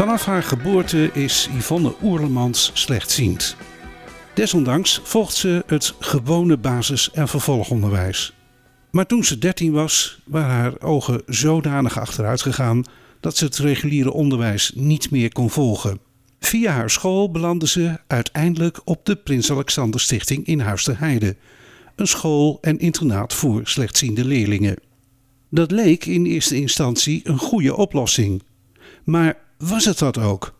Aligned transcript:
Vanaf 0.00 0.24
haar 0.24 0.42
geboorte 0.42 1.10
is 1.12 1.48
Yvonne 1.56 1.94
Oerlemans 2.02 2.70
slechtziend. 2.74 3.56
Desondanks 4.34 5.00
volgt 5.02 5.34
ze 5.34 5.62
het 5.66 5.94
gewone 5.98 6.58
basis- 6.58 7.10
en 7.10 7.28
vervolgonderwijs. 7.28 8.34
Maar 8.90 9.06
toen 9.06 9.24
ze 9.24 9.38
13 9.38 9.72
was, 9.72 10.22
waren 10.26 10.50
haar 10.50 10.80
ogen 10.80 11.22
zodanig 11.26 11.98
achteruit 11.98 12.42
gegaan 12.42 12.84
dat 13.20 13.36
ze 13.36 13.44
het 13.44 13.58
reguliere 13.58 14.12
onderwijs 14.12 14.72
niet 14.74 15.10
meer 15.10 15.32
kon 15.32 15.50
volgen. 15.50 16.00
Via 16.38 16.72
haar 16.72 16.90
school 16.90 17.30
belandde 17.30 17.66
ze 17.66 17.98
uiteindelijk 18.06 18.80
op 18.84 19.06
de 19.06 19.16
Prins 19.16 19.50
Alexander 19.50 20.00
Stichting 20.00 20.46
in 20.46 20.60
Huis 20.60 20.84
ter 20.84 20.98
Heide, 20.98 21.36
een 21.96 22.08
school 22.08 22.58
en 22.60 22.78
internaat 22.78 23.34
voor 23.34 23.60
slechtziende 23.64 24.24
leerlingen. 24.24 24.76
Dat 25.50 25.70
leek 25.70 26.04
in 26.04 26.26
eerste 26.26 26.56
instantie 26.56 27.20
een 27.24 27.38
goede 27.38 27.76
oplossing. 27.76 28.42
Maar 29.04 29.48
was 29.60 29.84
het 29.84 29.98
dat 29.98 30.18
ook? 30.18 30.54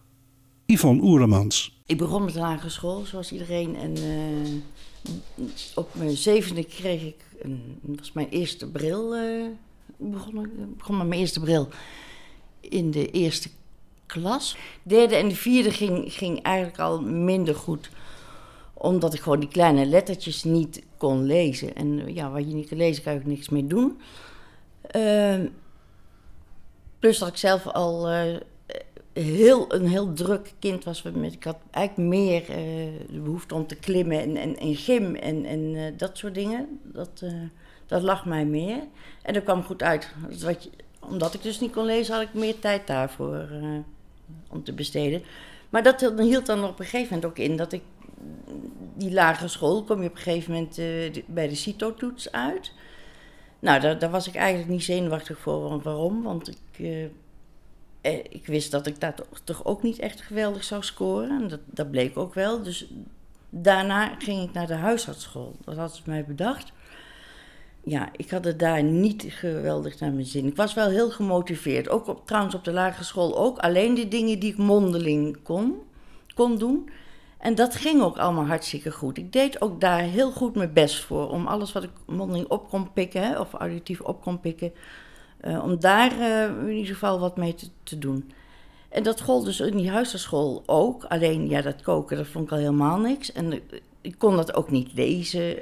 Yvonne 0.67 1.03
Oerlemans. 1.03 1.83
Ik 1.87 1.98
begon 1.98 2.25
met 2.25 2.34
de 2.34 2.41
lagere 2.41 2.70
school, 2.70 3.05
zoals 3.05 3.33
iedereen. 3.33 3.77
En 3.77 3.97
uh, 3.98 5.47
op 5.75 5.95
mijn 5.95 6.17
zevende 6.17 6.65
kreeg 6.65 7.03
ik, 7.03 7.17
een, 7.41 7.79
was 7.83 8.12
mijn 8.12 8.29
eerste 8.29 8.70
bril. 8.70 9.17
Uh, 9.17 9.47
begon, 9.97 10.45
ik 10.45 10.77
begon 10.77 10.97
met 10.97 11.07
mijn 11.07 11.20
eerste 11.20 11.41
bril 11.41 11.69
in 12.61 12.91
de 12.91 13.11
eerste 13.11 13.48
klas. 14.07 14.57
Derde 14.83 15.17
en 15.17 15.29
de 15.29 15.35
vierde 15.35 15.70
ging, 15.70 16.12
ging 16.12 16.42
eigenlijk 16.42 16.79
al 16.79 17.03
minder 17.03 17.55
goed. 17.55 17.91
Omdat 18.75 19.14
ik 19.14 19.20
gewoon 19.20 19.41
die 19.41 19.48
kleine 19.48 19.87
lettertjes 19.87 20.45
niet 20.45 20.83
kon 20.97 21.25
lezen. 21.25 21.75
En 21.75 22.14
ja, 22.14 22.31
wat 22.31 22.48
je 22.48 22.55
niet 22.55 22.69
kan 22.69 22.79
lezen, 22.79 23.03
kan 23.03 23.14
ook 23.14 23.25
niks 23.25 23.48
mee 23.48 23.67
doen. 23.67 24.01
Uh, 24.97 25.41
plus 26.98 27.19
dat 27.19 27.29
ik 27.29 27.37
zelf 27.37 27.67
al 27.67 28.09
heel, 29.12 29.75
een 29.75 29.86
heel 29.86 30.12
druk 30.12 30.53
kind 30.58 30.84
was. 30.84 31.03
Ik 31.20 31.44
had 31.44 31.58
eigenlijk 31.70 32.08
meer 32.08 32.41
uh, 32.41 32.56
de 33.11 33.20
behoefte 33.22 33.55
om 33.55 33.67
te 33.67 33.77
klimmen 33.77 34.36
en, 34.36 34.56
en, 34.58 34.75
gym 34.75 35.14
en, 35.14 35.44
en 35.44 35.61
uh, 35.61 35.84
dat 35.97 36.19
soort 36.19 36.34
dingen. 36.34 36.80
Dat, 36.83 37.20
uh, 37.25 37.33
dat 37.86 38.02
lag 38.02 38.27
mij 38.27 38.44
meer. 38.44 38.78
En 39.22 39.34
dat 39.34 39.42
kwam 39.42 39.62
goed 39.62 39.83
uit. 39.83 40.14
Wat 40.42 40.69
omdat 41.00 41.34
ik 41.34 41.42
dus 41.42 41.61
niet 41.61 41.72
kon 41.72 41.84
lezen, 41.84 42.14
had 42.14 42.22
ik 42.22 42.34
meer 42.34 42.58
tijd 42.58 42.86
daarvoor 42.86 43.48
om 44.48 44.64
te 44.64 44.73
besteden. 44.73 45.23
Maar 45.70 45.83
dat 45.83 46.01
hield 46.01 46.46
dan 46.46 46.64
op 46.64 46.79
een 46.79 46.85
gegeven 46.85 47.14
moment 47.14 47.24
ook 47.24 47.39
in 47.39 47.56
dat 47.56 47.73
ik 47.73 47.83
die 48.95 49.12
lagere 49.12 49.48
school 49.48 49.85
kom 49.85 50.02
je 50.02 50.08
op 50.08 50.14
een 50.14 50.23
gegeven 50.23 50.52
moment 50.52 50.80
bij 51.27 51.48
de 51.48 51.55
CITO-toets 51.55 52.33
uit. 52.33 52.73
Nou, 53.58 53.80
daar, 53.80 53.98
daar, 53.98 54.11
was 54.11 54.29
ik 54.29 54.35
eigenlijk 54.35 54.68
niet 54.68 54.83
zenuwachtig 54.83 55.39
voor. 55.39 55.80
Waarom? 55.83 56.23
Want 56.23 56.48
ik 56.48 57.11
eh, 58.00 58.18
ik 58.18 58.46
wist 58.46 58.70
dat 58.70 58.86
ik 58.86 59.00
daar 59.00 59.14
toch, 59.44 59.64
ook 59.64 59.83
niet 59.83 59.98
echt 59.98 60.20
geweldig 60.20 60.64
zou 60.64 60.83
scoren. 60.83 61.30
En 61.30 61.48
dat, 61.48 61.61
dat 61.66 61.90
bleek 61.90 62.18
ook 62.18 62.34
wel. 62.34 62.62
Dus 62.62 62.86
daarna 63.50 64.14
ging 64.18 64.42
ik 64.42 64.52
naar 64.52 64.66
de 64.66 64.74
huisartsschool. 64.74 65.56
Dat 65.64 65.77
had 65.77 65.96
ze 65.96 66.02
mij 66.05 66.24
bedacht. 66.24 66.72
Ja, 67.84 68.08
ik 68.16 68.30
had 68.30 68.44
het 68.44 68.58
daar 68.58 68.83
niet 68.83 69.24
geweldig 69.28 69.98
naar 70.00 70.12
mijn 70.12 70.27
zin. 70.27 70.46
Ik 70.46 70.56
was 70.56 70.74
wel 70.74 70.88
heel 70.88 71.11
gemotiveerd. 71.11 71.88
Ook 71.88 72.06
op, 72.06 72.27
trouwens 72.27 72.55
op 72.55 72.64
de 72.64 72.72
lagere 72.72 73.05
school 73.05 73.38
ook. 73.38 73.58
Alleen 73.58 73.94
die 73.94 74.08
dingen 74.08 74.38
die 74.38 74.52
ik 74.52 74.58
mondeling 74.58 75.42
kon, 75.42 75.74
kon 76.34 76.58
doen. 76.58 76.90
En 77.38 77.55
dat 77.55 77.74
ging 77.74 78.02
ook 78.02 78.18
allemaal 78.18 78.46
hartstikke 78.46 78.90
goed. 78.90 79.18
Ik 79.18 79.32
deed 79.32 79.61
ook 79.61 79.80
daar 79.80 80.00
heel 80.00 80.30
goed 80.30 80.55
mijn 80.55 80.72
best 80.72 81.00
voor. 81.00 81.30
Om 81.30 81.46
alles 81.46 81.72
wat 81.72 81.82
ik 81.82 81.90
mondeling 82.06 82.48
op 82.48 82.68
kon 82.68 82.92
pikken, 82.92 83.40
of 83.40 83.52
auditief 83.52 84.00
op 84.00 84.22
kon 84.22 84.40
pikken, 84.40 84.72
uh, 85.45 85.64
om 85.64 85.80
daar 85.80 86.18
uh, 86.18 86.68
in 86.68 86.70
ieder 86.70 86.92
geval 86.92 87.18
wat 87.18 87.36
mee 87.36 87.55
te, 87.83 87.98
doen. 87.98 88.33
En 88.89 89.02
dat 89.02 89.20
gold 89.20 89.45
dus 89.45 89.61
in 89.61 89.77
die 89.77 89.90
huisartschool 89.90 90.62
ook. 90.67 91.05
Alleen, 91.05 91.48
ja, 91.48 91.61
dat 91.62 91.83
koken, 91.83 92.17
dat 92.17 92.27
vond 92.27 92.45
ik 92.45 92.52
al 92.52 92.58
helemaal 92.58 92.98
niks. 92.98 93.33
En 93.33 93.61
ik 94.00 94.14
kon 94.18 94.36
dat 94.36 94.55
ook 94.55 94.70
niet 94.70 94.92
lezen. 94.95 95.56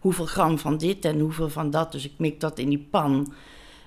Hoeveel 0.00 0.26
gram 0.26 0.58
van 0.58 0.78
dit 0.78 1.04
en 1.04 1.20
hoeveel 1.20 1.48
van 1.48 1.70
dat. 1.70 1.92
Dus 1.92 2.04
ik 2.04 2.12
mik 2.16 2.40
dat 2.40 2.58
in 2.58 2.68
die 2.68 2.86
pan. 2.90 3.32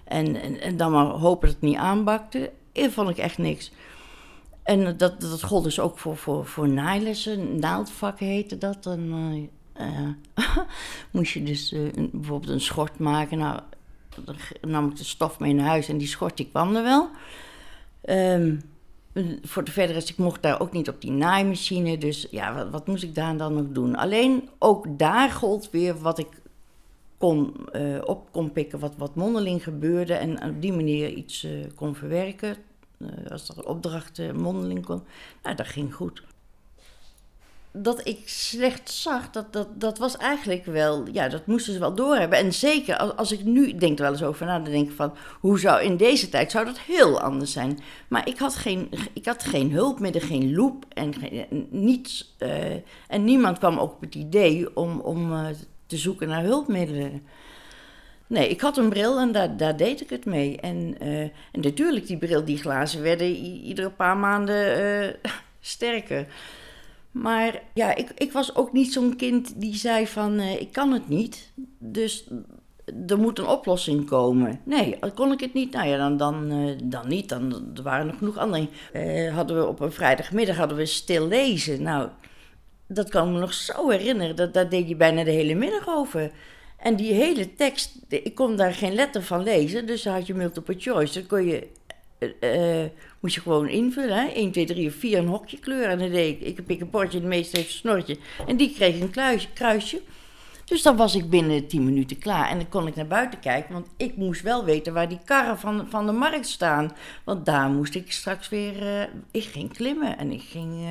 En, 0.03 0.41
en, 0.41 0.61
en 0.61 0.77
dan 0.77 0.91
maar 0.91 1.05
hopen 1.05 1.47
dat 1.47 1.55
het 1.55 1.69
niet 1.69 1.77
aanbakte. 1.77 2.51
Dat 2.71 2.91
vond 2.91 3.09
ik 3.09 3.17
echt 3.17 3.37
niks. 3.37 3.71
En 4.63 4.97
dat, 4.97 5.21
dat 5.21 5.43
gold 5.43 5.63
dus 5.63 5.79
ook 5.79 5.97
voor, 5.97 6.17
voor, 6.17 6.45
voor 6.45 6.69
naailessen. 6.69 7.59
Naaldvakken 7.59 8.25
heette 8.25 8.57
dat. 8.57 8.83
Dan 8.83 9.09
moest 11.11 11.33
je 11.33 11.43
dus 11.43 11.75
bijvoorbeeld 12.11 12.51
een 12.51 12.61
schort 12.61 12.99
maken. 12.99 13.37
Nou, 13.37 13.59
dan 14.25 14.35
nam 14.61 14.89
ik 14.89 14.97
de 14.97 15.03
stof 15.03 15.39
mee 15.39 15.53
naar 15.53 15.67
huis 15.67 15.89
en 15.89 15.97
die 15.97 16.07
schort 16.07 16.37
die 16.37 16.49
kwam 16.49 16.75
er 16.75 16.83
wel. 16.83 17.09
Um, 18.05 18.61
voor 19.41 19.63
de 19.63 19.71
verdere 19.71 19.93
rest, 19.93 20.09
ik 20.09 20.17
mocht 20.17 20.41
daar 20.41 20.61
ook 20.61 20.71
niet 20.71 20.89
op 20.89 21.01
die 21.01 21.11
naaimachine. 21.11 21.97
Dus 21.97 22.27
ja, 22.31 22.55
wat, 22.55 22.69
wat, 22.69 22.87
moest 22.87 23.03
ik 23.03 23.15
daar 23.15 23.37
dan 23.37 23.53
nog 23.53 23.65
doen? 23.67 23.95
Alleen 23.95 24.49
ook 24.59 24.99
daar 24.99 25.29
gold 25.29 25.69
weer 25.71 25.99
wat 25.99 26.19
ik 26.19 26.27
kon, 27.17 27.55
uh, 27.73 28.01
op 28.05 28.31
kon 28.31 28.51
pikken, 28.51 28.79
wat, 28.79 28.93
wat 28.97 29.15
mondeling 29.15 29.63
gebeurde. 29.63 30.13
En 30.13 30.43
op 30.43 30.61
die 30.61 30.73
manier 30.73 31.09
iets 31.09 31.43
uh, 31.43 31.51
kon 31.75 31.95
verwerken. 31.95 32.55
Uh, 32.97 33.09
als 33.29 33.49
er 33.49 33.67
opdrachten 33.67 34.41
mondeling 34.41 34.85
kon. 34.85 35.03
Nou, 35.43 35.55
dat 35.55 35.67
ging 35.67 35.93
goed 35.93 36.23
dat 37.75 38.07
ik 38.07 38.21
slecht 38.25 38.91
zag, 38.91 39.29
dat, 39.29 39.53
dat, 39.53 39.67
dat 39.79 39.97
was 39.97 40.17
eigenlijk 40.17 40.65
wel, 40.65 41.07
ja, 41.11 41.29
dat 41.29 41.45
moesten 41.45 41.73
ze 41.73 41.79
wel 41.79 41.95
doorhebben. 41.95 42.37
En 42.37 42.53
zeker 42.53 42.97
als, 42.97 43.15
als 43.15 43.31
ik 43.31 43.43
nu 43.43 43.75
denk 43.75 43.97
er 43.97 44.03
wel 44.03 44.11
eens 44.11 44.23
over 44.23 44.45
na, 44.45 44.59
dan 44.59 44.71
denk 44.71 44.89
ik 44.89 44.95
van, 44.95 45.13
hoe 45.39 45.59
zou 45.59 45.81
in 45.81 45.97
deze 45.97 46.29
tijd, 46.29 46.51
zou 46.51 46.65
dat 46.65 46.79
heel 46.79 47.19
anders 47.21 47.51
zijn. 47.51 47.79
Maar 48.07 48.27
ik 48.27 48.37
had 48.37 48.55
geen, 48.55 48.89
ik 49.13 49.25
had 49.25 49.43
geen 49.43 49.71
hulpmiddel, 49.71 50.21
geen 50.21 50.55
loop 50.55 50.85
en 50.89 51.13
geen, 51.13 51.67
niets. 51.69 52.35
Uh, 52.39 52.73
en 53.07 53.23
niemand 53.23 53.57
kwam 53.57 53.79
ook 53.79 53.93
op 53.93 54.01
het 54.01 54.15
idee 54.15 54.75
om, 54.75 54.99
om 54.99 55.31
uh, 55.31 55.45
te 55.85 55.97
zoeken 55.97 56.27
naar 56.27 56.43
hulpmiddelen. 56.43 57.21
Nee, 58.27 58.49
ik 58.49 58.61
had 58.61 58.77
een 58.77 58.89
bril 58.89 59.19
en 59.19 59.31
daar, 59.31 59.57
daar 59.57 59.77
deed 59.77 60.01
ik 60.01 60.09
het 60.09 60.25
mee. 60.25 60.57
En, 60.57 60.95
uh, 61.01 61.21
en 61.21 61.61
natuurlijk, 61.61 62.07
die 62.07 62.17
bril, 62.17 62.45
die 62.45 62.57
glazen 62.57 63.01
werden 63.01 63.35
iedere 63.35 63.89
paar 63.89 64.17
maanden 64.17 65.15
sterker. 65.59 66.27
Maar 67.13 67.61
ja, 67.73 67.95
ik, 67.95 68.11
ik 68.15 68.31
was 68.31 68.55
ook 68.55 68.71
niet 68.71 68.93
zo'n 68.93 69.15
kind 69.15 69.61
die 69.61 69.75
zei 69.75 70.07
van 70.07 70.39
uh, 70.39 70.61
ik 70.61 70.71
kan 70.71 70.91
het 70.91 71.09
niet. 71.09 71.51
Dus 71.77 72.27
er 73.07 73.17
moet 73.17 73.39
een 73.39 73.47
oplossing 73.47 74.05
komen. 74.05 74.59
Nee, 74.63 74.99
kon 75.15 75.31
ik 75.31 75.39
het 75.39 75.53
niet, 75.53 75.71
nou 75.71 75.87
ja, 75.87 75.97
dan, 75.97 76.17
dan, 76.17 76.51
uh, 76.51 76.71
dan 76.83 77.07
niet. 77.07 77.29
Dan, 77.29 77.71
er 77.75 77.83
waren 77.83 78.05
nog 78.05 78.17
genoeg 78.17 78.37
andere. 78.37 78.67
Uh, 78.93 79.35
hadden 79.35 79.57
we 79.57 79.67
op 79.67 79.79
een 79.79 79.91
vrijdagmiddag 79.91 80.57
hadden 80.57 80.77
we 80.77 80.85
stil 80.85 81.27
lezen. 81.27 81.81
Nou, 81.81 82.09
dat 82.87 83.09
kan 83.09 83.33
me 83.33 83.39
nog 83.39 83.53
zo 83.53 83.89
herinneren. 83.89 84.35
Dat, 84.35 84.53
daar 84.53 84.69
deed 84.69 84.87
je 84.87 84.95
bijna 84.95 85.23
de 85.23 85.31
hele 85.31 85.55
middag 85.55 85.87
over. 85.87 86.31
En 86.77 86.95
die 86.95 87.13
hele 87.13 87.55
tekst, 87.55 87.97
ik 88.07 88.35
kon 88.35 88.55
daar 88.55 88.73
geen 88.73 88.93
letter 88.93 89.23
van 89.23 89.43
lezen. 89.43 89.85
Dus 89.85 90.05
had 90.05 90.27
je 90.27 90.33
multiple 90.33 90.75
choice. 90.77 91.13
Dan 91.13 91.27
kon 91.27 91.45
je 91.45 91.67
uh, 92.39 92.89
moest 93.19 93.35
je 93.35 93.41
gewoon 93.41 93.67
invullen. 93.67 94.17
Hè? 94.17 94.27
1, 94.27 94.51
2, 94.51 94.65
3 94.65 94.87
of 94.87 94.93
4 94.93 95.17
een 95.17 95.27
hokje 95.27 95.59
kleuren. 95.59 95.89
En 95.89 95.97
dan 95.97 96.09
deed 96.09 96.41
ik, 96.41 96.57
ik 96.57 96.65
pik 96.65 96.81
een 96.81 96.89
potje, 96.89 97.21
de 97.21 97.27
meeste 97.27 97.57
heeft 97.57 97.69
een 97.69 97.75
snortje. 97.75 98.17
En 98.47 98.57
die 98.57 98.73
kreeg 98.73 98.99
een 98.99 99.09
kluisje, 99.09 99.47
kruisje. 99.53 100.01
Dus 100.65 100.81
dan 100.81 100.95
was 100.95 101.15
ik 101.15 101.29
binnen 101.29 101.67
10 101.67 101.85
minuten 101.85 102.17
klaar. 102.17 102.49
En 102.49 102.57
dan 102.57 102.69
kon 102.69 102.87
ik 102.87 102.95
naar 102.95 103.07
buiten 103.07 103.39
kijken, 103.39 103.73
want 103.73 103.87
ik 103.97 104.15
moest 104.15 104.41
wel 104.41 104.65
weten 104.65 104.93
waar 104.93 105.09
die 105.09 105.19
karren 105.25 105.59
van, 105.59 105.85
van 105.89 106.05
de 106.05 106.11
markt 106.11 106.47
staan. 106.47 106.95
Want 107.23 107.45
daar 107.45 107.69
moest 107.69 107.95
ik 107.95 108.11
straks 108.11 108.49
weer. 108.49 108.81
Uh, 108.81 109.01
ik 109.31 109.43
ging 109.43 109.73
klimmen 109.73 110.17
en 110.17 110.31
ik 110.31 110.41
ging. 110.41 110.87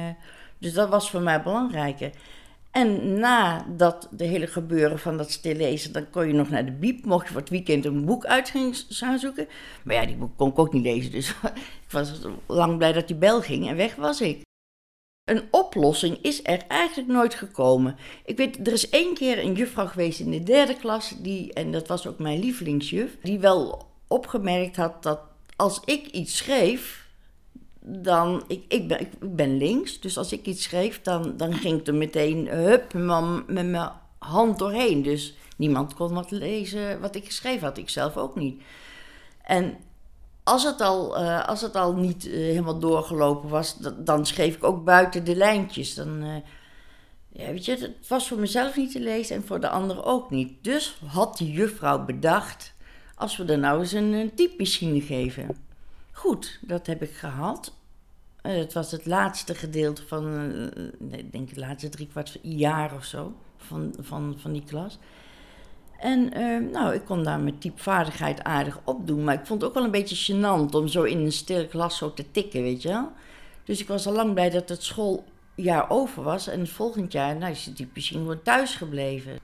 Dus 0.59 0.73
dat 0.73 0.89
was 0.89 1.11
voor 1.11 1.23
mij 1.23 1.43
belangrijker. 1.43 2.11
En 2.73 3.19
na 3.19 3.67
dat 3.77 4.09
de 4.11 4.25
hele 4.25 4.47
gebeuren 4.47 4.99
van 4.99 5.17
dat 5.17 5.31
stillezen, 5.31 5.93
dan 5.93 6.11
kon 6.11 6.27
je 6.27 6.33
nog 6.33 6.51
naar 6.51 6.65
de 6.65 6.73
biep. 6.73 7.05
Mocht 7.05 7.27
je 7.27 7.33
voor 7.33 7.41
het 7.41 7.51
weekend 7.51 7.85
een 7.85 8.05
boek 8.05 8.25
uit 8.25 8.53
gaan 8.89 9.19
zoeken. 9.19 9.49
Maar 9.85 9.95
ja, 9.95 10.07
die 10.07 10.17
boek 10.17 10.37
kon 10.37 10.49
ik 10.49 10.59
ook 10.59 10.73
niet 10.73 10.83
lezen. 10.83 11.11
Dus 11.11 11.29
ik 11.87 11.91
was 11.91 12.21
lang 12.47 12.77
blij 12.77 12.93
dat 12.93 13.07
die 13.07 13.17
bel 13.17 13.41
ging 13.41 13.69
en 13.69 13.77
weg 13.77 13.95
was 13.95 14.21
ik. 14.21 14.41
Een 15.25 15.43
oplossing 15.51 16.19
is 16.23 16.41
er 16.43 16.63
eigenlijk 16.69 17.09
nooit 17.09 17.35
gekomen. 17.35 17.97
Ik 18.25 18.37
weet, 18.37 18.67
er 18.67 18.73
is 18.73 18.89
één 18.89 19.15
keer 19.15 19.39
een 19.39 19.55
juffrouw 19.55 19.87
geweest 19.87 20.21
in 20.21 20.31
de 20.31 20.43
derde 20.43 20.77
klas, 20.77 21.15
die, 21.19 21.53
en 21.53 21.73
dat 21.73 21.89
was 21.89 22.07
ook 22.07 22.19
mijn 22.19 22.39
lievelingsjuf, 22.39 23.17
die 23.23 23.39
wel 23.39 23.87
opgemerkt 24.09 24.77
had 24.77 25.03
dat 25.03 25.21
als 25.57 25.81
ik 25.85 26.07
iets 26.07 26.37
schreef, 26.37 27.02
dan, 27.85 28.45
ik, 28.47 28.65
ik, 28.69 28.89
ben, 28.89 29.01
ik 29.01 29.11
ben 29.21 29.57
links, 29.57 30.01
dus 30.01 30.19
als 30.19 30.33
ik 30.33 30.47
iets 30.47 30.63
schreef, 30.63 31.03
dan, 31.03 31.37
dan 31.37 31.53
ging 31.55 31.81
ik 31.81 31.87
er 31.87 31.95
meteen, 31.95 32.49
hup, 32.49 32.93
met 33.47 33.47
mijn 33.47 33.91
hand 34.19 34.59
doorheen. 34.59 35.03
Dus 35.03 35.35
niemand 35.57 35.95
kon 35.95 36.15
wat 36.15 36.31
lezen 36.31 37.01
wat 37.01 37.15
ik 37.15 37.25
geschreven 37.25 37.67
had, 37.67 37.79
ik 37.79 37.89
zelf 37.89 38.17
ook 38.17 38.37
niet. 38.37 38.63
En 39.43 39.77
als 40.43 40.65
het 40.65 40.81
al, 40.81 41.23
uh, 41.23 41.49
als 41.49 41.61
het 41.61 41.75
al 41.75 41.95
niet 41.95 42.27
uh, 42.27 42.35
helemaal 42.35 42.79
doorgelopen 42.79 43.49
was, 43.49 43.77
dan 43.99 44.27
schreef 44.27 44.55
ik 44.55 44.65
ook 44.65 44.85
buiten 44.85 45.25
de 45.25 45.37
lijntjes. 45.37 45.95
Dan, 45.95 46.23
uh, 46.23 46.37
ja, 47.29 47.51
weet 47.51 47.65
je, 47.65 47.77
het 47.77 48.09
was 48.09 48.29
voor 48.29 48.39
mezelf 48.39 48.77
niet 48.77 48.93
te 48.93 49.01
lezen 49.01 49.37
en 49.37 49.47
voor 49.47 49.61
de 49.61 49.69
anderen 49.69 50.05
ook 50.05 50.31
niet. 50.31 50.65
Dus 50.65 50.97
had 51.07 51.37
die 51.37 51.53
juffrouw 51.53 52.05
bedacht, 52.05 52.75
als 53.15 53.37
we 53.37 53.45
er 53.45 53.59
nou 53.59 53.81
eens 53.81 53.93
een, 53.93 54.13
een 54.13 54.35
typemachine 54.35 55.01
geven. 55.01 55.71
Goed, 56.23 56.59
dat 56.61 56.87
heb 56.87 57.03
ik 57.03 57.13
gehad. 57.13 57.73
het 58.43 58.73
was 58.73 58.91
het 58.91 59.07
laatste 59.07 59.55
gedeelte 59.55 60.07
van, 60.07 60.47
nee, 60.99 61.19
ik 61.19 61.33
denk 61.33 61.49
het 61.49 61.59
laatste 61.59 61.89
drie 61.89 62.07
kwart 62.07 62.39
jaar 62.43 62.95
of 62.95 63.05
zo, 63.05 63.35
van, 63.57 63.95
van, 64.01 64.35
van 64.39 64.53
die 64.53 64.65
klas. 64.65 64.99
En 65.99 66.39
uh, 66.39 66.71
nou, 66.73 66.95
ik 66.95 67.05
kon 67.05 67.23
daar 67.23 67.41
mijn 67.41 67.59
typvaardigheid 67.59 68.43
aardig 68.43 68.81
opdoen. 68.85 69.25
Maar 69.25 69.35
ik 69.35 69.47
vond 69.47 69.61
het 69.61 69.71
ook 69.71 69.77
wel 69.77 69.85
een 69.85 69.91
beetje 69.91 70.35
gênant 70.35 70.75
om 70.75 70.89
zo 70.89 71.03
in 71.03 71.19
een 71.19 71.33
stil 71.33 71.67
klas 71.67 71.97
zo 71.97 72.15
te 72.15 72.31
tikken, 72.31 72.63
weet 72.63 72.83
je 72.83 72.89
wel. 72.89 73.13
Dus 73.65 73.81
ik 73.81 73.89
was 73.89 74.07
al 74.07 74.13
lang 74.13 74.35
blij 74.35 74.51
dat 74.51 74.69
het 74.69 74.83
schooljaar 74.83 75.91
over 75.91 76.23
was. 76.23 76.47
En 76.47 76.61
het 76.61 76.71
volgend 76.71 77.13
jaar 77.13 77.37
nou, 77.37 77.53
is 77.53 77.71
die 77.75 77.91
misschien 77.95 78.19
gewoon 78.19 78.43
thuis 78.43 78.75
gebleven. 78.75 79.39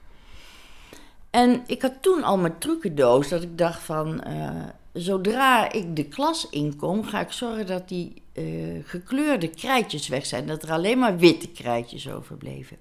En 1.29 1.63
ik 1.65 1.81
had 1.81 2.01
toen 2.01 2.23
al 2.23 2.37
mijn 2.37 2.57
trucendoos 2.57 3.29
dat 3.29 3.43
ik 3.43 3.57
dacht 3.57 3.81
van... 3.81 4.23
Uh, 4.27 4.65
zodra 4.93 5.71
ik 5.71 5.95
de 5.95 6.03
klas 6.03 6.49
inkom, 6.49 7.03
ga 7.03 7.19
ik 7.19 7.31
zorgen 7.31 7.67
dat 7.67 7.87
die 7.87 8.21
uh, 8.33 8.79
gekleurde 8.83 9.47
krijtjes 9.47 10.07
weg 10.07 10.25
zijn. 10.25 10.47
Dat 10.47 10.63
er 10.63 10.71
alleen 10.71 10.99
maar 10.99 11.17
witte 11.17 11.47
krijtjes 11.47 12.09
overbleven. 12.09 12.77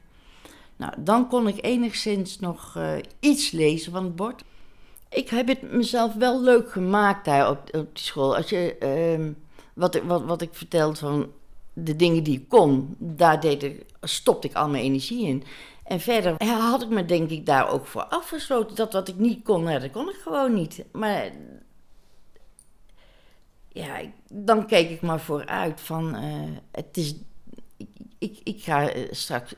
Nou, 0.76 0.92
dan 0.98 1.28
kon 1.28 1.48
ik 1.48 1.64
enigszins 1.64 2.38
nog 2.38 2.74
uh, 2.76 2.92
iets 3.20 3.50
lezen 3.50 3.92
van 3.92 4.04
het 4.04 4.16
bord. 4.16 4.42
Ik 5.10 5.28
heb 5.28 5.48
het 5.48 5.72
mezelf 5.72 6.14
wel 6.14 6.42
leuk 6.42 6.72
gemaakt 6.72 7.24
daar 7.24 7.50
op, 7.50 7.58
op 7.58 7.96
die 7.96 8.04
school. 8.04 8.36
Als 8.36 8.48
je, 8.48 8.76
uh, 9.18 9.30
wat, 9.74 10.00
wat, 10.02 10.24
wat 10.24 10.42
ik 10.42 10.50
vertelde 10.52 10.96
van 10.96 11.30
de 11.72 11.96
dingen 11.96 12.22
die 12.22 12.38
ik 12.38 12.48
kon, 12.48 12.96
daar 12.98 13.40
deed 13.40 13.62
ik, 13.62 13.84
stopte 14.00 14.48
ik 14.48 14.54
al 14.54 14.68
mijn 14.68 14.84
energie 14.84 15.26
in. 15.26 15.44
En 15.84 16.00
verder 16.00 16.44
had 16.44 16.82
ik 16.82 16.88
me 16.88 17.04
denk 17.04 17.30
ik 17.30 17.46
daar 17.46 17.70
ook 17.70 17.86
voor 17.86 18.04
afgesloten. 18.04 18.76
Dat 18.76 18.92
wat 18.92 19.08
ik 19.08 19.16
niet 19.16 19.44
kon, 19.44 19.64
dat 19.64 19.90
kon 19.90 20.08
ik 20.08 20.20
gewoon 20.22 20.54
niet. 20.54 20.84
Maar 20.92 21.30
ja, 23.78 24.00
dan 24.28 24.66
keek 24.66 24.90
ik 24.90 25.00
maar 25.00 25.20
vooruit 25.20 25.80
van, 25.80 26.14
uh, 26.14 26.56
het 26.72 26.96
is, 26.96 27.14
ik, 28.18 28.40
ik, 28.44 28.62
ga 28.62 28.94
uh, 28.94 29.06
straks 29.10 29.54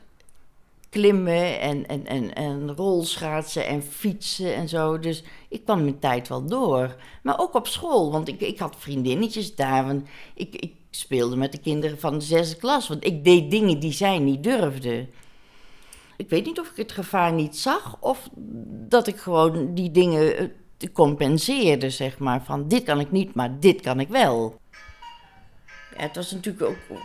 klimmen 0.89 1.59
en, 1.59 1.87
en, 1.87 2.05
en, 2.05 2.33
en 2.33 2.75
rolschaatsen 2.75 3.67
en 3.67 3.83
fietsen 3.83 4.55
en 4.55 4.69
zo. 4.69 4.99
Dus 4.99 5.23
ik 5.49 5.63
kwam 5.63 5.83
mijn 5.83 5.99
tijd 5.99 6.27
wel 6.27 6.45
door. 6.45 6.95
Maar 7.23 7.39
ook 7.39 7.53
op 7.53 7.67
school, 7.67 8.11
want 8.11 8.27
ik, 8.27 8.41
ik 8.41 8.59
had 8.59 8.75
vriendinnetjes 8.77 9.55
daar. 9.55 9.95
Ik, 10.33 10.55
ik 10.55 10.73
speelde 10.89 11.35
met 11.35 11.51
de 11.51 11.59
kinderen 11.59 11.99
van 11.99 12.13
de 12.19 12.25
zesde 12.25 12.55
klas. 12.55 12.87
Want 12.87 13.05
ik 13.05 13.23
deed 13.23 13.51
dingen 13.51 13.79
die 13.79 13.93
zij 13.93 14.19
niet 14.19 14.43
durfden. 14.43 15.09
Ik 16.17 16.29
weet 16.29 16.45
niet 16.45 16.59
of 16.59 16.69
ik 16.69 16.77
het 16.77 16.91
gevaar 16.91 17.33
niet 17.33 17.57
zag 17.57 17.97
of 17.99 18.29
dat 18.87 19.07
ik 19.07 19.17
gewoon 19.17 19.73
die 19.73 19.91
dingen 19.91 20.51
eh, 20.83 20.93
compenseerde, 20.93 21.89
zeg 21.89 22.19
maar. 22.19 22.43
Van 22.43 22.67
dit 22.67 22.83
kan 22.83 22.99
ik 22.99 23.11
niet, 23.11 23.35
maar 23.35 23.59
dit 23.59 23.81
kan 23.81 23.99
ik 23.99 24.07
wel. 24.07 24.59
Het 25.95 26.15
was 26.15 26.31
natuurlijk 26.31 26.65
ook 26.65 26.97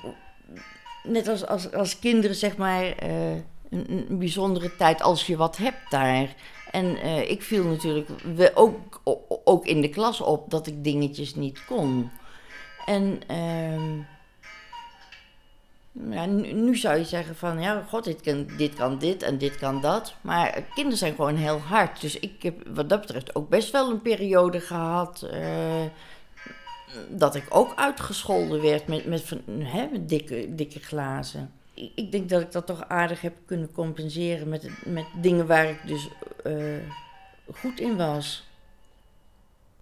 net 1.02 1.28
als, 1.28 1.46
als, 1.46 1.72
als 1.72 1.98
kinderen, 1.98 2.36
zeg 2.36 2.56
maar. 2.56 2.84
Uh, 2.84 3.34
een, 3.70 4.06
bijzondere 4.18 4.76
tijd 4.76 5.02
als 5.02 5.26
je 5.26 5.36
wat 5.36 5.56
hebt 5.56 5.90
daar. 5.90 6.34
En 6.70 6.84
uh, 6.84 7.30
ik 7.30 7.42
viel 7.42 7.64
natuurlijk 7.64 8.08
ook, 8.54 9.00
ook 9.44 9.66
in 9.66 9.80
de 9.80 9.88
klas 9.88 10.20
op 10.20 10.50
dat 10.50 10.66
ik 10.66 10.84
dingetjes 10.84 11.34
niet 11.34 11.64
kon. 11.64 12.10
En 12.86 13.20
uh, 13.30 14.04
nu, 16.52 16.76
zou 16.76 16.98
je 16.98 17.04
zeggen 17.04 17.36
van, 17.36 17.60
ja, 17.60 17.84
god, 17.88 18.04
dit 18.04 18.20
kan, 18.20 18.46
dit 18.56 18.74
kan 18.74 18.98
dit 18.98 19.22
en 19.22 19.38
dit 19.38 19.56
kan 19.56 19.80
dat. 19.80 20.14
Maar 20.20 20.62
kinderen 20.74 20.98
zijn 20.98 21.14
gewoon 21.14 21.36
heel 21.36 21.58
hard. 21.58 22.00
Dus 22.00 22.18
ik 22.18 22.42
heb 22.42 22.54
wat 22.74 22.88
dat 22.88 23.00
betreft 23.00 23.34
ook 23.34 23.48
best 23.48 23.70
wel 23.70 23.90
een 23.90 24.02
periode 24.02 24.60
gehad... 24.60 25.28
Uh, 25.32 25.40
dat 27.08 27.34
ik 27.34 27.44
ook 27.48 27.72
uitgescholden 27.74 28.62
werd 28.62 28.86
met, 28.86 29.06
met, 29.06 29.32
hè, 29.58 29.88
met 29.92 30.08
dikke, 30.08 30.54
dikke 30.54 30.80
glazen 30.80 31.50
ik 31.94 32.12
denk 32.12 32.28
dat 32.28 32.40
ik 32.40 32.52
dat 32.52 32.66
toch 32.66 32.88
aardig 32.88 33.20
heb 33.20 33.36
kunnen 33.46 33.72
compenseren 33.72 34.48
met, 34.48 34.70
met 34.84 35.06
dingen 35.14 35.46
waar 35.46 35.68
ik 35.68 35.86
dus 35.86 36.08
uh, 36.44 36.76
goed 37.54 37.80
in 37.80 37.96
was. 37.96 38.46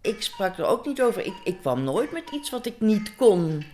Ik 0.01 0.23
sprak 0.23 0.59
er 0.59 0.67
ook 0.67 0.87
niet 0.87 1.03
over. 1.03 1.27
Ik, 1.27 1.35
ik 1.45 1.61
kwam 1.61 1.85
nooit 1.85 2.13
met 2.13 2.31
iets 2.31 2.51
wat 2.51 2.67
ik 2.67 2.81
niet 2.81 3.17
kon. 3.17 3.65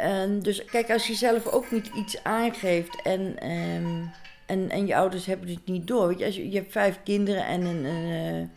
En 0.00 0.40
dus 0.40 0.64
kijk, 0.64 0.90
als 0.90 1.06
je 1.06 1.14
zelf 1.14 1.46
ook 1.46 1.70
niet 1.70 1.90
iets 1.96 2.22
aangeeft 2.22 3.02
en, 3.02 3.50
um, 3.50 4.10
en, 4.46 4.70
en 4.70 4.86
je 4.86 4.96
ouders 4.96 5.26
hebben 5.26 5.48
het 5.48 5.66
niet 5.66 5.86
door. 5.86 6.18
Je, 6.18 6.24
als 6.24 6.36
je, 6.36 6.50
je 6.50 6.56
hebt 6.56 6.72
vijf 6.72 7.00
kinderen 7.04 7.46
en 7.46 7.64
een. 7.64 7.84
een 7.84 8.50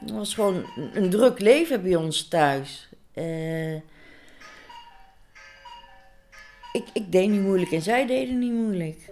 het 0.00 0.10
was 0.10 0.34
gewoon 0.34 0.64
een 0.94 1.10
druk 1.10 1.40
leven 1.40 1.82
bij 1.82 1.96
ons 1.96 2.28
thuis. 2.28 2.88
Uh, 3.14 3.74
ik, 6.72 6.84
ik 6.92 7.12
deed 7.12 7.28
niet 7.28 7.40
moeilijk 7.40 7.70
en 7.70 7.82
zij 7.82 8.06
deden 8.06 8.38
niet 8.38 8.52
moeilijk. 8.52 9.10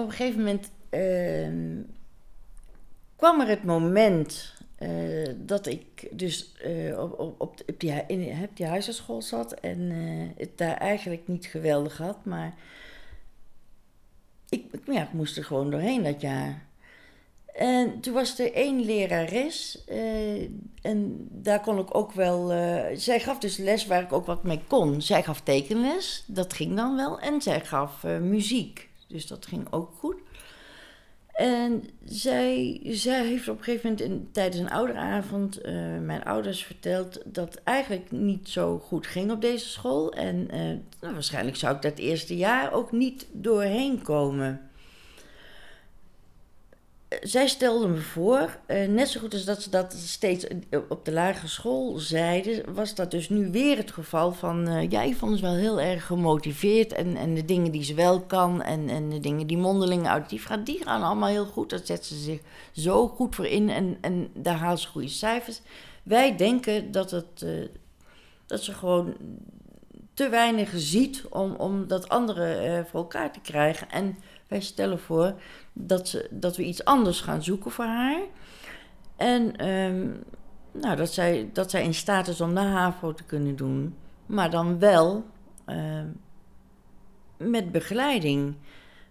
Op 0.00 0.06
een 0.06 0.12
gegeven 0.12 0.38
moment 0.38 0.70
uh, 0.90 1.84
kwam 3.16 3.40
er 3.40 3.48
het 3.48 3.64
moment 3.64 4.54
uh, 4.78 5.28
dat 5.36 5.66
ik 5.66 6.08
dus 6.10 6.52
uh, 6.66 6.98
op, 6.98 7.18
op, 7.18 7.40
op, 7.40 7.60
die, 7.78 8.04
in 8.06 8.48
die 8.54 8.66
huisartschool 8.66 9.22
zat 9.22 9.52
en 9.52 9.80
uh, 9.80 10.28
het 10.36 10.58
daar 10.58 10.76
eigenlijk 10.76 11.28
niet 11.28 11.46
geweldig 11.46 11.98
had, 11.98 12.24
maar 12.24 12.54
ik, 14.48 14.64
ja, 14.84 15.02
ik 15.02 15.12
moest 15.12 15.36
er 15.36 15.44
gewoon 15.44 15.70
doorheen 15.70 16.02
dat 16.02 16.20
jaar. 16.20 16.62
En 17.52 18.00
toen 18.00 18.14
was 18.14 18.38
er 18.38 18.52
één 18.52 18.84
lerares. 18.84 19.84
eh, 19.84 20.42
en 20.82 21.28
daar 21.30 21.60
kon 21.60 21.78
ik 21.78 21.94
ook 21.94 22.12
wel. 22.12 22.52
eh, 22.52 22.84
zij 22.94 23.20
gaf 23.20 23.38
dus 23.38 23.56
les 23.56 23.86
waar 23.86 24.02
ik 24.02 24.12
ook 24.12 24.26
wat 24.26 24.42
mee 24.42 24.60
kon. 24.66 25.02
Zij 25.02 25.22
gaf 25.22 25.40
tekenles, 25.40 26.24
dat 26.26 26.52
ging 26.52 26.76
dan 26.76 26.96
wel. 26.96 27.20
En 27.20 27.42
zij 27.42 27.60
gaf 27.64 28.04
eh, 28.04 28.18
muziek. 28.18 28.90
Dus 29.12 29.26
dat 29.26 29.46
ging 29.46 29.66
ook 29.70 29.90
goed. 29.98 30.16
En 31.32 31.84
zij, 32.04 32.80
zij 32.84 33.26
heeft 33.26 33.48
op 33.48 33.58
een 33.58 33.64
gegeven 33.64 33.90
moment 33.90 34.08
in, 34.08 34.28
tijdens 34.32 34.58
een 34.58 34.70
ouderavond 34.70 35.60
eh, 35.60 35.74
mijn 36.00 36.24
ouders 36.24 36.64
verteld 36.64 37.20
dat 37.24 37.54
het 37.54 37.62
eigenlijk 37.64 38.10
niet 38.10 38.48
zo 38.48 38.78
goed 38.78 39.06
ging 39.06 39.30
op 39.30 39.40
deze 39.40 39.68
school. 39.68 40.12
En 40.12 40.50
eh, 40.50 40.60
nou, 41.00 41.12
waarschijnlijk 41.12 41.56
zou 41.56 41.74
ik 41.74 41.82
dat 41.82 41.98
eerste 41.98 42.36
jaar 42.36 42.72
ook 42.72 42.92
niet 42.92 43.26
doorheen 43.32 44.02
komen. 44.02 44.70
Zij 47.20 47.48
stelde 47.48 47.88
me 47.88 48.00
voor, 48.00 48.58
eh, 48.66 48.88
net 48.88 49.08
zo 49.08 49.20
goed 49.20 49.32
als 49.32 49.44
dat 49.44 49.62
ze 49.62 49.70
dat 49.70 49.92
steeds 49.92 50.46
op 50.88 51.04
de 51.04 51.12
lagere 51.12 51.46
school 51.46 51.98
zeiden, 51.98 52.74
was 52.74 52.94
dat 52.94 53.10
dus 53.10 53.28
nu 53.28 53.50
weer 53.50 53.76
het 53.76 53.90
geval 53.90 54.32
van, 54.32 54.68
eh 54.68 54.90
ja, 54.90 55.04
Yvonne 55.04 55.34
is 55.34 55.40
wel 55.40 55.54
heel 55.54 55.80
erg 55.80 56.06
gemotiveerd 56.06 56.92
en, 56.92 57.16
en 57.16 57.34
de 57.34 57.44
dingen 57.44 57.72
die 57.72 57.84
ze 57.84 57.94
wel 57.94 58.20
kan 58.20 58.62
en, 58.62 58.88
en 58.88 59.08
de 59.10 59.20
dingen 59.20 59.46
die 59.46 59.56
mondeling 59.56 60.06
auditief 60.06 60.44
gaat, 60.44 60.66
die 60.66 60.82
gaan 60.82 61.02
allemaal 61.02 61.28
heel 61.28 61.46
goed. 61.46 61.70
Daar 61.70 61.80
zet 61.84 62.04
ze 62.06 62.14
zich 62.14 62.40
zo 62.72 63.08
goed 63.08 63.34
voor 63.34 63.46
in 63.46 63.70
en, 63.70 63.98
en 64.00 64.28
daar 64.34 64.56
haalt 64.56 64.80
ze 64.80 64.88
goede 64.88 65.08
cijfers. 65.08 65.60
Wij 66.02 66.36
denken 66.36 66.92
dat, 66.92 67.10
het, 67.10 67.42
eh, 67.42 67.50
dat 68.46 68.62
ze 68.62 68.72
gewoon 68.72 69.14
te 70.14 70.28
weinig 70.28 70.70
ziet 70.74 71.24
om, 71.30 71.54
om 71.54 71.86
dat 71.86 72.08
andere 72.08 72.84
voor 72.90 73.00
elkaar 73.00 73.32
te 73.32 73.40
krijgen. 73.40 73.90
En 73.90 74.16
wij 74.52 74.60
stellen 74.60 74.98
voor 74.98 75.34
dat, 75.72 76.08
ze, 76.08 76.28
dat 76.30 76.56
we 76.56 76.64
iets 76.64 76.84
anders 76.84 77.20
gaan 77.20 77.42
zoeken 77.42 77.70
voor 77.70 77.84
haar. 77.84 78.20
En 79.16 79.56
ehm, 79.56 80.06
nou, 80.72 80.96
dat, 80.96 81.12
zij, 81.12 81.50
dat 81.52 81.70
zij 81.70 81.82
in 81.82 81.94
staat 81.94 82.28
is 82.28 82.40
om 82.40 82.54
de 82.54 82.60
HAVO 82.60 83.14
te 83.14 83.24
kunnen 83.24 83.56
doen. 83.56 83.96
Maar 84.26 84.50
dan 84.50 84.78
wel 84.78 85.24
ehm, 85.64 86.06
met 87.36 87.72
begeleiding. 87.72 88.54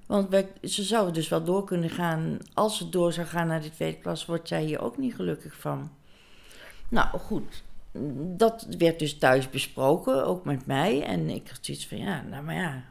Want 0.05 0.45
ze 0.61 0.83
zou 0.83 1.11
dus 1.11 1.29
wel 1.29 1.43
door 1.43 1.63
kunnen 1.63 1.89
gaan. 1.89 2.37
Als 2.53 2.77
ze 2.77 2.89
door 2.89 3.13
zou 3.13 3.27
gaan 3.27 3.47
naar 3.47 3.61
de 3.61 3.71
tweede 3.71 3.97
klas, 3.97 4.25
wordt 4.25 4.47
zij 4.47 4.63
hier 4.63 4.81
ook 4.81 4.97
niet 4.97 5.15
gelukkig 5.15 5.55
van. 5.55 5.91
Nou 6.89 7.17
goed, 7.17 7.63
dat 8.37 8.67
werd 8.77 8.99
dus 8.99 9.17
thuis 9.17 9.49
besproken, 9.49 10.25
ook 10.25 10.45
met 10.45 10.65
mij. 10.65 11.03
En 11.03 11.29
ik 11.29 11.49
had 11.49 11.59
zoiets 11.61 11.87
van, 11.87 11.97
ja, 11.97 12.21
nou 12.21 12.43
maar 12.43 12.55
ja, 12.55 12.83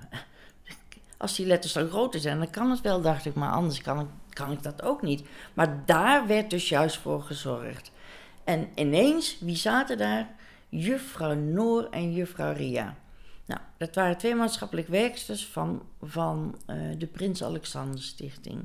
als 1.21 1.37
die 1.37 1.47
letters 1.47 1.73
dan 1.73 1.89
groter 1.89 2.21
zijn, 2.21 2.39
dan 2.39 2.50
kan 2.50 2.71
het 2.71 2.81
wel, 2.81 3.00
dacht 3.00 3.27
ik. 3.27 3.35
Maar 3.35 3.50
anders 3.50 3.81
kan 3.81 4.00
ik, 4.00 4.07
kan 4.29 4.53
ik 4.53 4.62
dat 4.62 4.83
ook 4.83 5.03
niet. 5.03 5.23
Maar 5.55 5.83
daar 5.87 6.27
werd 6.27 6.50
dus 6.50 6.69
juist 6.69 6.97
voor 6.97 7.23
gezorgd. 7.23 7.91
En 8.45 8.69
ineens, 8.75 9.37
wie 9.41 9.57
zaten 9.57 9.99
daar? 9.99 10.29
Juffrouw 10.69 11.35
Noor 11.35 11.89
en 11.91 12.12
juffrouw 12.12 12.53
Ria. 12.53 12.97
Nou, 13.45 13.61
dat 13.77 13.95
waren 13.95 14.17
twee 14.17 14.35
maatschappelijk 14.35 14.89
werksters 14.89 15.47
van, 15.47 15.83
van 16.03 16.59
eh, 16.67 16.77
de 16.99 17.07
Prins 17.07 17.45
Alexander 17.45 18.03
Stichting. 18.03 18.65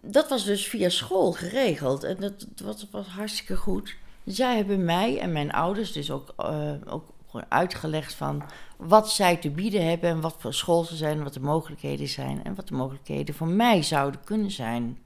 Dat 0.00 0.28
was 0.28 0.44
dus 0.44 0.66
via 0.66 0.88
school 0.88 1.32
geregeld 1.32 2.04
en 2.04 2.16
dat, 2.54 2.86
was 2.90 3.06
hartstikke 3.06 3.56
goed. 3.56 3.96
Zij 4.24 4.56
hebben 4.56 4.84
mij 4.84 5.18
en 5.18 5.32
mijn 5.32 5.52
ouders 5.52 5.92
dus 5.92 6.10
ook, 6.10 6.32
eh, 6.36 6.72
ook 6.86 7.12
uitgelegd 7.48 8.14
van 8.14 8.42
wat 8.86 9.10
zij 9.10 9.36
te 9.36 9.50
bieden 9.50 9.88
hebben 9.88 10.10
en 10.10 10.20
wat 10.20 10.36
voor 10.38 10.54
school 10.54 10.84
ze 10.84 10.96
zijn, 10.96 11.22
wat 11.22 11.34
de 11.34 11.40
mogelijkheden 11.40 12.08
zijn 12.08 12.44
en 12.44 12.54
wat 12.54 12.68
de 12.68 12.74
mogelijkheden 12.74 13.34
voor 13.34 13.48
mij 13.48 13.82
zouden 13.82 14.24
kunnen 14.24 14.50
zijn. 14.50 14.98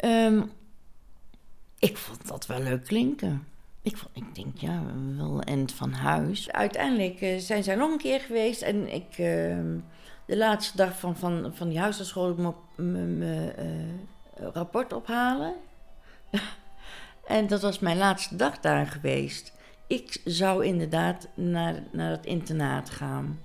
Ehm, 0.00 0.42
ik 1.78 1.96
vond 1.96 2.28
dat 2.28 2.46
wel 2.46 2.60
leuk 2.60 2.84
klinken. 2.84 3.46
Ik, 3.82 3.96
vond, 3.96 4.16
ik 4.16 4.34
denk, 4.34 4.58
ja, 4.58 4.82
wel 5.16 5.40
end 5.40 5.72
van 5.72 5.92
huis. 5.92 6.50
Uiteindelijk 6.50 7.20
eh, 7.20 7.38
zijn 7.38 7.62
zij 7.62 7.74
nog 7.74 7.90
een 7.90 7.98
keer 7.98 8.20
geweest 8.20 8.62
en 8.62 8.94
ik, 8.94 9.18
ehm, 9.18 9.78
de 10.26 10.36
laatste 10.36 10.76
dag 10.76 10.98
van, 10.98 11.16
van, 11.16 11.50
van 11.54 11.68
die 11.68 11.78
huisartschool, 11.78 12.30
ik 12.30 12.54
mijn, 12.76 13.22
eh, 13.22 14.52
rapport 14.52 14.92
ophalen. 14.92 15.54
en 17.26 17.46
dat 17.46 17.62
was 17.62 17.78
mijn 17.78 17.96
laatste 17.96 18.36
dag 18.36 18.60
daar 18.60 18.86
geweest. 18.86 19.55
Ik 19.86 20.20
zou 20.24 20.64
inderdaad 20.64 21.28
naar, 21.34 21.82
naar 21.92 22.10
het 22.10 22.26
internaat 22.26 22.90
gaan. 22.90 23.40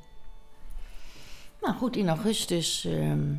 Nou 1.62 1.76
goed, 1.76 1.96
in 1.96 2.08
augustus. 2.10 2.86
ehm, 2.86 3.34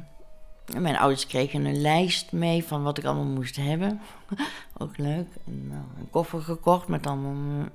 mijn 0.81 0.97
ouders 0.97 1.27
kregen 1.27 1.65
een 1.65 1.81
lijst 1.81 2.33
mee 2.33 2.65
van 2.65 2.83
wat 2.83 2.99
ik 2.99 3.05
allemaal 3.05 3.25
moest 3.25 3.57
hebben. 3.57 4.01
Ook 4.79 4.99
leuk. 4.99 5.27
En, 5.47 5.69
nou, 5.69 5.83
een 5.99 6.11
koffer 6.11 6.43
gekocht 6.43 6.89
met 6.89 7.07
allemaal 7.07 7.61
eh, 7.61 7.67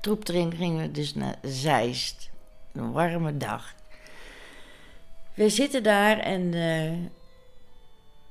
troep 0.00 0.28
erin. 0.28 0.52
Gingen 0.52 0.82
we 0.82 0.90
dus 0.90 1.14
naar 1.14 1.38
Zeist. 1.42 2.30
Een 2.72 2.92
warme 2.92 3.36
dag. 3.36 3.74
We 5.34 5.48
zitten 5.48 5.82
daar 5.82 6.18
en. 6.18 6.54
eh, 6.54 6.98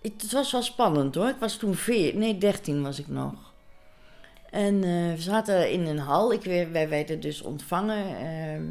het, 0.01 0.21
het 0.21 0.31
was 0.31 0.51
wel 0.51 0.61
spannend 0.61 1.15
hoor. 1.15 1.27
Ik 1.27 1.39
was 1.39 1.55
toen 1.55 1.75
veer, 1.75 2.15
nee, 2.15 2.37
13 2.37 2.81
was 2.81 2.99
ik 2.99 3.07
nog. 3.07 3.48
En 4.51 4.75
eh, 4.83 5.13
we 5.13 5.21
zaten 5.21 5.71
in 5.71 5.85
een 5.85 5.97
hal. 5.99 6.33
Ik, 6.33 6.43
wij 6.71 6.89
werden 6.89 7.19
dus 7.19 7.41
ontvangen. 7.41 8.17
ehm, 8.17 8.63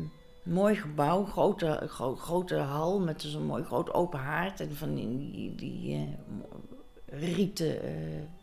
mooi 0.43 0.75
gebouw, 0.75 1.25
grote, 1.25 1.81
gro- 1.89 2.17
grote 2.17 2.55
hal 2.55 3.01
met 3.01 3.25
een 3.25 3.47
mooi 3.47 3.65
groot 3.65 3.95
open 3.95 4.19
haard 4.19 4.61
en 4.61 4.77
van 4.77 4.95
die, 4.95 5.31
die, 5.33 5.55
die, 5.55 5.95
eh, 5.95 7.21
rieten 7.21 7.83
eh, 7.83 7.91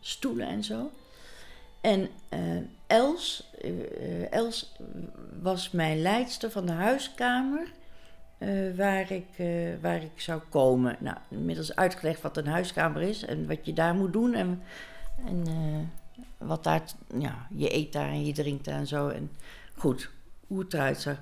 stoelen 0.00 0.46
en 0.48 0.64
zo. 0.64 0.90
En 1.80 2.08
Els, 2.86 3.50
Els 4.30 4.76
was 5.42 5.70
mijn 5.70 6.02
leidster 6.02 6.50
van 6.50 6.66
de 6.66 6.72
huiskamer 6.72 7.72
waar, 8.76 9.10
ik, 9.10 9.26
waar 9.80 10.02
ik 10.02 10.20
zou 10.20 10.40
komen. 10.48 10.96
Nou, 11.00 11.16
inmiddels 11.28 11.76
uitgelegd 11.76 12.22
wat 12.22 12.36
een 12.36 12.46
huiskamer 12.46 13.02
is 13.02 13.24
en 13.24 13.46
wat 13.46 13.66
je 13.66 13.72
daar 13.72 13.94
moet 13.94 14.12
doen 14.12 14.34
en, 14.34 14.62
en 15.26 15.44
wat 16.38 16.64
daar, 16.64 16.82
ja, 17.18 17.46
je 17.50 17.74
eet 17.74 17.92
daar 17.92 18.08
en 18.08 18.24
je 18.26 18.32
drinkt 18.32 18.64
daar 18.64 18.78
en 18.78 18.86
zo. 18.86 19.08
En 19.08 19.30
goed, 19.74 20.10
hoe 20.46 20.58
het 20.58 20.74
eruit 20.74 21.00
zag. 21.00 21.16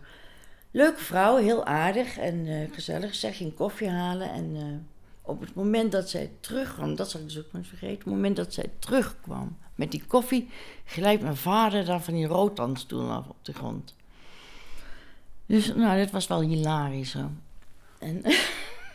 Leuke 0.70 1.00
vrouw, 1.00 1.36
heel 1.36 1.64
aardig 1.64 2.18
en 2.18 2.46
eh, 2.46 2.72
gezellig. 2.72 3.14
Zij 3.14 3.32
ging 3.32 3.54
koffie 3.54 3.90
halen 3.90 4.30
en 4.30 4.56
eh, 4.56 4.62
op 5.22 5.40
het 5.40 5.54
moment 5.54 5.92
dat 5.92 6.10
zij 6.10 6.30
terugkwam, 6.40 6.96
dat 6.96 7.10
zal 7.10 7.20
ik 7.20 7.26
dus 7.26 7.38
ook 7.38 7.52
nooit 7.52 7.66
vergeten, 7.66 7.94
op 7.94 8.04
het 8.04 8.14
moment 8.14 8.36
dat 8.36 8.54
zij 8.54 8.70
terugkwam 8.78 9.56
met 9.74 9.90
die 9.90 10.04
koffie, 10.06 10.50
glijdt 10.84 11.22
mijn 11.22 11.36
vader 11.36 11.84
dan 11.84 12.02
van 12.02 12.14
die 12.14 12.26
roodtandstoel 12.26 13.10
af 13.10 13.26
op 13.28 13.44
de 13.44 13.52
grond. 13.52 13.94
Dus 15.46 15.74
nou, 15.74 15.96
dit 15.96 16.10
was 16.10 16.26
wel 16.26 16.40
hilarisch 16.40 17.10
zo. 17.10 17.30
En 17.98 18.24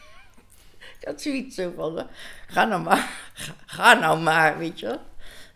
ik 0.99 1.03
had 1.03 1.21
zoiets 1.21 1.55
zo 1.55 1.73
van, 1.75 1.99
eh, 1.99 2.05
ga 2.47 2.65
nou 2.65 2.83
maar, 2.83 3.31
ga, 3.33 3.53
ga 3.65 3.93
nou 3.93 4.19
maar, 4.19 4.57
weet 4.57 4.79
je 4.79 4.85
wel. 4.85 5.01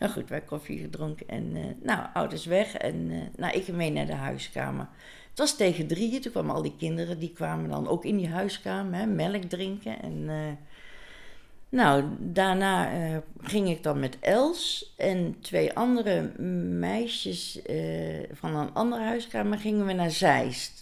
Nou 0.03 0.15
goed, 0.15 0.29
wij 0.29 0.41
koffie 0.41 0.79
gedronken 0.79 1.27
en 1.27 1.55
eh, 1.55 1.61
nou, 1.81 2.05
ouders 2.13 2.45
weg 2.45 2.75
en 2.75 3.11
eh, 3.11 3.17
nou, 3.37 3.53
ik 3.57 3.67
mee 3.67 3.91
naar 3.91 4.05
de 4.05 4.13
huiskamer. 4.13 4.87
Het 5.29 5.39
was 5.39 5.55
tegen 5.55 5.87
drieën, 5.87 6.21
toen 6.21 6.31
kwamen 6.31 6.55
al 6.55 6.61
die 6.61 6.75
kinderen, 6.77 7.19
die 7.19 7.33
kwamen 7.33 7.69
dan 7.69 7.87
ook 7.87 8.05
in 8.05 8.17
die 8.17 8.29
huiskamer, 8.29 8.99
hè, 8.99 9.05
melk 9.05 9.43
drinken. 9.43 10.01
En 10.01 10.25
eh, 10.29 10.35
nou, 11.69 12.03
daarna 12.19 12.89
ging 13.41 13.69
ik 13.69 13.83
dan 13.83 13.99
met 13.99 14.17
Els 14.19 14.93
en 14.97 15.37
twee 15.41 15.73
andere 15.73 16.21
meisjes 16.79 17.59
van 18.31 18.55
een 18.55 18.73
andere 18.73 19.03
huiskamer, 19.03 19.57
gingen 19.57 19.85
we 19.85 19.93
naar 19.93 20.11
Zeist. 20.11 20.72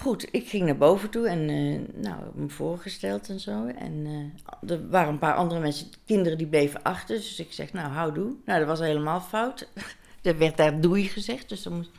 Goed, 0.00 0.28
ik 0.30 0.48
ging 0.48 0.64
naar 0.64 0.76
boven 0.76 1.10
toe 1.10 1.28
en 1.28 1.48
eh, 1.48 2.02
nou, 2.02 2.22
me 2.34 2.48
voorgesteld 2.48 3.28
en 3.28 3.40
zo. 3.40 3.66
En 3.66 4.06
eh, 4.06 4.70
er 4.70 4.88
waren 4.88 5.12
een 5.12 5.18
paar 5.18 5.34
andere 5.34 5.60
mensen, 5.60 5.86
kinderen 6.04 6.38
die 6.38 6.46
bleven 6.46 6.82
achter. 6.82 7.16
Dus 7.16 7.38
ik 7.38 7.52
zeg, 7.52 7.72
nou, 7.72 7.88
houdoe. 7.88 8.34
Nou, 8.44 8.58
dat 8.58 8.68
was 8.68 8.78
helemaal 8.78 9.20
fout. 9.20 9.68
er 10.22 10.38
werd 10.38 10.56
daar 10.56 10.80
doei 10.80 11.08
gezegd, 11.08 11.48
dus 11.48 11.62
dat, 11.62 11.72
moest, 11.72 11.90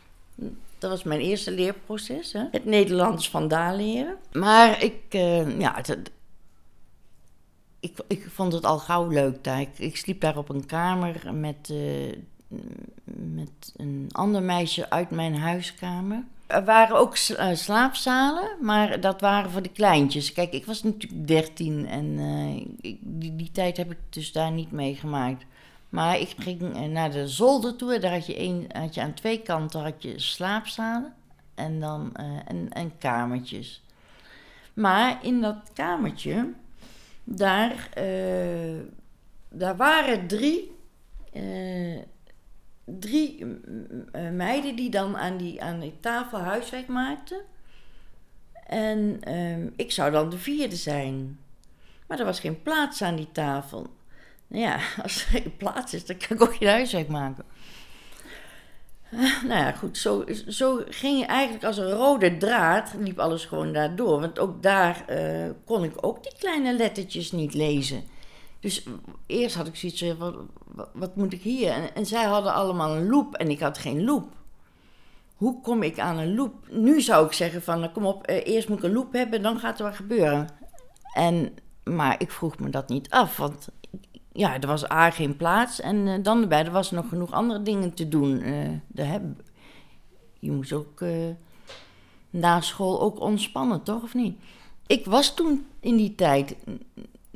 dat 0.77 0.89
was 0.89 1.03
mijn 1.03 1.19
eerste 1.19 1.51
leerproces. 1.51 2.33
Hè? 2.33 2.43
Het 2.51 2.65
Nederlands 2.65 3.29
vandaan 3.29 3.75
leren. 3.75 4.17
Maar 4.31 4.83
ik, 4.83 5.01
eh, 5.09 5.59
ja, 5.59 5.83
ik, 7.79 7.99
ik 8.07 8.29
vond 8.29 8.53
het 8.53 8.65
al 8.65 8.79
gauw 8.79 9.07
leuk 9.07 9.43
daar. 9.43 9.61
Ik, 9.61 9.79
ik 9.79 9.97
sliep 9.97 10.21
daar 10.21 10.37
op 10.37 10.49
een 10.49 10.65
kamer 10.65 11.33
met, 11.33 11.73
met 13.03 13.73
een 13.75 14.07
ander 14.11 14.43
meisje 14.43 14.89
uit 14.89 15.09
mijn 15.09 15.35
huiskamer. 15.35 16.23
Er 16.49 16.65
waren 16.65 16.95
ook 16.95 17.15
eh, 17.15 17.53
slaapzalen, 17.53 18.49
maar 18.61 18.99
dat 18.99 19.21
waren 19.21 19.51
voor 19.51 19.61
de 19.61 19.71
kleintjes. 19.71 20.33
Kijk, 20.33 20.53
ik 20.53 20.65
was 20.65 20.83
natuurlijk 20.83 21.27
13 21.27 21.87
en 21.87 22.19
eh, 22.19 22.95
die, 23.01 23.35
die 23.35 23.51
tijd 23.51 23.77
heb 23.77 23.91
ik 23.91 23.97
dus 24.09 24.31
daar 24.31 24.51
niet 24.51 24.71
meegemaakt. 24.71 25.45
Maar 25.89 26.19
ik 26.19 26.33
ging 26.37 26.61
eh, 26.61 26.81
naar 26.81 27.11
de 27.11 27.27
zolder 27.27 27.75
toe 27.75 27.99
daar 27.99 28.11
had 28.11 28.25
je, 28.25 28.39
een, 28.39 28.69
had 28.73 28.93
je 28.93 29.01
aan 29.01 29.13
twee 29.13 29.41
kanten 29.41 29.81
had 29.81 30.03
je 30.03 30.19
slaapzalen 30.19 31.13
en 31.55 31.79
dan 31.79 32.15
en, 32.45 32.69
en 32.69 32.97
kamertjes. 32.97 33.83
Maar 34.73 35.19
in 35.21 35.41
dat 35.41 35.71
kamertje 35.73 36.53
daar, 37.23 37.89
daar 39.49 39.75
waren 39.75 40.27
drie, 40.27 40.71
drie 42.99 43.59
eh, 44.11 44.29
meiden 44.29 44.75
die 44.75 44.89
dan 44.89 45.17
aan 45.17 45.37
die, 45.37 45.61
aan 45.61 45.79
die 45.79 45.99
tafel 45.99 46.39
huiswerk 46.39 46.87
maakten. 46.87 47.41
En 48.67 49.17
ehm, 49.21 49.67
ik 49.75 49.91
zou 49.91 50.11
dan 50.11 50.29
de 50.29 50.37
vierde 50.37 50.75
zijn. 50.75 51.39
Maar 52.07 52.19
er 52.19 52.25
was 52.25 52.39
geen 52.39 52.61
plaats 52.61 53.01
aan 53.01 53.15
die 53.15 53.31
tafel. 53.31 53.87
Nou 54.47 54.63
ja, 54.63 54.79
als 55.03 55.23
er 55.23 55.29
geen 55.29 55.57
plaats 55.57 55.93
is, 55.93 56.05
dan 56.05 56.17
kan 56.17 56.37
ik 56.37 56.41
ook 56.43 56.55
geen 56.55 56.69
huiswerk 56.69 57.07
maken. 57.07 57.45
Nou 59.47 59.59
ja, 59.59 59.71
goed, 59.71 59.97
zo, 59.97 60.23
zo 60.47 60.81
ging 60.89 61.19
je 61.19 61.25
eigenlijk 61.25 61.63
als 61.63 61.77
een 61.77 61.91
rode 61.91 62.37
draad, 62.37 62.93
liep 62.99 63.19
alles 63.19 63.45
gewoon 63.45 63.73
daardoor. 63.73 64.19
Want 64.19 64.39
ook 64.39 64.63
daar 64.63 65.05
uh, 65.09 65.49
kon 65.65 65.83
ik 65.83 65.93
ook 65.95 66.23
die 66.23 66.33
kleine 66.39 66.73
lettertjes 66.73 67.31
niet 67.31 67.53
lezen. 67.53 68.03
Dus 68.59 68.83
eerst 69.25 69.55
had 69.55 69.67
ik 69.67 69.75
zoiets 69.75 70.03
van, 70.17 70.49
wat, 70.65 70.89
wat, 70.93 71.15
moet 71.15 71.33
ik 71.33 71.41
hier? 71.41 71.91
En, 71.93 72.05
zij 72.05 72.23
hadden 72.23 72.53
allemaal 72.53 72.95
een 72.95 73.09
loop 73.09 73.35
en 73.35 73.49
ik 73.49 73.59
had 73.59 73.77
geen 73.77 74.03
loop. 74.03 74.27
Hoe 75.35 75.61
kom 75.61 75.83
ik 75.83 75.99
aan 75.99 76.17
een 76.17 76.35
loop? 76.35 76.53
Nu 76.69 77.01
zou 77.01 77.25
ik 77.25 77.33
zeggen 77.33 77.61
van, 77.61 77.79
nou, 77.79 77.91
kom 77.91 78.05
op, 78.05 78.29
uh, 78.29 78.47
eerst 78.47 78.69
moet 78.69 78.77
ik 78.77 78.83
een 78.83 78.93
loop 78.93 79.13
hebben, 79.13 79.41
dan 79.41 79.59
gaat 79.59 79.79
er 79.79 79.85
wat 79.85 79.95
gebeuren. 79.95 80.49
En, 81.13 81.53
maar 81.83 82.15
ik 82.21 82.31
vroeg 82.31 82.59
me 82.59 82.69
dat 82.69 82.89
niet 82.89 83.09
af, 83.09 83.37
want 83.37 83.67
ja, 84.31 84.59
er 84.59 84.67
was 84.67 84.91
A 84.91 85.11
geen 85.11 85.37
plaats 85.37 85.79
en 85.79 85.95
uh, 85.95 86.23
dan 86.23 86.41
erbij, 86.41 86.65
er 86.65 86.71
was 86.71 86.91
nog 86.91 87.09
genoeg 87.09 87.31
andere 87.31 87.61
dingen 87.61 87.93
te 87.93 88.07
doen. 88.07 88.47
Uh, 88.47 89.15
je 90.39 90.51
moest 90.51 90.73
ook 90.73 91.03
na 92.29 92.61
school 92.61 93.01
ook 93.01 93.19
ontspannen, 93.19 93.83
toch 93.83 94.03
of 94.03 94.13
niet? 94.13 94.39
Ik 94.87 95.05
was 95.05 95.33
toen 95.33 95.65
in 95.79 95.95
die 95.95 96.15
tijd 96.15 96.55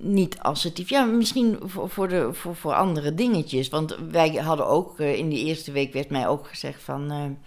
niet 0.04 0.40
assertief. 0.40 0.90
Ja, 0.90 1.04
misschien 1.04 1.60
voor, 1.66 2.08
de, 2.08 2.34
voor, 2.34 2.56
voor 2.56 2.74
andere 2.74 3.14
dingetjes. 3.14 3.70
Want 3.70 3.98
wij 4.12 4.30
hadden 4.30 4.68
ook, 4.68 5.00
in 5.00 5.30
die 5.30 5.46
eerste 5.46 5.72
week 5.72 5.94
werd 5.94 6.10
mij 6.10 6.28
ook 6.28 6.48
gezegd 6.48 6.84
van... 6.84 7.38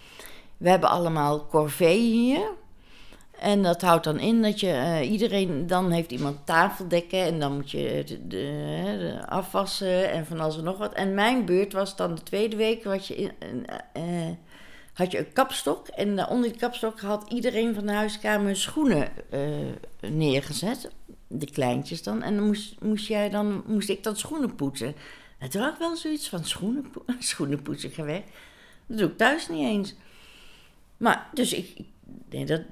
we 0.57 0.69
hebben 0.69 0.89
allemaal 0.89 1.47
corvée 1.47 1.99
hier. 1.99 2.49
En 3.39 3.63
dat 3.63 3.83
houdt 3.83 4.05
dan 4.05 4.19
in 4.19 4.43
dat 4.43 4.61
je 4.61 4.67
uh, 4.67 5.11
iedereen, 5.11 5.67
dan 5.67 5.91
heeft 5.91 6.13
iemand 6.13 6.47
tafeldekken 6.47 7.23
en 7.23 7.41
dan 7.41 7.55
moet 7.55 7.71
je 7.71 8.05
de, 8.07 8.27
de, 8.29 9.19
afwassen 9.29 10.11
en 10.11 10.27
van 10.27 10.41
alles 10.41 10.57
en 10.57 10.65
nog 10.65 10.79
wat. 10.79 10.93
En 10.93 11.15
mijn 11.15 11.45
beurt 11.45 11.73
was 11.73 11.97
dan 11.97 12.15
de 12.15 12.23
tweede 12.23 12.57
week, 12.57 12.85
wat 12.85 13.07
je 13.07 13.15
in, 13.17 13.35
had 14.93 15.13
je 15.13 15.19
een 15.19 15.33
kapstok 15.33 15.89
en 15.89 16.29
onder 16.29 16.51
die 16.51 16.61
kapstok 16.61 17.01
had 17.01 17.25
iedereen 17.29 17.75
van 17.75 17.87
de 17.87 17.93
huiskamer 17.93 18.57
schoenen 18.57 19.09
neergezet, 20.01 20.91
de 21.27 21.51
kleintjes 21.51 22.03
dan. 22.03 22.23
En 22.23 22.37
dan 22.37 22.47
moest, 22.47 22.81
moest, 22.81 23.07
jij 23.07 23.31
dan, 23.31 23.63
moest 23.67 23.89
ik 23.89 24.03
dan 24.03 24.17
schoenen 24.17 24.55
poetsen. 24.55 24.95
Had 25.39 25.55
ik 25.55 25.75
wel 25.79 25.97
zoiets 25.97 26.29
van 26.29 26.45
schoenen, 26.45 26.85
schoenen 27.19 27.63
poetsen 27.63 27.91
gewerkt. 27.91 28.31
Dat 28.87 28.99
doe 28.99 29.09
ik 29.09 29.17
thuis 29.17 29.49
niet 29.49 29.67
eens. 29.67 29.95
Maar, 30.97 31.31
dus 31.35 31.53
ik, 31.53 31.85
nee, 32.29 32.47
dat, 32.47 32.63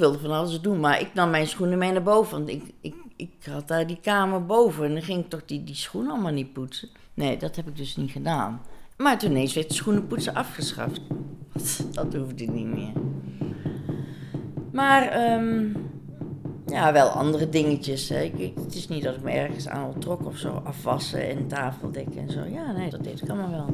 wilde 0.00 0.18
van 0.18 0.30
alles 0.30 0.60
doen, 0.60 0.80
maar 0.80 1.00
ik 1.00 1.14
nam 1.14 1.30
mijn 1.30 1.46
schoenen 1.46 1.78
mee 1.78 1.92
naar 1.92 2.02
boven. 2.02 2.38
Want 2.38 2.48
ik, 2.48 2.62
ik, 2.80 2.94
ik 3.16 3.30
had 3.50 3.68
daar 3.68 3.86
die 3.86 4.00
kamer 4.00 4.46
boven 4.46 4.84
en 4.84 4.92
dan 4.92 5.02
ging 5.02 5.24
ik 5.24 5.30
toch 5.30 5.44
die, 5.44 5.64
die 5.64 5.74
schoenen 5.74 6.12
allemaal 6.12 6.32
niet 6.32 6.52
poetsen. 6.52 6.88
Nee, 7.14 7.36
dat 7.36 7.56
heb 7.56 7.68
ik 7.68 7.76
dus 7.76 7.96
niet 7.96 8.10
gedaan. 8.10 8.62
Maar 8.96 9.18
toen 9.18 9.30
ineens 9.30 9.54
werd 9.54 9.68
de 9.68 9.74
schoenenpoetsen 9.74 10.34
afgeschaft. 10.34 11.00
Dat 11.92 12.14
hoefde 12.14 12.44
niet 12.44 12.66
meer. 12.66 12.92
Maar 14.72 15.32
um, 15.32 15.89
ja, 16.70 16.92
wel 16.92 17.08
andere 17.08 17.48
dingetjes. 17.48 18.08
Hè. 18.08 18.32
Het 18.64 18.74
is 18.74 18.88
niet 18.88 19.02
dat 19.02 19.14
ik 19.14 19.22
me 19.22 19.30
ergens 19.30 19.68
aan 19.68 19.92
ontrok 19.94 20.26
of 20.26 20.36
zo. 20.36 20.60
Afwassen 20.64 21.28
en 21.28 21.46
tafeldekken 21.46 22.20
en 22.20 22.30
zo. 22.30 22.44
Ja, 22.44 22.72
nee, 22.72 22.90
dat 22.90 23.04
deed 23.04 23.22
ik 23.22 23.28
allemaal 23.28 23.50
wel. 23.50 23.66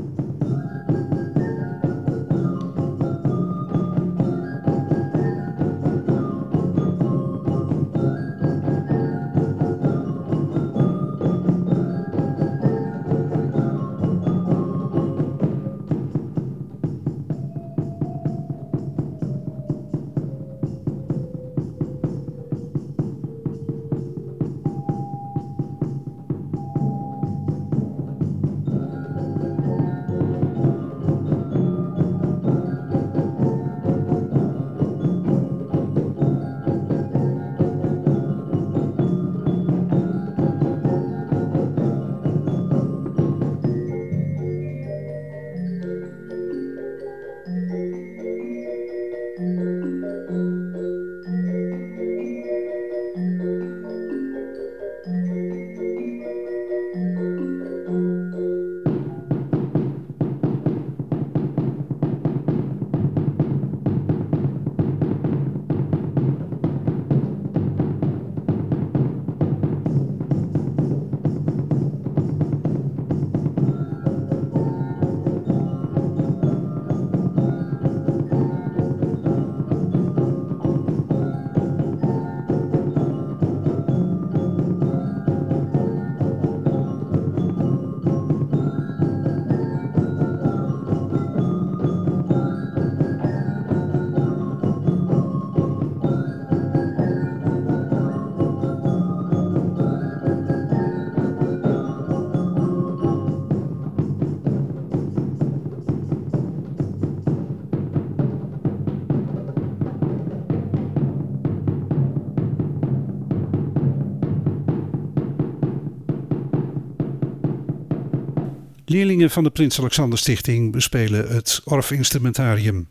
Leerlingen 118.89 119.31
van 119.31 119.45
de 119.45 119.51
Prins 119.51 119.79
Alexander 119.79 120.19
Stichting 120.19 120.73
bespelen 120.73 121.29
het 121.29 121.61
Orff-instrumentarium. 121.65 122.89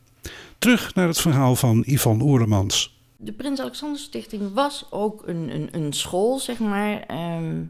Terug 0.58 0.95
naar 0.95 1.08
het 1.08 1.21
verhaal 1.21 1.55
van 1.55 1.84
Yvonne 1.86 2.23
Oeremans. 2.23 2.99
De 3.17 3.31
Prins 3.31 3.60
Alexander 3.60 3.99
Stichting 3.99 4.53
was 4.53 4.86
ook 4.89 5.27
een, 5.27 5.49
een, 5.55 5.67
een 5.71 5.93
school, 5.93 6.39
zeg 6.39 6.60
maar, 6.60 7.01
ehm, 7.01 7.63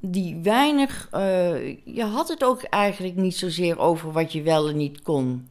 die 0.00 0.36
weinig... 0.42 1.08
Uh, 1.14 1.66
je 1.84 2.04
had 2.04 2.28
het 2.28 2.44
ook 2.44 2.62
eigenlijk 2.62 3.16
niet 3.16 3.36
zozeer 3.36 3.78
over 3.78 4.12
wat 4.12 4.32
je 4.32 4.42
wel 4.42 4.68
en 4.68 4.76
niet 4.76 5.02
kon. 5.02 5.48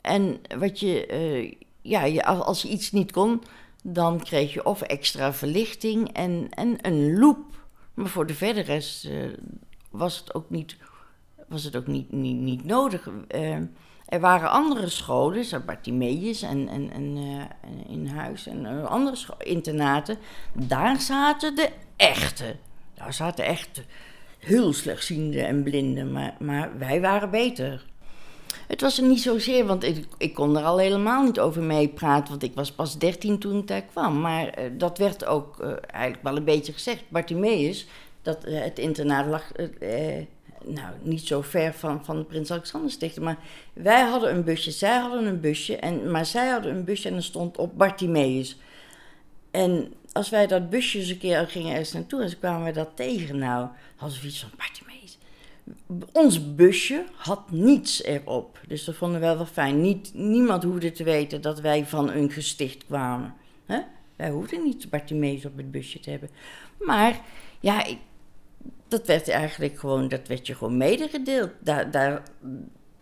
En 0.00 0.40
wat 0.58 0.80
je... 0.80 1.08
Uh, 1.12 1.52
ja, 1.82 2.20
als 2.22 2.62
je 2.62 2.68
iets 2.68 2.92
niet 2.92 3.12
kon, 3.12 3.42
dan 3.82 4.20
kreeg 4.20 4.52
je 4.52 4.64
of 4.64 4.80
extra 4.80 5.32
verlichting 5.32 6.12
en, 6.12 6.46
en 6.50 6.76
een 6.82 7.18
loop. 7.18 7.44
Maar 7.94 8.08
voor 8.08 8.26
de 8.26 8.34
verdere 8.34 8.66
rest 8.66 9.04
uh, 9.04 9.12
was 9.96 10.18
het 10.18 10.34
ook 10.34 10.50
niet, 10.50 10.76
was 11.48 11.64
het 11.64 11.76
ook 11.76 11.86
niet, 11.86 12.12
niet, 12.12 12.36
niet 12.36 12.64
nodig. 12.64 13.08
Uh, 13.34 13.56
er 14.06 14.20
waren 14.20 14.50
andere 14.50 14.88
scholen, 14.88 15.44
zoals 15.44 15.64
Bartimeus 15.64 16.42
en, 16.42 16.68
en, 16.68 16.90
en 16.92 17.16
uh, 17.16 17.42
in 17.88 18.06
huis 18.06 18.46
en 18.46 18.64
uh, 18.64 18.84
andere 18.84 19.16
internaten. 19.38 20.18
Daar 20.52 21.00
zaten 21.00 21.54
de 21.54 21.70
echte. 21.96 22.56
Daar 22.94 23.12
zaten 23.12 23.44
echte 23.44 23.82
heel 24.44 24.72
slechtziende 24.72 25.42
en 25.42 25.62
blinden, 25.62 26.12
maar, 26.12 26.34
maar 26.38 26.78
wij 26.78 27.00
waren 27.00 27.30
beter. 27.30 27.84
Het 28.66 28.80
was 28.80 28.98
er 28.98 29.04
niet 29.04 29.22
zozeer, 29.22 29.66
want 29.66 29.84
ik, 29.84 30.06
ik 30.18 30.34
kon 30.34 30.56
er 30.56 30.64
al 30.64 30.78
helemaal 30.78 31.22
niet 31.22 31.40
over 31.40 31.62
meepraten, 31.62 32.28
want 32.28 32.42
ik 32.42 32.54
was 32.54 32.72
pas 32.72 32.98
13 32.98 33.38
toen 33.38 33.58
ik 33.58 33.66
daar 33.66 33.82
kwam. 33.82 34.20
Maar 34.20 34.48
eh, 34.48 34.70
dat 34.72 34.98
werd 34.98 35.24
ook 35.24 35.60
eh, 35.60 35.72
eigenlijk 35.86 36.22
wel 36.22 36.36
een 36.36 36.44
beetje 36.44 36.72
gezegd. 36.72 37.02
Bartimeus, 37.08 37.86
dat 38.24 38.44
eh, 38.44 38.60
het 38.60 38.78
internaat 38.78 39.26
lag 39.26 39.52
eh, 39.52 40.18
eh, 40.18 40.26
nou, 40.64 40.94
niet 41.02 41.26
zo 41.26 41.42
ver 41.42 41.74
van, 41.74 42.04
van 42.04 42.16
de 42.16 42.24
Prins 42.24 42.50
Alexander 42.50 42.90
Stichting. 42.90 43.24
Maar 43.24 43.38
wij 43.72 44.02
hadden 44.02 44.34
een 44.34 44.44
busje, 44.44 44.70
zij 44.70 44.98
hadden 44.98 45.26
een 45.26 45.40
busje, 45.40 45.76
en, 45.76 46.10
maar 46.10 46.26
zij 46.26 46.48
hadden 46.48 46.76
een 46.76 46.84
busje 46.84 47.08
en 47.08 47.14
er 47.14 47.22
stond 47.22 47.58
op 47.58 47.78
Bartimeus. 47.78 48.58
En 49.50 49.92
als 50.12 50.30
wij 50.30 50.46
dat 50.46 50.70
busje 50.70 50.98
eens 50.98 51.08
een 51.08 51.18
keer 51.18 51.48
gingen 51.48 51.70
ergens 51.70 51.92
naartoe 51.92 52.22
en 52.22 52.28
ze 52.28 52.36
kwamen 52.36 52.62
wij 52.62 52.72
dat 52.72 52.90
tegen, 52.94 53.38
nou, 53.38 53.68
hadden 53.96 54.20
we 54.20 54.26
iets 54.26 54.40
van 54.40 54.50
Bartimeus. 54.56 55.18
Ons 56.12 56.54
busje 56.54 57.04
had 57.14 57.50
niets 57.50 58.02
erop. 58.02 58.60
Dus 58.68 58.84
dat 58.84 58.94
vonden 58.94 59.20
we 59.20 59.26
wel 59.26 59.46
fijn. 59.46 59.80
Niet, 59.80 60.10
niemand 60.14 60.62
hoefde 60.62 60.92
te 60.92 61.04
weten 61.04 61.40
dat 61.40 61.60
wij 61.60 61.86
van 61.86 62.10
een 62.10 62.30
gesticht 62.30 62.86
kwamen. 62.86 63.34
Hè? 63.66 63.80
Wij 64.16 64.30
hoefden 64.30 64.62
niet 64.62 64.90
Bartimeus 64.90 65.44
op 65.44 65.56
het 65.56 65.70
busje 65.70 66.00
te 66.00 66.10
hebben. 66.10 66.30
Maar 66.78 67.20
ja, 67.60 67.84
ik, 67.84 67.98
dat 68.88 69.06
werd 69.06 69.28
eigenlijk 69.28 69.78
gewoon, 69.78 70.08
dat 70.08 70.28
werd 70.28 70.46
je 70.46 70.54
gewoon 70.54 70.76
medegedeeld. 70.76 71.50
Daar, 71.58 71.90
daar, 71.90 72.22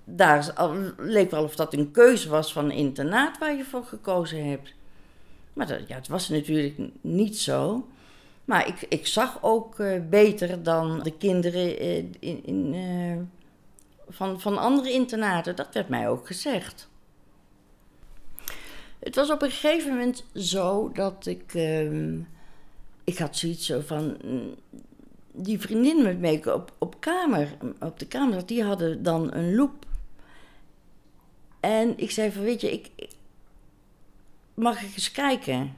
daar 0.04 0.52
leek 0.96 1.30
wel 1.30 1.44
of 1.44 1.56
dat 1.56 1.74
een 1.74 1.90
keuze 1.90 2.28
was 2.28 2.52
van 2.52 2.64
een 2.64 2.76
internaat 2.76 3.38
waar 3.38 3.56
je 3.56 3.64
voor 3.64 3.84
gekozen 3.84 4.48
hebt. 4.48 4.74
Maar 5.52 5.66
dat, 5.66 5.88
ja, 5.88 5.94
het 5.94 6.08
was 6.08 6.28
natuurlijk 6.28 6.78
niet 7.00 7.38
zo. 7.38 7.86
Maar 8.44 8.68
ik, 8.68 8.86
ik 8.88 9.06
zag 9.06 9.38
ook 9.42 9.78
uh, 9.78 10.00
beter 10.10 10.62
dan 10.62 11.02
de 11.02 11.16
kinderen 11.16 11.82
uh, 11.82 11.96
in, 12.18 12.44
in, 12.44 12.74
uh, 12.74 13.18
van, 14.08 14.40
van 14.40 14.58
andere 14.58 14.92
internaten. 14.92 15.56
Dat 15.56 15.74
werd 15.74 15.88
mij 15.88 16.08
ook 16.08 16.26
gezegd. 16.26 16.88
Het 18.98 19.14
was 19.14 19.30
op 19.30 19.42
een 19.42 19.50
gegeven 19.50 19.90
moment 19.90 20.24
zo 20.34 20.90
dat 20.92 21.26
ik. 21.26 21.54
Ehm, 21.54 22.18
ik 23.04 23.18
had 23.18 23.36
zoiets 23.36 23.66
zo 23.66 23.80
van. 23.80 24.16
Die 25.32 25.60
vriendin 25.60 26.02
met 26.02 26.18
me 26.18 26.54
op, 26.54 26.72
op, 26.78 27.00
kamer, 27.00 27.56
op 27.80 27.98
de 27.98 28.06
kamer, 28.06 28.46
die 28.46 28.62
hadden 28.62 29.02
dan 29.02 29.34
een 29.34 29.54
loop. 29.54 29.86
En 31.60 31.98
ik 31.98 32.10
zei 32.10 32.32
van, 32.32 32.42
weet 32.42 32.60
je, 32.60 32.72
ik, 32.72 32.90
mag 34.54 34.82
ik 34.82 34.94
eens 34.94 35.12
kijken? 35.12 35.76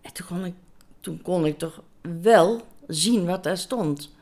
En 0.00 0.12
toen 0.12 0.26
kon 0.26 0.44
ik, 0.44 0.54
toen 1.00 1.22
kon 1.22 1.46
ik 1.46 1.58
toch 1.58 1.82
wel 2.22 2.60
zien 2.86 3.26
wat 3.26 3.42
daar 3.42 3.58
stond. 3.58 4.12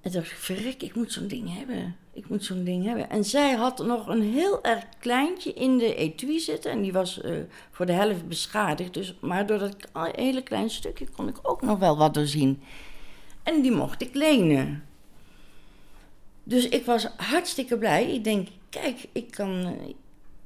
En 0.00 0.10
toen 0.10 0.20
dacht 0.20 0.32
ik, 0.32 0.38
verrek, 0.38 0.82
ik 0.82 0.94
moet 0.94 1.12
zo'n 1.12 1.28
ding 1.28 1.56
hebben. 1.56 1.96
Ik 2.12 2.28
moet 2.28 2.44
zo'n 2.44 2.64
ding 2.64 2.84
hebben. 2.84 3.10
En 3.10 3.24
zij 3.24 3.54
had 3.54 3.86
nog 3.86 4.06
een 4.06 4.22
heel 4.22 4.64
erg 4.64 4.84
kleintje 4.98 5.52
in 5.52 5.78
de 5.78 5.94
etui 5.94 6.40
zitten. 6.40 6.70
En 6.70 6.82
die 6.82 6.92
was 6.92 7.20
uh, 7.24 7.38
voor 7.70 7.86
de 7.86 7.92
helft 7.92 8.28
beschadigd. 8.28 8.94
Dus, 8.94 9.14
maar 9.20 9.46
door 9.46 9.58
dat 9.58 9.76
hele 10.12 10.42
klein 10.42 10.70
stukje 10.70 11.08
kon 11.08 11.28
ik 11.28 11.38
ook 11.42 11.62
nog 11.62 11.78
wel 11.78 11.96
wat 11.96 12.14
doorzien. 12.14 12.62
En 13.44 13.62
die 13.62 13.72
mocht 13.72 14.02
ik 14.02 14.14
lenen. 14.14 14.84
Dus 16.42 16.68
ik 16.68 16.84
was 16.84 17.08
hartstikke 17.16 17.78
blij. 17.78 18.14
Ik 18.14 18.24
denk, 18.24 18.48
kijk, 18.68 19.06
ik 19.12 19.30
kan, 19.30 19.78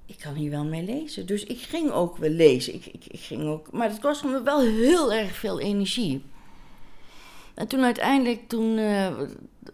ik 0.06 0.18
kan 0.18 0.34
hier 0.34 0.50
wel 0.50 0.64
mee 0.64 0.84
lezen. 0.84 1.26
Dus 1.26 1.44
ik 1.44 1.58
ging 1.60 1.90
ook 1.90 2.16
wel 2.16 2.30
lezen. 2.30 2.74
Ik, 2.74 2.86
ik, 2.86 3.04
ik 3.06 3.20
ging 3.20 3.42
ook, 3.42 3.72
maar 3.72 3.88
het 3.88 4.00
kostte 4.00 4.26
me 4.26 4.42
wel 4.42 4.60
heel 4.60 5.12
erg 5.12 5.36
veel 5.36 5.60
energie. 5.60 6.22
En 7.54 7.66
toen 7.68 7.84
uiteindelijk, 7.84 8.48
toen, 8.48 8.78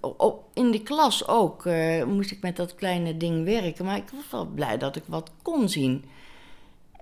op, 0.01 0.45
in 0.55 0.71
de 0.71 0.83
klas 0.83 1.29
ook, 1.29 1.65
uh, 1.65 2.05
moest 2.05 2.31
ik 2.31 2.43
met 2.43 2.57
dat 2.57 2.75
kleine 2.75 3.17
ding 3.17 3.45
werken. 3.45 3.85
Maar 3.85 3.97
ik 3.97 4.11
was 4.15 4.31
wel 4.31 4.47
blij 4.47 4.79
dat 4.79 4.97
ik 4.97 5.03
wat 5.07 5.31
kon 5.43 5.69
zien. 5.69 6.05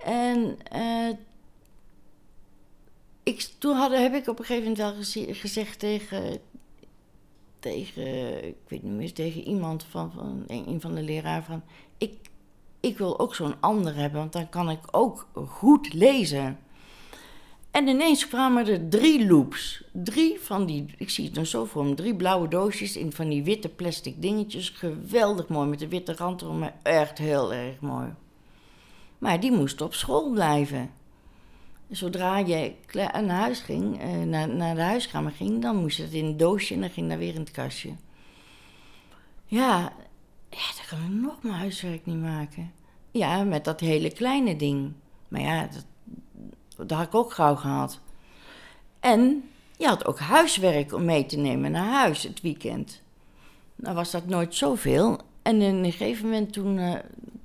En 0.03 0.57
ik, 3.23 3.49
toen 3.57 3.75
hadden, 3.75 4.01
heb 4.01 4.13
ik 4.13 4.27
op 4.27 4.39
een 4.39 4.45
gegeven 4.45 4.69
moment 4.69 4.81
wel 4.81 5.03
geze 5.03 5.33
gezegd 5.33 5.79
tegen, 5.79 6.39
tegen, 7.59 8.47
ik 8.47 8.55
weet 8.67 8.83
niet 8.83 8.93
meer, 8.93 9.13
tegen 9.13 9.47
iemand 9.47 9.83
van, 9.83 10.11
van 10.11 10.43
een 10.47 10.81
van 10.81 10.95
de 10.95 11.01
leraren 11.01 11.43
van, 11.43 11.63
ik, 11.97 12.13
ik 12.79 12.97
wil 12.97 13.19
ook 13.19 13.35
zo'n 13.35 13.55
ander 13.59 13.95
hebben, 13.95 14.19
want 14.19 14.33
dan 14.33 14.49
kan 14.49 14.69
ik 14.69 14.79
ook 14.91 15.27
goed 15.47 15.93
lezen. 15.93 16.59
En 17.71 17.87
ineens 17.87 18.27
kwamen 18.27 18.67
er 18.67 18.89
drie 18.89 19.27
loops. 19.27 19.83
Drie 19.91 20.39
van 20.39 20.65
die, 20.65 20.85
ik 20.97 21.09
zie 21.09 21.25
het 21.25 21.33
nog 21.33 21.47
zo 21.47 21.65
voor 21.65 21.85
me, 21.85 21.93
drie 21.93 22.15
blauwe 22.15 22.47
doosjes 22.47 22.97
in 22.97 23.11
van 23.11 23.29
die 23.29 23.43
witte 23.43 23.69
plastic 23.69 24.21
dingetjes. 24.21 24.69
Geweldig 24.69 25.47
mooi, 25.47 25.67
met 25.67 25.79
de 25.79 25.87
witte 25.87 26.15
rand 26.15 26.41
erom, 26.41 26.69
echt 26.83 27.17
heel 27.17 27.53
erg 27.53 27.79
mooi. 27.79 28.13
Maar 29.17 29.39
die 29.39 29.51
moesten 29.51 29.85
op 29.85 29.93
school 29.93 30.31
blijven. 30.31 30.91
Zodra 31.95 32.37
je 32.37 32.73
naar 32.93 33.29
huis 33.29 33.59
ging, 33.59 33.99
naar, 34.25 34.49
naar 34.49 34.75
de 34.75 34.81
huiskamer 34.81 35.31
ging, 35.31 35.61
dan 35.61 35.75
moest 35.75 35.97
het 35.97 36.13
in 36.13 36.25
een 36.25 36.37
doosje 36.37 36.73
en 36.73 36.79
dan 36.79 36.89
ging 36.89 37.09
dat 37.09 37.17
weer 37.17 37.33
in 37.33 37.39
het 37.39 37.51
kastje. 37.51 37.89
Ja, 39.45 39.93
ja, 40.49 40.83
kan 40.97 41.05
ik 41.05 41.21
nog 41.21 41.43
mijn 41.43 41.55
huiswerk 41.55 42.05
niet 42.05 42.21
maken. 42.21 42.71
Ja, 43.11 43.43
met 43.43 43.65
dat 43.65 43.79
hele 43.79 44.11
kleine 44.11 44.55
ding. 44.55 44.93
Maar 45.27 45.41
ja, 45.41 45.69
dat, 46.75 46.91
had 46.91 47.07
ik 47.07 47.15
ook 47.15 47.33
gauw 47.33 47.55
gehad. 47.55 47.99
En 48.99 49.49
je 49.77 49.87
had 49.87 50.05
ook 50.05 50.19
huiswerk 50.19 50.93
om 50.93 51.05
mee 51.05 51.25
te 51.25 51.37
nemen 51.37 51.71
naar 51.71 51.91
huis 51.91 52.23
het 52.23 52.41
weekend. 52.41 53.01
Nou 53.75 53.95
was 53.95 54.11
dat 54.11 54.25
nooit 54.25 54.55
zoveel. 54.55 55.19
En 55.41 55.61
in 55.61 55.75
een 55.75 55.91
gegeven 55.91 56.23
moment 56.23 56.53
toen, 56.53 56.77
uh, 56.77 56.95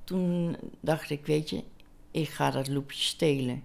toen 0.04 0.56
dacht 0.80 1.10
ik, 1.10 1.26
weet 1.26 1.50
je, 1.50 1.64
ik 2.10 2.28
ga 2.28 2.50
dat 2.50 2.68
loepje 2.68 3.02
stelen. 3.02 3.62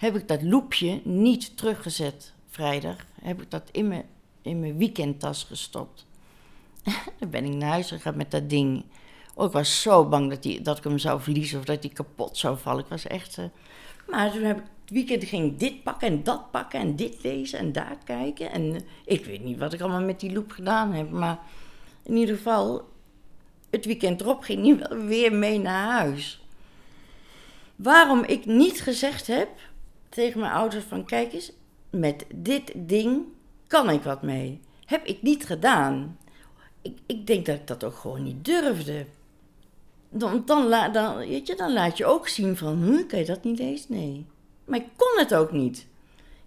Heb 0.00 0.16
ik 0.16 0.28
dat 0.28 0.42
loepje 0.42 1.00
niet 1.04 1.56
teruggezet 1.56 2.32
vrijdag, 2.48 2.96
heb 3.22 3.42
ik 3.42 3.50
dat 3.50 3.62
in 3.70 3.88
mijn, 3.88 4.04
in 4.42 4.60
mijn 4.60 4.76
weekendtas 4.76 5.44
gestopt. 5.44 6.06
Dan 7.18 7.30
ben 7.30 7.44
ik 7.44 7.52
naar 7.52 7.70
huis 7.70 7.88
gegaan 7.88 8.16
met 8.16 8.30
dat 8.30 8.50
ding. 8.50 8.84
Oh, 9.34 9.46
ik 9.46 9.52
was 9.52 9.82
zo 9.82 10.08
bang 10.08 10.30
dat, 10.30 10.42
die, 10.42 10.62
dat 10.62 10.78
ik 10.78 10.84
hem 10.84 10.98
zou 10.98 11.20
verliezen 11.20 11.58
of 11.58 11.64
dat 11.64 11.82
hij 11.82 11.92
kapot 11.92 12.36
zou 12.36 12.58
vallen. 12.58 12.82
Ik 12.82 12.90
was 12.90 13.06
echt... 13.06 13.38
Uh... 13.38 13.44
Maar 14.08 14.32
toen 14.32 14.42
heb 14.42 14.58
ik 14.58 14.64
het 14.80 14.90
weekend 14.90 15.24
ging 15.24 15.56
dit 15.56 15.82
pakken 15.82 16.08
en 16.08 16.22
dat 16.22 16.50
pakken 16.50 16.80
en 16.80 16.96
dit 16.96 17.22
lezen 17.22 17.58
en 17.58 17.72
daar 17.72 17.96
kijken. 18.04 18.50
En 18.50 18.62
uh, 18.62 18.80
ik 19.04 19.24
weet 19.24 19.44
niet 19.44 19.58
wat 19.58 19.72
ik 19.72 19.80
allemaal 19.80 20.00
met 20.00 20.20
die 20.20 20.32
loop 20.32 20.50
gedaan 20.50 20.92
heb. 20.92 21.10
Maar 21.10 21.38
in 22.02 22.16
ieder 22.16 22.36
geval, 22.36 22.88
het 23.70 23.84
weekend 23.84 24.20
erop 24.20 24.42
ging 24.42 24.88
hij 24.88 24.98
weer 24.98 25.32
mee 25.32 25.58
naar 25.58 25.90
huis. 25.90 26.44
Waarom 27.76 28.24
ik 28.24 28.46
niet 28.46 28.80
gezegd 28.80 29.26
heb 29.26 29.48
tegen 30.10 30.40
mijn 30.40 30.52
ouders 30.52 30.84
van... 30.84 31.04
Kijk 31.04 31.32
eens, 31.32 31.52
met 31.90 32.24
dit 32.34 32.72
ding 32.76 33.24
kan 33.66 33.90
ik 33.90 34.02
wat 34.02 34.22
mee. 34.22 34.60
Heb 34.84 35.04
ik 35.04 35.22
niet 35.22 35.46
gedaan. 35.46 36.18
Ik, 36.82 36.98
ik 37.06 37.26
denk 37.26 37.46
dat 37.46 37.56
ik 37.56 37.66
dat 37.66 37.84
ook 37.84 37.94
gewoon 37.94 38.22
niet 38.22 38.44
durfde. 38.44 39.06
Dan, 40.08 40.42
dan, 40.46 40.70
dan, 40.92 41.30
je, 41.30 41.54
dan 41.56 41.72
laat 41.72 41.96
je 41.96 42.06
ook 42.06 42.28
zien 42.28 42.56
van, 42.56 42.82
hm, 42.82 43.06
kan 43.06 43.18
je 43.18 43.24
dat 43.24 43.44
niet 43.44 43.58
lezen? 43.58 43.94
Nee. 43.94 44.26
Maar 44.64 44.78
ik 44.78 44.88
kon 44.96 45.18
het 45.18 45.34
ook 45.34 45.52
niet. 45.52 45.86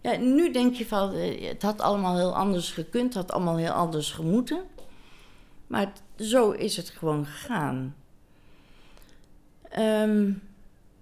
Ja, 0.02 0.18
nu 0.18 0.52
denk 0.52 0.76
je 0.76 0.86
van, 0.86 1.14
het 1.14 1.62
had 1.62 1.82
allemaal 1.82 2.18
heel 2.18 2.36
anders 2.36 2.72
gekund, 2.72 3.14
het 3.14 3.14
had 3.14 3.32
allemaal 3.32 3.58
heel 3.58 3.72
anders 3.72 4.12
gemoeten. 4.12 4.64
Maar 5.68 5.92
zo 6.18 6.52
is 6.52 6.78
het 6.78 6.90
gewoon 6.90 7.26
gegaan. 7.26 7.96
Um, 9.80 10.42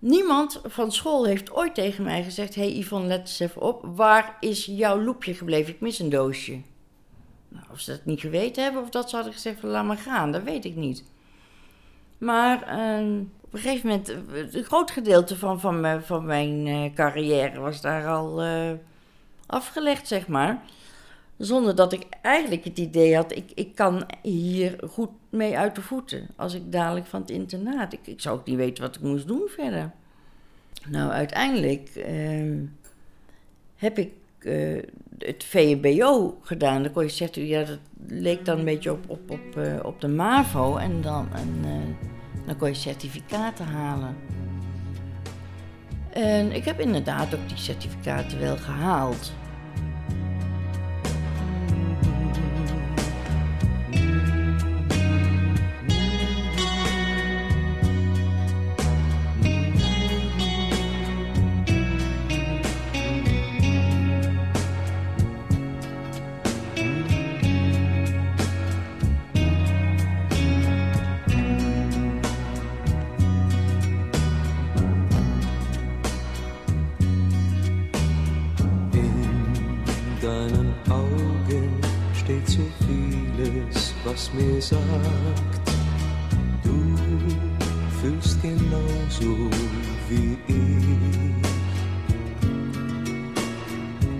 niemand 0.01 0.61
van 0.63 0.91
school 0.91 1.25
heeft 1.25 1.51
ooit 1.51 1.75
tegen 1.75 2.03
mij 2.03 2.23
gezegd, 2.23 2.55
hé 2.55 2.61
hey 2.61 2.77
Yvonne, 2.77 3.07
let 3.07 3.19
eens 3.19 3.39
even 3.39 3.61
op, 3.61 3.85
waar 3.95 4.37
is 4.39 4.65
jouw 4.65 5.01
loepje 5.01 5.33
gebleven? 5.33 5.73
Ik 5.73 5.81
mis 5.81 5.99
een 5.99 6.09
doosje. 6.09 6.61
Nou, 7.47 7.65
of 7.71 7.79
ze 7.79 7.91
dat 7.91 8.05
niet 8.05 8.19
geweten 8.19 8.63
hebben 8.63 8.81
of 8.81 8.89
dat 8.89 9.09
ze 9.09 9.15
hadden 9.15 9.33
gezegd 9.33 9.63
laat 9.63 9.85
maar 9.85 9.97
gaan, 9.97 10.31
dat 10.31 10.43
weet 10.43 10.65
ik 10.65 10.75
niet. 10.75 11.03
Maar 12.17 12.57
uh, 12.57 13.21
op 13.41 13.53
een 13.53 13.59
gegeven 13.59 13.87
moment, 13.87 14.09
een 14.55 14.63
groot 14.63 14.91
gedeelte 14.91 15.37
van, 15.37 15.59
van, 15.59 15.79
mijn, 15.79 16.03
van 16.03 16.25
mijn 16.25 16.65
uh, 16.65 16.93
carrière 16.93 17.59
was 17.59 17.81
daar 17.81 18.07
al 18.07 18.43
uh, 18.43 18.71
afgelegd, 19.45 20.07
zeg 20.07 20.27
maar. 20.27 20.61
Zonder 21.41 21.75
dat 21.75 21.93
ik 21.93 22.05
eigenlijk 22.21 22.63
het 22.63 22.77
idee 22.77 23.15
had, 23.15 23.35
ik, 23.35 23.51
ik 23.55 23.75
kan 23.75 24.05
hier 24.21 24.75
goed 24.89 25.09
mee 25.29 25.57
uit 25.57 25.75
de 25.75 25.81
voeten. 25.81 26.27
Als 26.35 26.53
ik 26.53 26.71
dadelijk 26.71 27.05
van 27.05 27.21
het 27.21 27.29
internaat, 27.29 27.93
ik, 27.93 28.07
ik 28.07 28.21
zou 28.21 28.39
ook 28.39 28.45
niet 28.45 28.55
weten 28.55 28.83
wat 28.83 28.95
ik 28.95 29.01
moest 29.01 29.27
doen 29.27 29.47
verder. 29.47 29.91
Nou, 30.89 31.11
uiteindelijk 31.11 31.89
ehm, 31.95 32.57
heb 33.75 33.97
ik 33.97 34.11
uh, 34.39 34.83
het 35.17 35.43
VMBO 35.43 36.37
gedaan. 36.41 36.83
Dan 36.83 36.91
kon 36.91 37.03
je 37.03 37.09
zeggen, 37.09 37.45
ja, 37.45 37.63
dat 37.63 37.79
leek 38.07 38.45
dan 38.45 38.59
een 38.59 38.65
beetje 38.65 38.91
op, 38.91 39.09
op, 39.09 39.31
op, 39.31 39.57
uh, 39.57 39.79
op 39.83 40.01
de 40.01 40.07
MAVO. 40.07 40.77
En 40.77 41.01
dan, 41.01 41.27
en, 41.33 41.55
uh, 41.65 41.71
dan 42.45 42.57
kon 42.57 42.67
je 42.67 42.73
certificaten 42.73 43.65
halen. 43.65 44.15
En 46.09 46.51
ik 46.51 46.65
heb 46.65 46.79
inderdaad 46.79 47.35
ook 47.35 47.47
die 47.47 47.57
certificaten 47.57 48.39
wel 48.39 48.57
gehaald. 48.57 49.31
Vieles, 84.41 84.71
was 84.71 84.79
mir 84.79 84.81
sagt, 84.81 85.71
du 86.63 86.75
fühlst 88.01 88.41
genauso 88.41 89.49
wie 90.09 90.37
ich. 90.47 91.41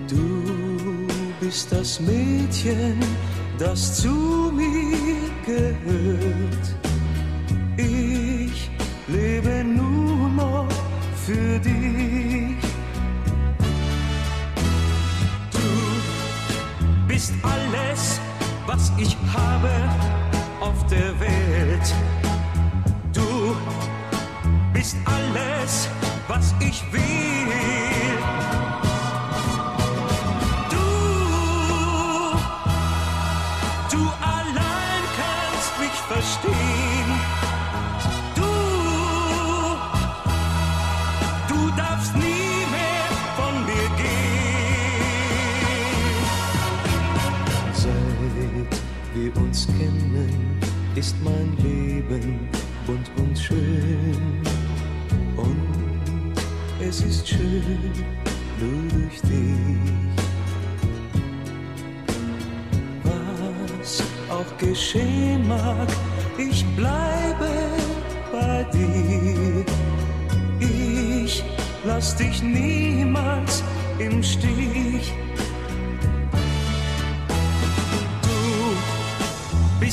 Du 0.08 1.06
bist 1.40 1.72
das 1.72 2.00
Mädchen, 2.00 2.98
das 3.58 4.00
zu 4.00 4.52
mir 4.54 5.30
gehört. 5.44 6.81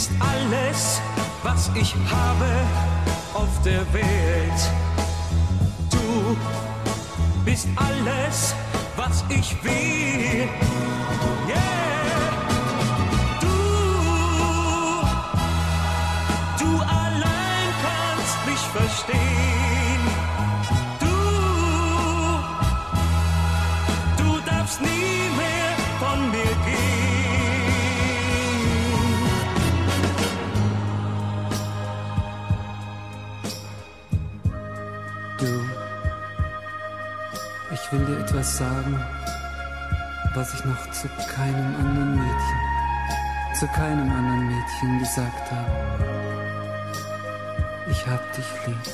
Bist 0.10 0.22
alles, 0.22 1.02
was 1.44 1.72
ich 1.76 1.94
habe 2.10 2.46
auf 3.34 3.62
der 3.64 3.82
Welt. 3.94 4.62
Du 5.90 6.38
bist 7.46 7.68
alles, 7.76 8.54
was 8.96 9.24
ich 9.30 9.56
will. 9.64 10.69
Etwas 38.40 38.58
sagen, 38.58 38.98
was 40.34 40.54
ich 40.54 40.64
noch 40.64 40.92
zu 40.92 41.10
keinem 41.36 41.76
anderen 41.76 42.16
Mädchen, 42.16 42.60
zu 43.54 43.68
keinem 43.68 44.10
anderen 44.10 44.48
Mädchen 44.48 45.00
gesagt 45.00 45.52
habe. 45.52 45.72
Ich 47.92 48.08
hab 48.08 48.22
dich 48.34 48.46
lieb. 48.66 48.94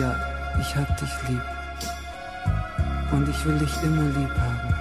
Ja, 0.00 0.14
ich 0.60 0.76
hab 0.76 0.96
dich 0.96 1.10
lieb. 1.28 1.42
Und 3.10 3.28
ich 3.28 3.44
will 3.44 3.58
dich 3.58 3.82
immer 3.82 4.04
lieb 4.16 4.34
haben. 4.38 4.74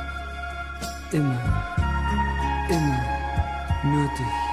Immer. 1.11 1.41
Immer. 2.69 3.01
Nur 3.83 4.07
dich. 4.09 4.49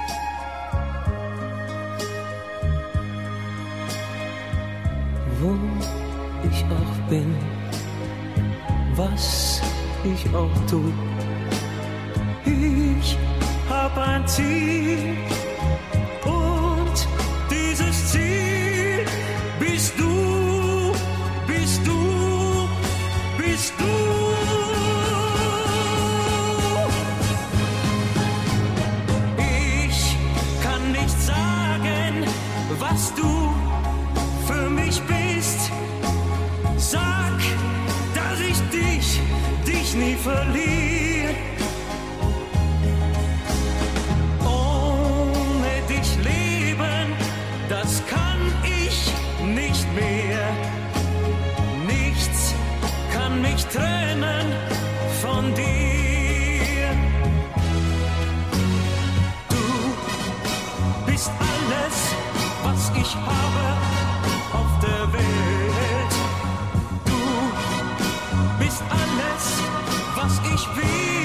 wo 5.39 5.55
ich 6.49 6.65
auch 6.65 7.11
bin, 7.11 7.35
was 8.97 9.61
ich 10.05 10.35
auch 10.35 10.51
tu. 10.69 10.81
Ich 12.45 13.17
hab 13.69 13.97
ein 13.99 14.27
Ziel 14.27 15.17
kann 48.09 48.53
ich 48.65 49.13
nicht 49.55 49.87
mehr. 49.95 50.47
Nichts 51.87 52.55
kann 53.13 53.41
mich 53.41 53.65
trennen 53.67 54.47
von 55.23 55.55
dir. 55.55 56.89
Du 59.49 61.11
bist 61.11 61.31
alles, 61.53 61.97
was 62.65 62.93
ich 63.03 63.15
habe 63.15 63.67
auf 64.53 64.73
der 64.83 65.13
Welt. 65.13 66.15
Du 67.05 68.65
bist 68.65 68.83
alles, 68.91 69.45
was 70.15 70.41
ich 70.55 70.77
will. 70.77 71.16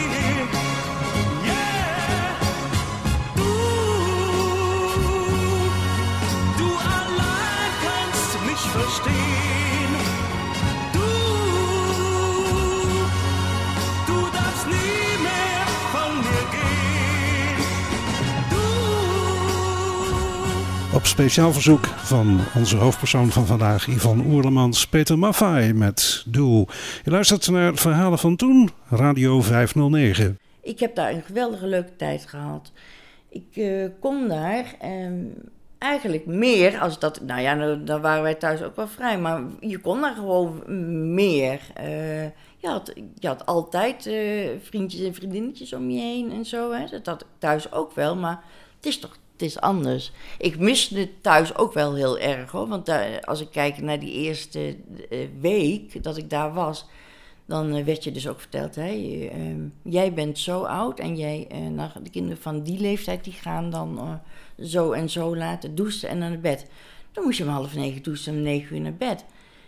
Speciaal 21.21 21.53
verzoek 21.53 21.85
van 21.85 22.39
onze 22.55 22.75
hoofdpersoon 22.75 23.29
van 23.29 23.45
vandaag, 23.45 23.87
Yvonne 23.87 24.23
Oerlemans, 24.23 24.87
Peter 24.87 25.19
Maffay 25.19 25.71
met 25.71 26.23
Doe. 26.27 26.67
Je 27.03 27.11
luistert 27.11 27.49
naar 27.49 27.75
Verhalen 27.75 28.19
van 28.19 28.35
Toen, 28.35 28.69
Radio 28.89 29.41
509. 29.41 30.39
Ik 30.61 30.79
heb 30.79 30.95
daar 30.95 31.11
een 31.11 31.21
geweldige 31.21 31.67
leuke 31.67 31.95
tijd 31.95 32.25
gehad. 32.25 32.71
Ik 33.29 33.55
eh, 33.55 33.85
kon 33.99 34.27
daar 34.27 34.75
ehm, 34.79 35.23
eigenlijk 35.77 36.25
meer 36.25 36.79
als 36.79 36.99
dat. 36.99 37.21
Nou 37.21 37.41
ja, 37.41 37.55
dan, 37.55 37.85
dan 37.85 38.01
waren 38.01 38.23
wij 38.23 38.35
thuis 38.35 38.61
ook 38.61 38.75
wel 38.75 38.87
vrij, 38.87 39.19
maar 39.19 39.41
je 39.59 39.77
kon 39.77 40.01
daar 40.01 40.15
gewoon 40.15 40.63
meer. 41.13 41.59
Eh, 41.73 42.23
je, 42.57 42.67
had, 42.67 42.93
je 43.15 43.27
had 43.27 43.45
altijd 43.45 44.05
eh, 44.05 44.49
vriendjes 44.61 45.05
en 45.05 45.13
vriendinnetjes 45.13 45.73
om 45.73 45.89
je 45.89 45.99
heen 45.99 46.31
en 46.31 46.45
zo. 46.45 46.71
Hè. 46.71 46.85
Dat 46.91 47.05
had 47.05 47.21
ik 47.21 47.27
thuis 47.37 47.71
ook 47.71 47.93
wel, 47.93 48.15
maar 48.15 48.43
het 48.75 48.85
is 48.85 48.99
toch. 48.99 49.19
Is 49.41 49.59
anders. 49.59 50.11
Ik 50.37 50.59
miste 50.59 50.99
het 50.99 51.23
thuis 51.23 51.55
ook 51.55 51.73
wel 51.73 51.95
heel 51.95 52.19
erg 52.19 52.51
hoor. 52.51 52.67
Want 52.67 52.85
daar, 52.85 53.21
als 53.21 53.41
ik 53.41 53.51
kijk 53.51 53.81
naar 53.81 53.99
die 53.99 54.13
eerste 54.13 54.77
eh, 55.09 55.19
week 55.39 56.03
dat 56.03 56.17
ik 56.17 56.29
daar 56.29 56.53
was, 56.53 56.85
dan 57.51 57.75
eh, 57.75 57.83
werd 57.83 58.03
je 58.03 58.11
dus 58.11 58.27
ook 58.27 58.39
verteld, 58.39 58.75
hè, 58.75 59.27
ehm, 59.31 59.61
jij 59.83 60.13
bent 60.13 60.39
zo 60.39 60.63
oud 60.63 60.99
en 60.99 61.15
jij, 61.15 61.47
eh, 61.49 61.59
nou, 61.59 61.89
de 62.03 62.09
kinderen 62.09 62.41
van 62.41 62.63
die 62.63 62.79
leeftijd 62.79 63.23
die 63.23 63.33
gaan 63.33 63.69
dan 63.69 63.97
eh, 63.97 64.65
zo 64.65 64.91
en 64.91 65.09
zo 65.09 65.35
laten 65.35 65.75
douchen 65.75 66.09
en 66.09 66.17
naar 66.17 66.39
bed. 66.39 66.65
Dan 67.11 67.23
moest 67.23 67.37
je 67.37 67.43
om 67.43 67.49
half 67.49 67.75
negen 67.75 68.03
douchen 68.03 68.31
en 68.31 68.37
om 68.37 68.43
negen 68.43 68.75
uur 68.75 68.81
naar 68.81 68.93
bed. 68.93 69.19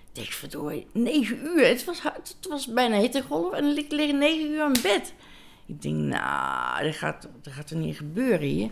Ik 0.10 0.20
denk, 0.20 0.28
verdorie, 0.28 0.88
negen 0.92 1.40
uur, 1.46 1.68
het 1.68 1.86
was, 1.86 2.02
het 2.04 2.48
was 2.50 2.68
bijna 2.68 3.00
hittegolf 3.00 3.54
en 3.54 3.78
ik 3.78 3.92
lig 3.92 4.12
negen 4.12 4.52
uur 4.52 4.66
in 4.66 4.82
bed. 4.82 5.14
Ik 5.66 5.82
denk, 5.82 5.96
nou, 5.96 6.84
dat 6.84 6.96
gaat, 6.96 7.30
dat 7.42 7.54
gaat 7.54 7.70
er 7.70 7.78
niet 7.78 7.98
gebeuren 7.98 8.48
hier. 8.48 8.70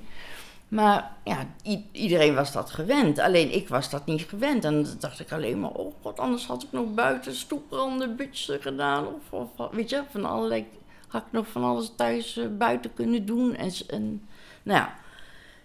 Maar 0.71 1.11
ja, 1.23 1.47
iedereen 1.91 2.35
was 2.35 2.51
dat 2.51 2.71
gewend. 2.71 3.19
Alleen 3.19 3.53
ik 3.53 3.67
was 3.67 3.89
dat 3.89 4.05
niet 4.05 4.21
gewend. 4.21 4.65
En 4.65 4.83
dan 4.83 4.95
dacht 4.99 5.19
ik 5.19 5.31
alleen 5.31 5.59
maar, 5.59 5.71
oh 5.71 5.93
god, 6.01 6.19
anders 6.19 6.45
had 6.47 6.63
ik 6.63 6.71
nog 6.71 6.93
buiten 6.93 7.35
stoepranden, 7.35 8.15
butsen 8.15 8.61
gedaan. 8.61 9.07
Of, 9.07 9.31
of 9.57 9.69
weet 9.71 9.89
je, 9.89 10.03
van 10.09 10.25
allerlei, 10.25 10.67
had 11.07 11.21
ik 11.21 11.31
nog 11.31 11.47
van 11.47 11.63
alles 11.63 11.91
thuis 11.95 12.37
eh, 12.37 12.45
buiten 12.57 12.93
kunnen 12.93 13.25
doen. 13.25 13.55
En, 13.55 14.21
nou 14.63 14.79
ja, 14.79 14.95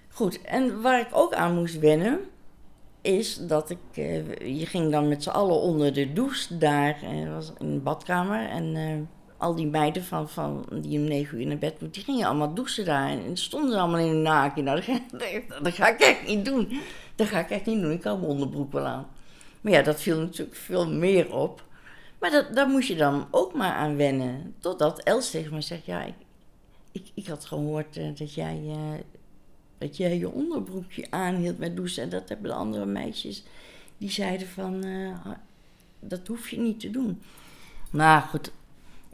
goed. 0.09 0.42
En 0.42 0.81
waar 0.81 1.01
ik 1.01 1.09
ook 1.12 1.35
aan 1.35 1.55
moest 1.55 1.79
wennen, 1.79 2.21
is 3.01 3.37
dat 3.37 3.71
ik, 3.71 3.79
eh, 3.95 4.59
je 4.59 4.66
ging 4.66 4.92
dan 4.92 5.09
met 5.09 5.23
z'n 5.23 5.29
allen 5.29 5.61
onder 5.61 5.92
de 5.92 6.12
douche 6.12 6.59
daar, 6.59 7.03
eh, 7.03 7.35
was 7.35 7.53
in 7.59 7.73
de 7.73 7.81
badkamer. 7.81 8.49
En 8.49 9.09
al 9.37 9.55
die 9.55 9.66
meiden 9.66 10.05
van, 10.05 10.29
van, 10.29 10.66
die 10.72 10.99
om 10.99 11.05
negen 11.05 11.40
uur 11.40 11.46
naar 11.46 11.59
bed 11.59 11.81
moeten, 11.81 11.92
die 11.92 12.03
gingen 12.03 12.27
allemaal 12.27 12.55
douchen 12.55 12.85
daar. 12.85 13.09
En, 13.09 13.25
en 13.25 13.37
stonden 13.37 13.70
ze 13.70 13.79
allemaal 13.79 14.01
in 14.01 14.11
een 14.11 14.22
naakje. 14.22 14.62
Nou, 14.62 14.77
dat 14.85 14.85
ga, 14.85 15.61
dat 15.62 15.75
ga 15.75 15.88
ik 15.88 16.01
echt 16.01 16.27
niet 16.27 16.44
doen. 16.44 16.81
Dat 17.14 17.27
ga 17.27 17.38
ik 17.38 17.51
echt 17.51 17.66
niet 17.66 17.81
doen. 17.81 17.90
Ik 17.92 18.03
hou 18.03 18.18
mijn 18.18 18.31
onderbroek 18.31 18.72
wel 18.72 18.85
aan. 18.85 19.07
Maar 19.61 19.72
ja, 19.72 19.83
dat 19.83 20.01
viel 20.01 20.18
natuurlijk 20.18 20.57
veel 20.57 20.90
meer 20.90 21.35
op. 21.35 21.64
Maar 22.18 22.31
dat, 22.31 22.55
daar 22.55 22.68
moest 22.68 22.88
je 22.88 22.96
dan 22.96 23.27
ook 23.31 23.55
maar 23.55 23.72
aan 23.72 23.96
wennen. 23.96 24.55
Totdat 24.59 24.99
Els 24.99 25.31
tegen 25.31 25.55
me 25.55 25.61
zegt, 25.61 25.85
ja, 25.85 26.05
ik, 26.92 27.11
ik, 27.14 27.27
had 27.27 27.44
gehoord 27.44 27.96
eh, 27.96 28.09
dat 28.14 28.35
jij... 28.35 28.62
eh, 28.68 29.05
dat 29.79 29.96
jij 29.96 30.18
je 30.18 30.31
onderbroekje 30.31 31.07
aanhield 31.11 31.59
met 31.59 31.77
douchen. 31.77 32.03
En 32.03 32.09
dat 32.09 32.29
hebben 32.29 32.51
de 32.51 32.57
andere 32.57 32.87
meisjes, 32.87 33.44
die 33.99 34.11
zeiden 34.11 34.49
van, 34.49 34.85
eh, 34.85 35.31
dat 36.01 36.27
hoef 36.27 36.49
je 36.49 36.59
niet 36.59 36.81
te 36.81 36.90
doen. 36.90 37.22
Nou 37.90 38.22
goed, 38.22 38.53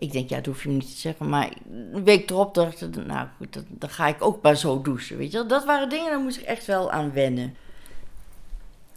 ik 0.03 0.13
denk, 0.13 0.29
ja, 0.29 0.37
dat 0.37 0.47
hoef 0.47 0.63
je 0.63 0.69
niet 0.69 0.91
te 0.91 1.01
zeggen. 1.01 1.29
Maar 1.29 1.53
een 1.93 2.05
week 2.05 2.31
erop 2.31 2.55
dacht 2.55 2.81
ik, 2.83 3.07
nou 3.07 3.27
goed, 3.37 3.53
dat- 3.53 3.65
dan 3.69 3.89
ga 3.91 4.07
ik 4.07 4.23
ook 4.25 4.43
maar 4.43 4.57
zo 4.57 4.83
douchen, 4.83 5.17
weet 5.17 5.33
je 5.33 5.39
wel. 5.39 5.47
Dat 5.47 5.65
waren 5.65 5.89
dingen, 5.89 6.11
daar 6.11 6.21
moest 6.21 6.37
ik 6.39 6.45
echt 6.45 6.67
wel 6.67 6.91
aan 6.91 7.13
wennen. 7.13 7.55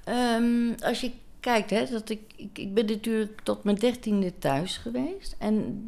Ehm, 0.04 0.74
als 0.84 1.02
je 1.02 1.12
kijkt, 1.40 1.70
hè, 1.70 1.86
dat 1.92 2.10
ik, 2.10 2.22
ik, 2.36 2.58
ik 2.60 2.74
ben 2.74 2.86
natuurlijk 2.86 3.42
tot 3.44 3.64
mijn 3.64 3.76
dertiende 3.78 4.38
thuis 4.40 4.78
geweest. 4.78 5.36
En 5.40 5.88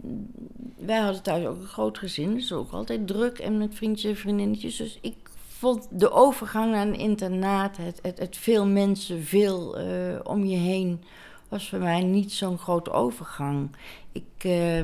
wij 0.77 0.99
hadden 0.99 1.21
thuis 1.21 1.45
ook 1.45 1.59
een 1.59 1.67
groot 1.67 1.97
gezin, 1.97 2.33
dus 2.33 2.51
ook 2.51 2.71
altijd 2.71 3.07
druk 3.07 3.39
en 3.39 3.57
met 3.57 3.75
vriendjes 3.75 4.11
en 4.11 4.17
vriendinnetjes. 4.17 4.75
Dus 4.75 4.97
ik 5.01 5.15
vond 5.47 5.87
de 5.91 6.11
overgang 6.11 6.71
naar 6.71 6.87
een 6.87 6.95
internaat, 6.99 7.77
het, 7.77 7.99
het, 8.01 8.19
het 8.19 8.37
veel 8.37 8.65
mensen, 8.65 9.23
veel 9.23 9.77
eh, 9.77 10.19
om 10.23 10.45
je 10.45 10.57
heen, 10.57 11.01
was 11.49 11.69
voor 11.69 11.79
mij 11.79 12.03
niet 12.03 12.31
zo'n 12.33 12.57
grote 12.57 12.91
overgang. 12.91 13.69
Ik, 14.11 14.23
eh, 14.37 14.81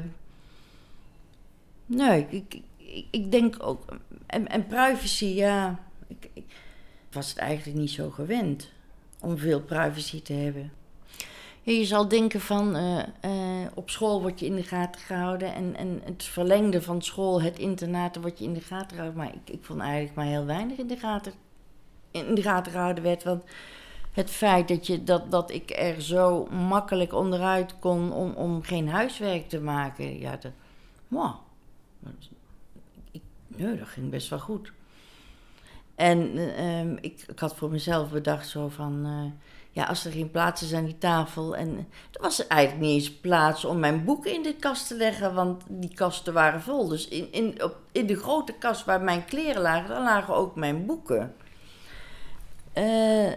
nee, 1.86 2.28
ik, 2.30 2.62
ik, 3.12 3.32
denk 3.32 3.56
ook, 3.60 3.86
en, 4.26 4.48
en 4.48 4.68
privacy, 4.68 5.26
ja, 5.26 5.80
ik, 6.08 6.44
was 7.12 7.30
het 7.30 7.38
eigenlijk 7.38 7.80
niet 7.80 7.92
zo 7.92 8.10
gewend 8.10 8.72
om 9.20 9.38
veel 9.38 9.62
privacy 9.62 10.22
te 10.22 10.34
hebben. 10.34 10.72
Je 11.62 11.86
zal 11.86 12.08
denken 12.08 12.42
van, 12.42 12.76
eh, 12.76 13.00
eh, 13.00 13.68
op 13.74 13.90
school 13.90 14.22
word 14.22 14.40
je 14.40 14.46
in 14.46 14.56
de 14.56 14.64
gaten 14.64 15.02
gehouden 15.02 15.54
en, 15.54 15.76
en 15.76 16.02
het 16.04 16.24
verlengde 16.24 16.82
van 16.82 17.02
school, 17.02 17.42
het 17.42 17.60
internaat, 17.60 18.16
word 18.16 18.40
je 18.40 18.46
in 18.46 18.54
de 18.54 18.62
gaten 18.62 18.90
gehouden. 18.90 19.18
Maar 19.18 19.34
ik, 19.34 19.54
ik 19.54 19.64
vond 19.64 19.80
eigenlijk 19.80 20.16
maar 20.16 20.26
heel 20.26 20.46
weinig 20.46 20.78
in 20.78 20.88
de 20.88 20.98
gaten, 20.98 21.34
in 22.12 22.36
de 22.36 22.42
gaten 22.42 22.72
gehouden 22.72 23.04
werd. 23.04 23.24
Want 23.24 23.44
het 24.12 24.30
feit 24.30 24.68
dat, 24.68 24.88
je, 24.88 25.04
dat, 25.04 25.32
dat 25.32 25.52
ik 25.52 25.72
er 25.78 26.02
zo 26.02 26.46
makkelijk 26.46 27.14
onderuit 27.14 27.80
kon 27.80 28.12
om, 28.12 28.32
om 28.32 28.62
geen 28.62 28.90
huiswerk 28.90 29.50
te 29.50 29.60
maken, 29.60 30.20
ja, 30.20 30.38
dat, 30.38 30.52
wow, 31.08 31.36
ik, 33.12 33.22
nee, 33.48 33.78
dat 33.78 33.88
ging 33.88 34.10
best 34.10 34.30
wel 34.30 34.40
goed. 34.40 34.72
En 35.96 36.38
eh, 36.38 36.80
ehm, 36.80 36.98
ik, 37.02 37.24
ik 37.28 37.40
had 37.40 37.56
voor 37.56 37.70
mezelf 37.70 38.12
bedacht 38.12 38.48
zo 38.48 38.70
van, 38.70 39.06
eh, 39.06 39.50
ja, 39.72 39.84
als 39.84 40.06
er 40.06 40.12
geen 40.12 40.32
plaats 40.32 40.64
is 40.64 40.74
aan 40.74 40.86
die 40.86 40.98
tafel. 40.98 41.56
En 41.56 41.88
er 42.12 42.22
was 42.22 42.48
eigenlijk 42.48 42.82
niet 42.82 42.94
eens 42.94 43.14
plaats 43.14 43.66
om 43.66 43.80
mijn 43.80 44.04
boeken 44.04 44.34
in 44.34 44.44
de 44.44 44.56
kast 44.56 44.88
te 44.88 44.96
leggen, 44.96 45.34
want 45.34 45.64
die 45.68 45.94
kasten 45.94 46.34
waren 46.34 46.62
vol. 46.62 46.88
Dus 46.88 47.08
in, 47.08 47.32
in, 47.32 47.64
op, 47.64 47.78
in 47.92 48.08
de 48.08 48.16
grote 48.16 48.54
kast 48.54 48.86
waar 48.86 49.02
mijn 49.02 49.26
kleren 49.26 49.62
lagen, 49.62 49.90
daar 49.90 50.02
lagen 50.02 50.36
ook 50.36 50.56
mijn 50.56 50.86
boeken. 50.86 51.36
Eh, 52.74 53.32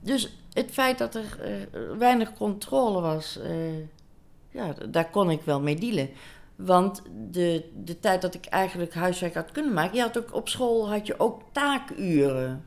dus 0.00 0.36
het 0.52 0.70
feit 0.70 0.98
dat 0.98 1.14
er 1.14 1.38
weinig 1.98 2.32
controle 2.32 3.00
was, 3.00 3.38
ja, 4.50 4.74
daar 4.88 5.10
kon 5.10 5.30
ik 5.30 5.42
wel 5.42 5.60
mee 5.60 5.76
dealen. 5.76 6.10
Want 6.56 7.02
de, 7.30 7.70
de 7.84 8.00
tijd 8.00 8.22
dat 8.22 8.34
ik 8.34 8.46
eigenlijk 8.46 8.94
huiswerk 8.94 9.34
had 9.34 9.52
kunnen 9.52 9.72
maken, 9.72 9.96
je 9.96 10.02
had 10.02 10.18
ook 10.18 10.34
op 10.34 10.48
school 10.48 10.90
had 10.90 11.06
je 11.06 11.20
ook 11.20 11.42
taakuren. 11.52 12.64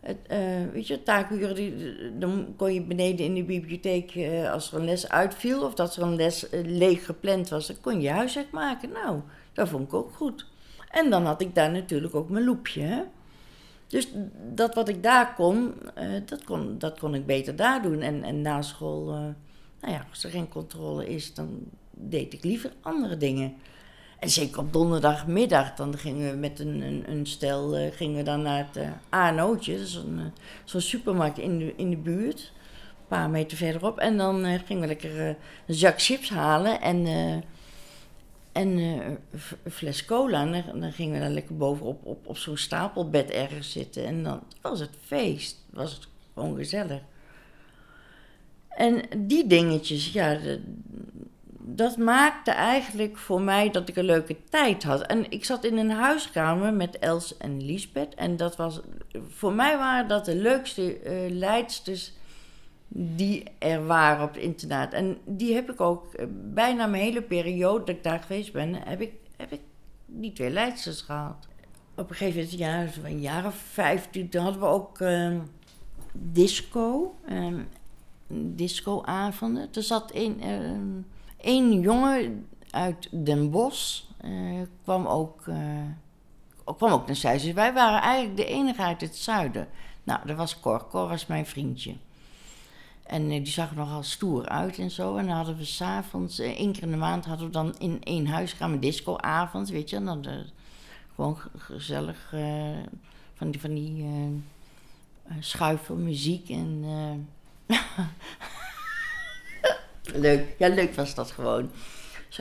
Het, 0.00 0.16
eh, 0.26 0.38
weet 0.72 0.86
je, 0.86 1.02
taakuren, 1.02 1.54
die, 1.54 2.18
dan 2.18 2.54
kon 2.56 2.74
je 2.74 2.82
beneden 2.82 3.26
in 3.26 3.34
de 3.34 3.44
bibliotheek, 3.44 4.14
eh, 4.14 4.52
als 4.52 4.72
er 4.72 4.78
een 4.78 4.84
les 4.84 5.08
uitviel 5.08 5.62
of 5.64 5.74
dat 5.74 5.96
er 5.96 6.02
een 6.02 6.16
les 6.16 6.48
eh, 6.48 6.60
leeg 6.64 7.04
gepland 7.04 7.48
was, 7.48 7.66
dan 7.66 7.80
kon 7.80 8.00
je 8.00 8.10
huiswerk 8.10 8.50
maken. 8.50 8.90
Nou, 8.90 9.20
dat 9.52 9.68
vond 9.68 9.86
ik 9.86 9.94
ook 9.94 10.12
goed. 10.14 10.46
En 10.90 11.10
dan 11.10 11.24
had 11.24 11.40
ik 11.40 11.54
daar 11.54 11.70
natuurlijk 11.70 12.14
ook 12.14 12.28
mijn 12.28 12.44
loepje. 12.44 12.82
Hè? 12.82 13.02
Dus 13.86 14.08
dat 14.52 14.74
wat 14.74 14.88
ik 14.88 15.02
daar 15.02 15.34
kon, 15.34 15.74
dat 16.26 16.44
kon, 16.44 16.78
dat 16.78 16.98
kon 16.98 17.14
ik 17.14 17.26
beter 17.26 17.56
daar 17.56 17.82
doen. 17.82 18.00
En, 18.00 18.22
en 18.22 18.42
na 18.42 18.62
school, 18.62 19.04
nou 19.80 19.92
ja, 19.92 20.06
als 20.10 20.24
er 20.24 20.30
geen 20.30 20.48
controle 20.48 21.08
is, 21.08 21.34
dan 21.34 21.64
deed 22.08 22.32
ik 22.32 22.44
liever 22.44 22.72
andere 22.80 23.16
dingen. 23.16 23.54
En 24.22 24.30
zeker 24.30 24.58
op 24.58 24.72
donderdagmiddag, 24.72 25.74
dan 25.74 25.98
gingen 25.98 26.30
we 26.30 26.36
met 26.36 26.58
een, 26.58 26.80
een, 26.80 27.04
een 27.10 27.26
stel 27.26 27.76
eh, 27.76 27.92
gingen 27.92 28.16
we 28.16 28.22
dan 28.22 28.42
naar 28.42 28.66
het 28.66 28.76
eh 28.76 29.36
dat 29.36 29.66
is 29.66 29.94
een, 29.94 30.18
eh, 30.18 30.24
zo'n 30.64 30.80
supermarkt 30.80 31.38
in 31.38 31.58
de, 31.58 31.72
in 31.76 31.90
de 31.90 31.96
buurt, 31.96 32.52
een 32.98 33.06
paar 33.08 33.30
meter 33.30 33.56
verderop. 33.56 33.98
En 33.98 34.16
dan 34.16 34.44
eh, 34.44 34.60
gingen 34.64 34.82
we 34.82 34.88
lekker 34.88 35.20
eh, 35.20 35.34
een 35.66 35.74
zak 35.74 36.02
chips 36.02 36.30
halen 36.30 36.80
en, 36.80 37.06
eh, 37.06 37.32
en 38.52 38.78
eh, 38.78 39.06
een 39.64 39.70
fles 39.70 40.04
cola. 40.04 40.40
En 40.52 40.80
dan, 40.80 40.92
gingen 40.92 41.14
we 41.14 41.24
dan 41.24 41.34
lekker 41.34 41.56
bovenop 41.56 42.04
op, 42.04 42.26
op 42.26 42.36
zo'n 42.36 42.56
stapelbed 42.56 43.30
ergens 43.30 43.72
zitten. 43.72 44.06
En 44.06 44.22
dan 44.22 44.42
was 44.60 44.80
het 44.80 44.96
feest, 45.00 45.64
was 45.70 45.92
het 45.92 46.08
gewoon 46.34 46.56
gezellig. 46.56 47.00
En 48.68 49.02
die 49.16 49.46
dingetjes, 49.46 50.12
ja, 50.12 50.38
dat 51.64 51.96
maakte 51.96 52.50
eigenlijk 52.50 53.16
voor 53.16 53.40
mij 53.40 53.70
dat 53.70 53.88
ik 53.88 53.96
een 53.96 54.04
leuke 54.04 54.36
tijd 54.50 54.82
had. 54.82 55.02
En 55.02 55.30
ik 55.30 55.44
zat 55.44 55.64
in 55.64 55.76
een 55.76 55.90
huiskamer 55.90 56.72
met 56.72 56.98
Els 56.98 57.36
en 57.36 57.64
Liesbeth. 57.64 58.14
En 58.14 58.36
dat 58.36 58.56
was, 58.56 58.80
voor 59.28 59.52
mij 59.52 59.78
waren 59.78 60.08
dat 60.08 60.24
de 60.24 60.36
leukste 60.36 60.98
eh 60.98 61.30
leidsters 61.30 62.12
die 62.94 63.44
er 63.58 63.86
waren 63.86 64.24
op 64.24 64.34
het 64.34 64.42
internaat. 64.42 64.92
En 64.92 65.18
die 65.24 65.54
heb 65.54 65.70
ik 65.70 65.80
ook 65.80 66.14
eh, 66.14 66.26
bijna 66.30 66.86
mijn 66.86 67.02
hele 67.02 67.22
periode 67.22 67.84
dat 67.84 67.96
ik 67.96 68.02
daar 68.02 68.20
geweest 68.20 68.52
ben, 68.52 68.74
heb 68.74 69.00
ik, 69.00 69.12
heb 69.36 69.52
ik 69.52 69.60
die 70.06 70.32
twee 70.32 70.50
leidsters 70.50 71.00
gehad. 71.00 71.46
Op 71.94 72.10
een 72.10 72.16
gegeven 72.16 72.58
moment, 72.58 72.58
ja, 72.58 73.08
een 73.08 73.20
jaar 73.20 73.46
of 73.46 73.54
vijftien, 73.54 74.28
toen 74.28 74.42
hadden 74.42 74.60
we 74.60 74.66
ook 74.66 75.00
eh, 75.00 75.36
disco. 76.12 77.14
eh, 77.24 77.46
discoavonden. 78.34 79.68
Er 79.74 79.82
zat 79.82 80.10
een, 80.14 80.40
één 81.42 81.80
jongen 81.80 82.46
uit 82.70 83.08
Den 83.10 83.50
Bosch, 83.50 84.02
eh, 84.20 84.30
kwam, 84.82 85.06
ook, 85.06 85.46
eh, 85.46 85.56
kwam 86.76 86.92
ook 86.92 87.06
naar 87.06 87.16
Zuid. 87.16 87.42
Dus 87.42 87.52
wij 87.52 87.72
waren 87.72 88.00
eigenlijk 88.00 88.36
de 88.36 88.44
enige 88.46 88.82
uit 88.82 89.00
het 89.00 89.16
zuiden. 89.16 89.68
Nou, 90.04 90.20
dat 90.26 90.36
was 90.36 90.60
Cor. 90.60 90.86
Cor 90.88 91.08
was 91.08 91.26
mijn 91.26 91.46
vriendje. 91.46 91.94
En 93.02 93.22
eh, 93.22 93.28
die 93.44 93.46
zag 93.52 93.70
er 93.70 93.76
nogal 93.76 94.02
stoer 94.02 94.48
uit 94.48 94.78
en 94.78 94.90
zo. 94.90 95.16
En 95.16 95.26
dan 95.26 95.36
hadden 95.36 95.56
we 95.56 95.64
s'avonds, 95.64 96.40
uh, 96.40 96.50
één 96.50 96.72
keer 96.72 96.82
in 96.82 96.90
de 96.90 96.96
maand, 96.96 97.24
hadden 97.24 97.46
we 97.46 97.52
dan 97.52 97.74
in 97.78 97.98
één 98.02 98.26
huiskamer 98.26 98.80
discoavond, 98.80 99.68
weet 99.68 99.90
je. 99.90 99.96
En 99.96 100.04
dan 100.04 100.26
gewoon 101.14 101.36
ge- 101.36 101.50
gezellig 101.58 102.34
van 103.34 103.50
die, 103.50 103.60
van 103.60 103.74
die 103.74 104.02
eh, 104.04 105.34
schuifelmuziek 105.40 106.48
en... 106.48 106.84
eh, 107.66 107.78
leuk. 110.02 110.54
Ja, 110.58 110.68
leuk 110.68 110.94
was 110.94 111.14
dat 111.14 111.30
gewoon. 111.30 111.70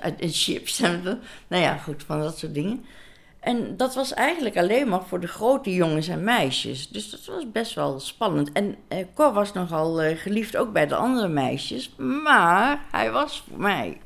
En 0.01 0.15
chips 0.19 0.79
en. 0.79 1.21
Nou 1.47 1.63
ja, 1.63 1.77
goed, 1.77 2.03
van 2.03 2.19
dat 2.19 2.37
soort 2.37 2.53
dingen. 2.53 2.85
En 3.41 3.77
dat 3.77 3.95
was 3.95 4.13
eigenlijk 4.13 4.57
alleen 4.57 4.87
maar 4.87 5.03
voor 5.03 5.19
de 5.19 5.27
grote 5.27 5.73
jongens 5.73 6.07
en 6.07 6.23
meisjes. 6.23 6.89
Dus 6.89 7.09
dat 7.09 7.25
was 7.25 7.51
best 7.51 7.73
wel 7.73 7.99
spannend. 7.99 8.51
En 8.51 8.75
eh, 8.87 9.05
Cor 9.13 9.33
was 9.33 9.53
nogal 9.53 10.01
eh, 10.01 10.17
geliefd 10.17 10.57
ook 10.57 10.73
bij 10.73 10.87
de 10.87 10.95
andere 10.95 11.27
meisjes. 11.27 11.95
Maar 11.97 12.85
hij 12.91 13.11
was 13.11 13.43
voor 13.49 13.59
mij. 13.59 14.01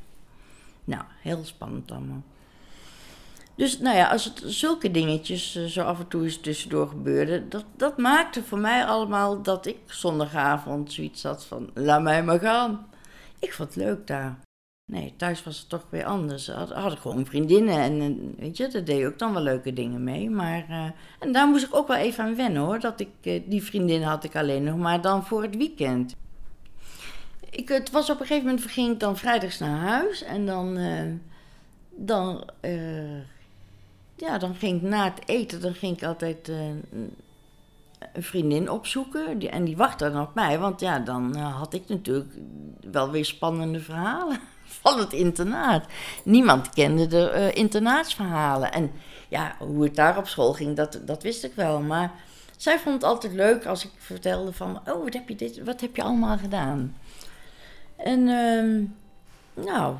Nou, 0.84 1.02
heel 1.22 1.44
spannend 1.44 1.90
allemaal. 1.90 2.22
Dus 3.54 3.78
nou 3.78 3.96
ja, 3.96 4.10
als 4.10 4.32
zulke 4.44 4.90
dingetjes 4.90 5.56
eh, 5.56 5.64
zo 5.64 5.82
af 5.82 5.98
en 5.98 6.08
toe 6.08 6.24
eens 6.24 6.40
tussendoor 6.40 6.88
gebeurde, 6.88 7.48
dat, 7.48 7.64
dat 7.76 7.98
maakte 7.98 8.42
voor 8.42 8.58
mij 8.58 8.84
allemaal 8.84 9.42
dat 9.42 9.66
ik 9.66 9.78
zondagavond 9.86 10.92
zoiets 10.92 11.22
had 11.22 11.44
van, 11.44 11.70
laat 11.74 12.02
mij 12.02 12.24
maar 12.24 12.40
gaan. 12.40 12.86
Ik 13.38 13.52
vond 13.52 13.74
het 13.74 13.84
leuk 13.84 14.06
daar. 14.06 14.38
Nee, 14.92 15.14
thuis 15.16 15.42
was 15.42 15.58
het 15.58 15.68
toch 15.68 15.86
weer 15.90 16.04
anders. 16.04 16.44
Ze 16.44 16.52
hadden, 16.52 16.78
hadden 16.78 16.98
gewoon 16.98 17.26
vriendinnen 17.26 17.78
en 17.78 18.34
weet 18.38 18.56
je, 18.56 18.68
daar 18.68 18.84
deed 18.84 18.98
je 18.98 19.06
ook 19.06 19.18
dan 19.18 19.32
wel 19.32 19.42
leuke 19.42 19.72
dingen 19.72 20.04
mee. 20.04 20.30
Maar, 20.30 20.64
eh, 20.68 20.90
en 21.18 21.32
daar 21.32 21.48
moest 21.48 21.64
ik 21.64 21.74
ook 21.74 21.88
wel 21.88 21.96
even 21.96 22.24
aan 22.24 22.36
wennen 22.36 22.62
hoor, 22.62 22.80
dat 22.80 23.00
ik, 23.00 23.08
eh, 23.22 23.42
die 23.46 23.62
vriendin 23.62 24.02
had 24.02 24.24
ik 24.24 24.36
alleen 24.36 24.64
nog 24.64 24.76
maar 24.76 25.00
dan 25.00 25.24
voor 25.24 25.42
het 25.42 25.56
weekend. 25.56 26.14
Ik, 27.50 27.68
het 27.68 27.90
was 27.90 28.10
op 28.10 28.20
een 28.20 28.26
gegeven 28.26 28.48
moment, 28.48 28.70
ging 28.70 28.92
ik 28.92 29.00
dan 29.00 29.16
vrijdags 29.16 29.58
naar 29.58 29.78
huis 29.78 30.22
en 30.22 30.46
dan, 30.46 30.76
eh, 30.76 31.02
dan, 31.90 32.44
ja, 34.14 34.38
dan 34.38 34.54
ging 34.54 34.76
ik 34.76 34.88
na 34.88 35.04
het 35.04 35.28
eten, 35.28 35.60
dan 35.60 35.74
ging 35.74 35.96
ik 35.96 36.04
altijd 36.04 36.52
een 38.16 38.22
vriendin 38.22 38.70
opzoeken. 38.70 39.38
Die, 39.38 39.48
en 39.48 39.64
die 39.64 39.76
wachtte 39.76 40.10
dan 40.10 40.22
op 40.22 40.34
mij, 40.34 40.58
want 40.58 40.80
ja, 40.80 40.98
dan 40.98 41.36
eh, 41.36 41.58
had 41.58 41.74
ik 41.74 41.88
natuurlijk 41.88 42.34
wel 42.90 43.10
weer 43.10 43.24
spannende 43.24 43.80
verhalen 43.80 44.38
van 44.82 44.98
het 44.98 45.12
internaat. 45.12 45.84
Niemand 46.24 46.70
kende 46.70 47.06
de 47.06 47.30
eh, 47.30 47.54
internaatsverhalen. 47.54 48.72
En 48.72 48.90
ja, 49.28 49.56
hoe 49.58 49.84
het 49.84 49.94
daar 49.94 50.16
op 50.16 50.26
school 50.28 50.52
ging, 50.52 50.76
dat, 50.76 51.00
dat 51.04 51.22
wist 51.22 51.44
ik 51.44 51.52
wel. 51.54 51.80
Maar 51.80 52.12
zij 52.56 52.78
vond 52.78 52.94
het 52.94 53.04
altijd 53.04 53.32
leuk 53.32 53.66
als 53.66 53.84
ik 53.84 53.90
vertelde 53.96 54.52
van... 54.52 54.80
Oh, 54.88 55.04
wat 55.04 55.12
heb 55.12 55.28
je, 55.28 55.36
dit, 55.36 55.64
wat 55.64 55.80
heb 55.80 55.96
je 55.96 56.02
allemaal 56.02 56.38
gedaan? 56.38 56.96
En 57.96 58.28
ehm, 58.28 58.82
nou... 59.66 59.94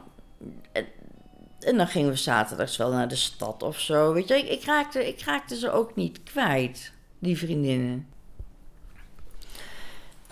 En, 1.60 1.76
dan 1.76 1.86
gingen 1.86 2.10
we 2.10 2.16
zaterdags 2.16 2.76
wel 2.76 2.90
naar 2.90 3.08
de 3.08 3.16
stad 3.16 3.62
of 3.62 3.78
zo. 3.78 4.12
Weet 4.12 4.28
je, 4.28 4.34
ik, 4.34 4.64
raakte, 4.64 5.08
ik 5.08 5.20
raakte 5.20 5.56
ze 5.56 5.70
ook 5.70 5.94
niet 5.94 6.22
kwijt, 6.22 6.92
die 7.18 7.38
vriendinnen. 7.38 8.06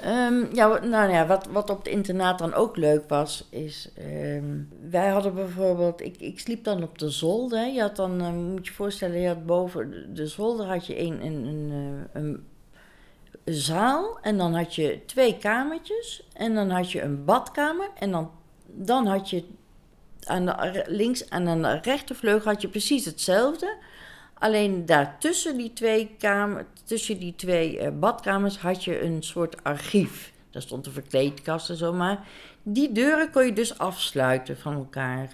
Ehm, 0.05 0.55
ja, 0.55 0.85
nou 0.85 1.11
ja, 1.11 1.26
wat, 1.26 1.47
wat 1.47 1.70
op 1.70 1.78
het 1.78 1.87
internaat 1.87 2.39
dan 2.39 2.55
ook 2.55 2.76
leuk 2.76 3.09
was, 3.09 3.47
is... 3.51 3.91
ehm, 3.97 4.61
wij 4.91 5.09
hadden 5.09 5.35
bijvoorbeeld... 5.35 6.01
Ik, 6.01 6.16
ik 6.20 6.41
sliep 6.41 6.64
dan 6.64 6.82
op 6.82 6.99
de 6.99 7.11
zolder. 7.11 7.66
Je 7.66 7.80
had 7.80 7.97
dan, 7.97 8.20
eh, 8.20 8.32
moet 8.32 8.66
je 8.66 8.72
voorstellen, 8.72 9.20
je 9.20 9.26
had 9.28 9.47
boven 9.47 9.91
de- 9.91 10.12
de 10.12 10.26
zolder 10.26 10.66
had 10.66 10.87
je 10.87 10.99
een, 11.01 11.24
een, 11.24 11.45
een, 11.45 11.70
eh, 12.12 12.22
een, 12.22 12.45
zaal. 13.45 14.18
En 14.22 14.39
dan 14.39 14.55
had 14.55 14.74
je 14.74 15.01
twee 15.07 15.39
kamertjes. 15.39 16.28
En 16.32 16.55
dan 16.55 16.70
had 16.70 16.93
je 16.93 17.03
een 17.03 17.24
badkamer. 17.24 17.91
En 17.99 18.11
dan, 18.11 18.30
dan 18.66 19.07
had 19.07 19.30
je 19.30 19.45
aan 20.24 20.47
de 20.47 20.85
links 20.87 21.24
en 21.28 21.49
aan 21.49 21.62
de 21.62 21.78
rechtervleugel 21.82 22.51
had 22.51 22.62
je 22.62 22.68
precies 22.68 23.05
hetzelfde. 23.05 23.76
Alleen 24.45 24.86
daartussen 24.86 25.57
die 25.57 25.72
twee, 25.72 26.14
kamer, 26.18 26.66
tussen 26.84 27.18
die 27.18 27.34
twee 27.36 27.78
eh, 27.78 27.92
badkamers 27.99 28.59
had 28.59 28.84
je 28.84 29.03
een 29.03 29.22
soort 29.22 29.64
archief. 29.64 30.32
Daar 30.51 30.62
stond 30.62 30.86
een 30.86 30.92
verkleedkast 30.92 31.70
en 31.70 31.76
zo, 31.76 31.92
maar 31.92 32.26
die 32.62 32.92
deuren 32.92 33.30
kon 33.30 33.45
je 33.45 33.53
dus 33.53 33.78
afsluiten 33.78 34.59
van 34.59 34.74
elkaar. 34.74 35.28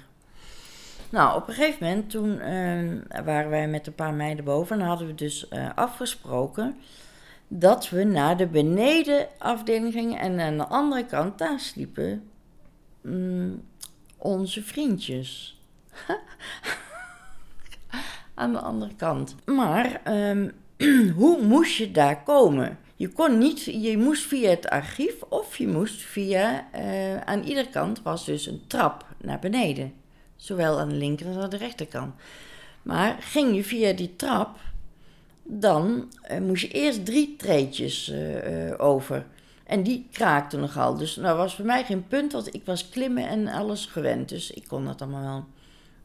Nou, 1.08 1.36
op 1.36 1.48
een 1.48 1.54
gegeven 1.54 1.86
moment, 1.86 2.10
toen 2.10 2.40
eh, 2.40 3.24
waren 3.24 3.50
wij 3.50 3.68
met 3.68 3.86
een 3.86 3.94
paar 3.94 4.14
meiden 4.14 4.44
boven 4.44 4.80
en 4.80 4.86
hadden 4.86 5.06
we 5.06 5.14
dus 5.14 5.48
eh, 5.48 5.68
afgesproken 5.74 6.76
dat 7.48 7.88
we 7.88 8.04
naar 8.04 8.36
de 8.36 8.46
benedenafdeling 8.46 9.92
gingen 9.92 10.18
en 10.18 10.40
aan 10.40 10.56
de 10.56 10.66
andere 10.66 11.06
kant, 11.06 11.38
daar 11.38 11.60
sliepen 11.60 12.30
mm, 13.00 13.62
onze 14.16 14.62
vriendjes. 14.62 15.60
aan 18.40 18.52
de 18.52 18.60
andere 18.60 18.94
kant. 18.96 19.34
Maar 19.44 20.00
ehm, 20.04 20.48
hoe 21.20 21.42
moest 21.42 21.76
je 21.76 21.90
daar 21.90 22.22
komen? 22.22 22.78
Je, 22.96 23.08
kon 23.08 23.38
niet, 23.38 23.64
je 23.64 23.98
moest 23.98 24.22
via 24.22 24.50
het 24.50 24.68
archief 24.68 25.22
of 25.28 25.56
je 25.56 25.68
moest 25.68 26.02
via... 26.02 26.68
eh, 26.72 27.16
aan 27.20 27.42
iedere 27.42 27.68
kant 27.68 28.02
was 28.02 28.24
dus 28.24 28.46
een 28.46 28.62
trap 28.66 29.06
naar 29.18 29.38
beneden. 29.38 29.92
Zowel 30.36 30.78
aan 30.78 30.88
de 30.88 30.94
linker 30.94 31.26
als 31.26 31.36
aan 31.36 31.50
de 31.50 31.56
rechterkant. 31.56 32.14
Maar 32.82 33.16
ging 33.20 33.54
je 33.54 33.64
via 33.64 33.92
die 33.92 34.16
trap, 34.16 34.58
dan 35.42 36.12
eh, 36.22 36.40
moest 36.40 36.62
je 36.62 36.68
eerst 36.68 37.04
drie 37.04 37.36
treetjes 37.36 38.10
eh, 38.10 38.74
over. 38.76 39.26
En 39.64 39.82
die 39.82 40.08
kraakte 40.12 40.56
nogal. 40.56 40.96
Dus 40.96 41.16
nou 41.16 41.36
was 41.36 41.54
voor 41.54 41.64
mij 41.64 41.84
geen 41.84 42.06
punt, 42.08 42.32
want 42.32 42.54
ik 42.54 42.64
was 42.64 42.88
klimmen 42.88 43.28
en 43.28 43.48
alles 43.48 43.86
gewend. 43.86 44.28
Dus 44.28 44.50
ik 44.50 44.64
kon 44.68 44.84
dat 44.84 45.02
allemaal 45.02 45.22
wel. 45.22 45.44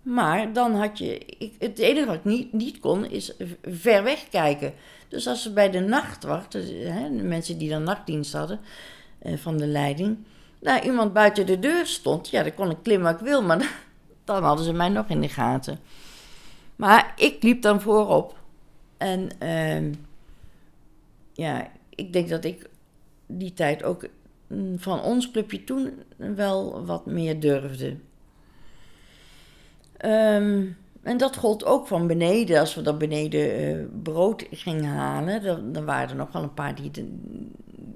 Maar 0.06 0.54
dan 0.54 0.76
had 0.76 0.98
je. 0.98 1.20
Ik, 1.38 1.54
het 1.60 1.80
enige 1.80 2.06
wat 2.06 2.16
ik 2.16 2.24
niet, 2.24 2.54
niet 2.54 2.80
kon, 2.80 3.06
is 3.06 3.36
ver 3.64 4.04
weg 4.04 4.30
kijken. 4.30 4.74
Dus 5.08 5.28
als 5.28 5.42
ze 5.42 5.54
bij 5.54 5.70
de 5.70 5.80
nachtwacht, 5.80 6.52
dus, 6.52 6.70
hè, 6.70 7.16
de 7.16 7.24
mensen 7.24 7.58
die 7.58 7.70
dan 7.70 7.84
nachtdienst 7.84 8.34
hadden 8.34 8.60
eh, 9.20 9.38
van 9.38 9.58
de 9.58 9.68
leiding, 9.68 10.18
nou, 10.60 10.82
iemand 10.84 11.14
buiten 11.14 11.46
de 11.46 11.60
deur 11.60 11.86
stond, 11.86 12.30
ja, 12.30 12.44
dan 12.44 12.54
kon 12.54 12.70
ik 12.70 12.78
klimmen 12.84 13.12
wat 13.12 13.20
ik 13.20 13.28
wil, 13.28 13.44
maar 13.44 13.80
dan 14.24 14.44
hadden 14.44 14.66
ze 14.66 14.74
mij 14.74 14.90
nog 14.90 15.08
in 15.08 15.22
de 15.22 15.30
gaten. 15.30 15.80
Maar 16.76 17.14
ik 17.16 17.44
liep 17.44 17.62
dan 17.62 17.82
voorop. 17.82 18.38
En 18.98 19.30
ehm, 19.40 19.94
ja, 21.34 21.72
ik 21.90 22.14
denk 22.14 22.30
dat 22.30 22.46
ik 22.46 22.70
die 23.26 23.54
tijd 23.54 23.84
ook 23.84 24.08
mm, 24.48 24.80
van 24.80 25.02
ons 25.02 25.32
clubje 25.32 25.64
toen 25.64 26.04
wel 26.18 26.86
wat 26.86 27.06
meer 27.06 27.40
durfde. 27.40 27.98
Ehm, 30.06 30.66
en 31.04 31.18
dat 31.18 31.38
gold 31.38 31.66
ook 31.66 31.88
van 31.88 32.08
beneden. 32.08 32.60
Als 32.60 32.76
we 32.76 32.82
dan 32.82 32.98
beneden 32.98 33.56
eh, 33.56 33.86
brood 34.04 34.46
gingen 34.52 34.92
halen, 34.92 35.74
dan, 35.74 35.86
waren 35.86 36.10
er 36.10 36.16
nog 36.16 36.32
wel 36.32 36.44
een 36.44 36.54
paar 36.54 36.76
die, 36.76 36.92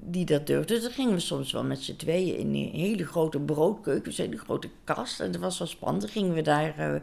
die 0.02 0.24
dat 0.24 0.46
durfden. 0.46 0.76
Dus 0.76 0.84
dan 0.84 0.92
gingen 0.92 1.14
we 1.14 1.20
soms 1.20 1.52
wel 1.52 1.64
met 1.64 1.82
z'n 1.82 1.96
tweeën 1.96 2.38
in 2.38 2.54
een 2.54 2.80
hele 2.80 3.06
grote 3.06 3.38
broodkeuken, 3.40 4.10
een 4.10 4.24
hele 4.24 4.38
grote 4.38 4.68
kast. 4.84 5.20
En 5.20 5.30
dat 5.30 5.40
was 5.40 5.58
wel 5.58 5.68
spannend. 5.68 6.02
Dan 6.02 6.12
gingen 6.12 6.34
we 6.34 6.42
daar 6.42 6.78
eh, 6.78 6.94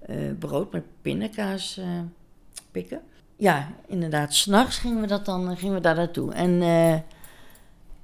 eh, 0.00 0.36
brood 0.38 0.72
met 0.72 0.84
pindakaas 1.02 1.80
pikken. 2.70 3.00
Ja, 3.36 3.68
inderdaad. 3.86 4.34
S'nachts 4.34 4.78
gingen 4.78 5.00
we, 5.00 5.06
dat 5.06 5.24
dan, 5.24 5.56
gingen 5.56 5.74
we 5.74 5.80
daar 5.80 5.96
naartoe. 5.96 6.32
En, 6.32 6.58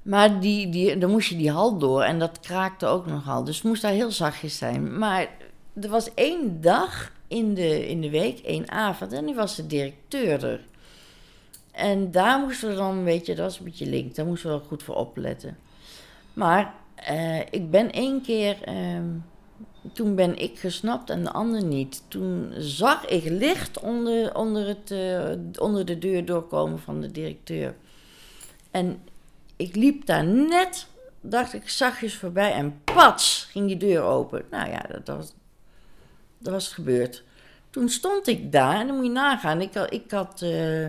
maar 0.01 0.39
die, 0.39 0.69
die, 0.69 0.97
dan 0.97 1.11
moest 1.11 1.29
je 1.29 1.37
die 1.37 1.51
hal 1.51 1.77
door 1.77 2.03
en 2.03 2.19
dat 2.19 2.39
kraakte 2.39 2.85
ook 2.85 3.05
nogal. 3.05 3.43
Dus 3.43 3.55
het 3.55 3.65
moest 3.65 3.81
daar 3.81 3.91
heel 3.91 4.11
zachtjes 4.11 4.57
zijn. 4.57 4.97
Maar 4.97 5.27
er 5.81 5.89
was 5.89 6.13
één 6.13 6.61
dag 6.61 7.11
in 7.27 7.53
de, 7.53 7.87
in 7.87 8.01
de 8.01 8.09
week, 8.09 8.39
één 8.39 8.71
avond, 8.71 9.13
en 9.13 9.25
die 9.25 9.35
was 9.35 9.55
de 9.55 9.67
directeur 9.67 10.45
er. 10.45 10.65
En 11.71 12.11
daar 12.11 12.39
moesten 12.39 12.69
we 12.69 12.75
dan, 12.75 13.03
weet 13.03 13.25
je, 13.25 13.35
dat 13.35 13.45
was 13.45 13.57
een 13.59 13.65
beetje 13.65 13.85
link, 13.85 14.15
daar 14.15 14.25
moesten 14.25 14.49
we 14.49 14.57
wel 14.57 14.67
goed 14.67 14.83
voor 14.83 14.95
opletten. 14.95 15.57
Maar 16.33 16.73
eh, 16.95 17.39
ik 17.39 17.71
ben 17.71 17.91
één 17.91 18.21
keer, 18.21 18.57
ehm, 18.63 19.05
toen 19.93 20.15
ben 20.15 20.37
ik 20.37 20.59
gesnapt 20.59 21.09
en 21.09 21.23
de 21.23 21.31
ander 21.31 21.63
niet. 21.63 22.03
Toen 22.07 22.53
zag 22.57 23.05
ik 23.05 23.23
licht 23.23 23.79
onder, 23.79 24.35
onder, 24.35 24.67
het, 24.67 24.91
eh, 24.91 25.61
onder 25.61 25.85
de 25.85 25.97
deur 25.99 26.25
doorkomen 26.25 26.79
van 26.79 27.01
de 27.01 27.11
directeur. 27.11 27.75
En 28.71 28.99
ik 29.55 29.75
liep 29.75 30.05
daar 30.05 30.25
net, 30.25 30.87
dacht 31.21 31.53
ik, 31.53 31.69
zachtjes 31.69 32.15
voorbij 32.15 32.51
en 32.51 32.81
pats 32.83 33.47
ging 33.51 33.67
die 33.67 33.77
deur 33.77 34.01
open. 34.01 34.43
Nou 34.51 34.69
ja, 34.69 34.85
dat 35.03 35.17
was, 35.17 35.33
dat 36.37 36.53
was 36.53 36.73
gebeurd. 36.73 37.23
Toen 37.69 37.89
stond 37.89 38.27
ik 38.27 38.51
daar 38.51 38.79
en 38.79 38.87
dan 38.87 38.95
moet 38.95 39.05
je 39.05 39.11
nagaan. 39.11 39.61
Ik 39.61 39.73
had, 39.73 39.93
ik 39.93 40.11
had 40.11 40.41
eh, 40.41 40.83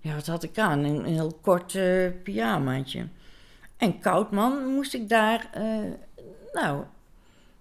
ja, 0.00 0.14
wat 0.14 0.26
had 0.26 0.42
ik 0.42 0.58
aan? 0.58 0.84
Een, 0.84 1.04
heel 1.04 1.38
kort 1.40 1.74
eh 1.74 2.06
pyjamaatje. 2.22 3.06
En 3.76 4.00
koud 4.00 4.30
man, 4.30 4.66
moest 4.66 4.94
ik 4.94 5.08
daar, 5.08 5.50
eh, 5.52 5.92
nou, 6.52 6.84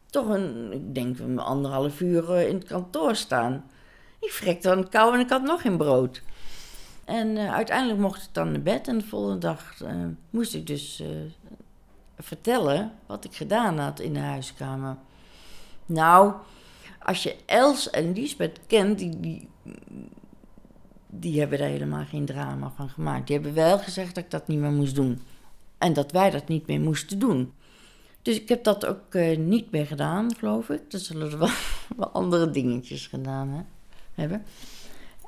toch 0.06 0.28
een, 0.28 0.72
ik 0.72 0.96
denk 0.96 1.20
een 1.20 1.40
anderhalf 1.40 2.02
uur 2.02 2.38
in 2.38 2.56
het 2.56 2.68
kantoor 2.68 3.16
staan. 3.16 3.66
Ik 4.20 4.32
frekte 4.32 4.72
aan 4.72 4.90
kou 4.90 5.14
en 5.14 5.20
ik 5.20 5.30
had 5.30 5.42
nog 5.42 5.62
geen 5.62 5.78
brood. 5.78 6.22
En 7.06 7.38
uiteindelijk 7.38 8.00
mocht 8.00 8.24
ik 8.24 8.34
dan 8.34 8.52
naar 8.52 8.62
bed 8.62 8.88
en 8.88 8.98
de 8.98 9.06
volgende 9.06 9.38
dag 9.38 9.76
moest 10.30 10.54
ik 10.54 10.68
dus 10.68 11.04
vertellen 12.18 12.92
wat 13.06 13.26
ik 13.26 13.36
gedaan 13.36 13.78
had 13.78 14.00
in 14.00 14.14
de 14.14 14.20
huiskamer. 14.20 14.96
Nou, 15.86 16.34
als 17.10 17.24
je 17.24 17.36
Els 17.46 17.90
en 17.90 18.14
Liesbeth 18.14 18.60
kent, 18.68 18.98
die, 18.98 19.20
die, 19.20 19.50
die 21.08 21.40
hebben 21.40 21.60
daar 21.60 21.68
helemaal 21.68 22.06
geen 22.06 22.26
drama 22.26 22.72
van 22.76 22.90
gemaakt. 22.90 23.28
Die 23.28 23.36
hebben 23.36 23.54
wel 23.54 23.80
gezegd 23.80 24.16
dat 24.16 24.24
ik 24.24 24.32
dat 24.32 24.48
niet 24.48 24.60
meer 24.60 24.72
moest 24.72 24.96
doen. 24.96 25.22
En 25.78 25.94
dat 25.94 26.12
wij 26.12 26.30
dat 26.30 26.48
niet 26.48 26.68
meer 26.68 26.80
moesten 26.80 27.20
doen. 27.20 27.54
Dus 28.22 28.36
ik 28.36 28.50
heb 28.50 28.64
dat 28.64 28.86
ook 28.86 29.16
eh, 29.16 29.38
niet 29.38 29.72
meer 29.72 29.86
gedaan, 29.86 30.36
geloof 30.36 30.70
ik. 30.70 30.82
Er 30.90 31.00
zullen 31.00 31.32
er 31.32 31.38
wel, 31.98 32.08
andere 32.08 32.50
dingetjes 32.50 33.08
gedaan 33.08 33.50
hè, 33.50 33.62
hebben. 34.22 34.44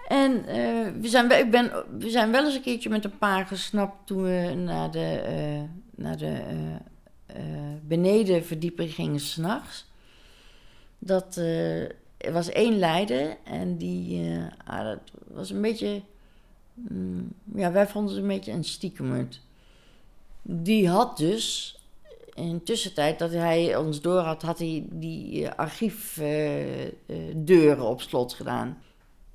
En 0.07 0.45
eh, 0.45 1.01
we, 1.01 1.07
zijn, 1.07 1.32
ik 1.32 1.51
ben, 1.51 1.71
we 1.97 2.09
zijn 2.09 2.32
wel 2.32 2.45
eens 2.45 2.55
een 2.55 2.61
keertje 2.61 2.89
met 2.89 3.05
een 3.05 3.17
paar 3.17 3.45
gesnapt 3.45 4.07
toen 4.07 4.21
we 4.21 4.53
naar 4.55 4.91
de, 4.91 5.21
eh, 5.25 5.61
naar 5.95 6.17
de 6.17 6.41
benedenverdieping 7.82 8.93
gingen 8.93 9.19
s'nachts. 9.19 9.89
Dat 11.03 11.37
eh, 11.37 11.81
er 12.17 12.31
was 12.31 12.49
één 12.49 12.79
leider 12.79 13.37
en 13.43 13.77
die 13.77 14.29
eh, 14.29 14.45
ah, 14.65 14.85
dat 14.85 14.99
was 15.27 15.49
een 15.49 15.61
beetje. 15.61 16.01
mm, 16.73 17.33
ja, 17.55 17.71
wij 17.71 17.87
vonden 17.87 18.13
het 18.13 18.21
een 18.21 18.27
beetje 18.29 18.51
een 18.51 18.63
stiekemert. 18.63 19.41
Die 20.41 20.89
had 20.89 21.17
dus 21.17 21.75
in 22.33 22.63
tussentijd 22.63 23.19
dat 23.19 23.31
hij 23.31 23.75
ons 23.75 24.01
door 24.01 24.19
had, 24.19 24.41
had 24.41 24.59
hij 24.59 24.85
die 24.89 25.47
eh, 25.47 25.55
archiefdeuren 25.55 27.85
op 27.85 28.01
slot 28.01 28.33
gedaan. 28.33 28.81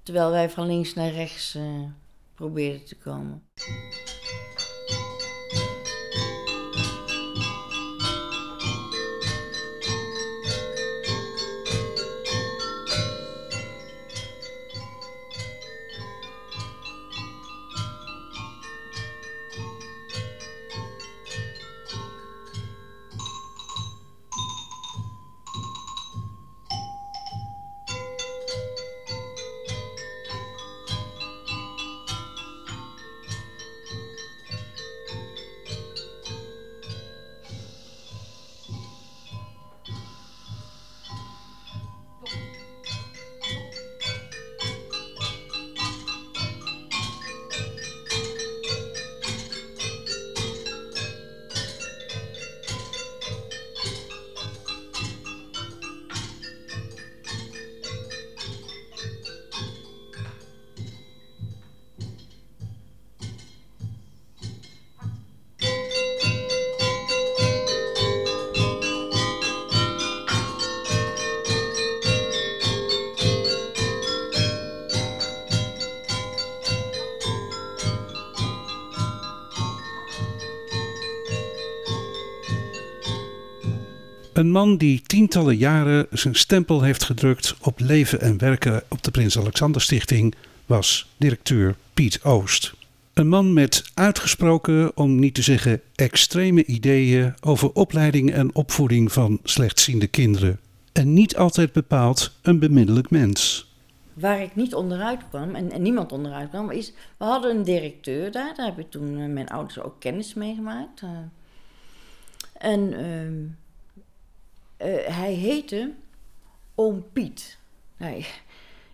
Terwijl 0.03 0.31
wij 0.31 0.51
van 0.51 0.67
links 0.67 0.95
naar 0.95 1.11
rechts 1.11 1.59
probeerden 2.35 2.85
te 2.85 2.97
komen. 2.97 3.43
Een 84.37 84.51
man 84.51 84.77
die 84.77 85.03
tientallen 85.03 85.57
jaren 85.57 86.07
zijn 86.11 86.35
stempel 86.35 86.83
heeft 86.83 87.05
gedrukt 87.05 87.57
op 87.61 87.81
leven 87.81 88.21
en 88.21 88.39
werken 88.39 88.83
op 88.89 89.03
de 89.03 89.11
Prins 89.11 89.39
Alexander 89.39 89.81
Stichting 89.81 90.35
was 90.67 91.09
directeur 91.17 91.75
Piet 91.95 92.25
Oost. 92.25 92.75
Een 93.15 93.29
man 93.29 93.53
met 93.53 93.91
uitgesproken, 93.95 94.97
om 94.97 95.19
niet 95.19 95.35
te 95.35 95.43
zeggen 95.43 95.81
extreme 95.95 96.65
ideeën 96.65 97.35
over 97.41 97.73
opleiding 97.73 98.33
en 98.33 98.55
opvoeding 98.55 99.13
van 99.13 99.39
slechtziende 99.43 100.07
kinderen. 100.07 100.61
En 100.93 101.13
niet 101.13 101.37
altijd 101.37 101.73
bepaald 101.73 102.33
een 102.43 102.59
bemiddelijk 102.59 103.11
mens. 103.11 103.71
Waar 104.15 104.43
ik 104.43 104.57
niet 104.57 104.75
onderuit 104.75 105.21
kwam 105.29 105.55
en, 105.55 105.83
niemand 105.83 106.13
onderuit 106.13 106.49
kwam, 106.49 106.71
is... 106.71 106.93
We 107.17 107.25
hadden 107.25 107.57
een 107.57 107.65
directeur 107.65 108.33
daar, 108.33 108.55
daar 108.57 108.67
hebben 108.67 108.89
toen 108.89 109.19
eh, 109.19 109.29
mijn 109.29 109.49
ouders 109.49 109.81
ook 109.81 110.01
kennis 110.01 110.35
mee 110.35 110.55
gemaakt. 110.55 111.03
eh. 111.03 111.09
en 112.59 112.93
ehm, 112.93 113.03
eh, 113.03 113.66
hij 115.07 115.33
heette 115.33 115.93
Oom 116.75 117.05
Piet. 117.13 117.59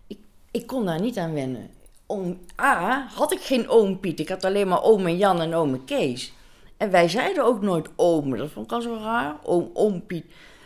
Ik, 0.06 0.18
ik 0.50 0.66
kon 0.66 0.84
daar 0.84 1.00
niet 1.00 1.18
aan 1.18 1.32
wennen. 1.32 1.70
Oom 2.06 2.38
A 2.60 3.06
had 3.14 3.32
ik 3.32 3.40
geen 3.40 3.68
oom 3.68 4.00
Piet. 4.00 4.20
Ik 4.20 4.28
had 4.28 4.44
alleen 4.44 4.68
maar 4.68 4.82
oom 4.82 5.08
Jan 5.08 5.40
en 5.40 5.54
oom 5.54 5.84
Kees. 5.84 6.32
En 6.76 6.90
wij 6.90 7.08
zeiden 7.08 7.44
ook 7.44 7.62
nooit 7.62 7.88
oom. 7.96 8.36
Dat 8.36 8.50
vond 8.50 8.66
ik 8.66 8.72
al 8.72 8.80
zo 8.80 8.94
raar. 8.94 9.36
Oom, 9.42 9.70
oom 9.74 10.06
Piet. 10.06 10.24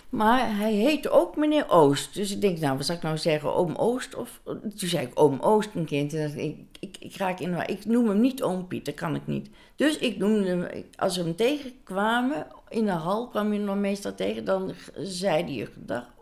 Maar 0.09 0.57
hij 0.57 0.73
heette 0.73 1.11
ook 1.11 1.37
meneer 1.37 1.69
Oost. 1.69 2.15
Dus 2.15 2.31
ik 2.33 2.41
denk, 2.41 2.59
nou, 2.59 2.77
wat 2.77 2.87
zou 2.87 2.99
ik 2.99 3.05
nou 3.05 3.19
zeggen? 3.19 3.55
Oom 3.55 3.75
Oost? 3.75 4.15
Of, 4.15 4.41
toen 4.45 4.89
zei 4.89 5.07
ik 5.07 5.21
oom 5.21 5.41
Oost 5.41 5.75
een 5.75 5.85
keer. 5.85 6.15
En 6.19 6.39
ik, 6.39 6.57
ik, 6.81 6.97
ik, 7.01 7.17
raak 7.17 7.41
in. 7.41 7.69
Ik 7.69 7.85
noem 7.85 8.09
hem 8.09 8.21
niet 8.21 8.43
oom 8.43 8.67
Piet. 8.67 8.85
Dat 8.85 8.95
kan 8.95 9.15
ik 9.15 9.27
niet. 9.27 9.51
Dus 9.77 9.99
ik 9.99 10.19
noemde 10.19 10.49
hem, 10.49 10.85
als 10.97 11.17
we 11.17 11.23
hem 11.23 11.37
tegenkwamen 11.37 12.47
in 12.69 12.85
de 12.85 12.91
hal, 12.91 13.29
kwam 13.29 13.53
je 13.53 13.65
dan 13.65 13.81
meestal 13.81 14.15
tegen. 14.15 14.45
Dan 14.45 14.73
zei 14.97 15.43
hij 15.43 15.53
je 15.53 15.67
gedag. 15.67 16.15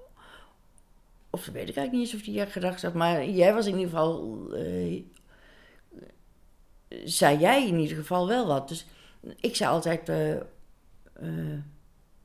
Of 1.31 1.47
weet 1.47 1.69
ik 1.69 1.77
eigenlijk 1.77 1.93
niet 1.93 2.01
eens 2.01 2.15
of 2.15 2.25
hij 2.25 2.35
je 2.35 2.47
gedag 2.47 2.83
had. 2.83 2.95
Maar 2.95 3.29
jij 3.29 3.55
was 3.55 3.67
in 3.67 3.79
ieder 3.79 3.89
geval... 3.91 4.39
eh, 4.53 5.03
zei 7.05 7.39
jij 7.39 7.67
in 7.67 7.79
ieder 7.79 7.97
geval 7.97 8.29
wel 8.29 8.47
wat. 8.47 8.69
Dus 8.69 8.87
ik 9.41 9.57
zei 9.57 9.71
altijd... 9.71 10.09
eh, 10.09 10.33
eh, 10.33 10.43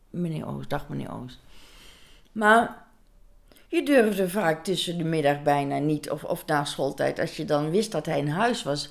meneer 0.09 0.47
Oost, 0.47 0.69
dag 0.69 0.89
meneer 0.89 1.13
Oost. 1.13 1.39
Maar 2.31 2.85
je 3.67 3.83
durfde 3.83 4.29
vaak 4.29 4.63
tussen 4.63 4.97
de 4.97 5.03
middag 5.03 5.43
bijna 5.43 5.77
niet, 5.77 6.09
of, 6.09 6.23
of 6.23 6.45
na 6.45 6.65
schooltijd, 6.65 7.19
als 7.19 7.37
je 7.37 7.45
dan 7.45 7.69
wist 7.69 7.91
dat 7.91 8.05
hij 8.05 8.17
in 8.17 8.27
huis 8.27 8.63
was, 8.63 8.89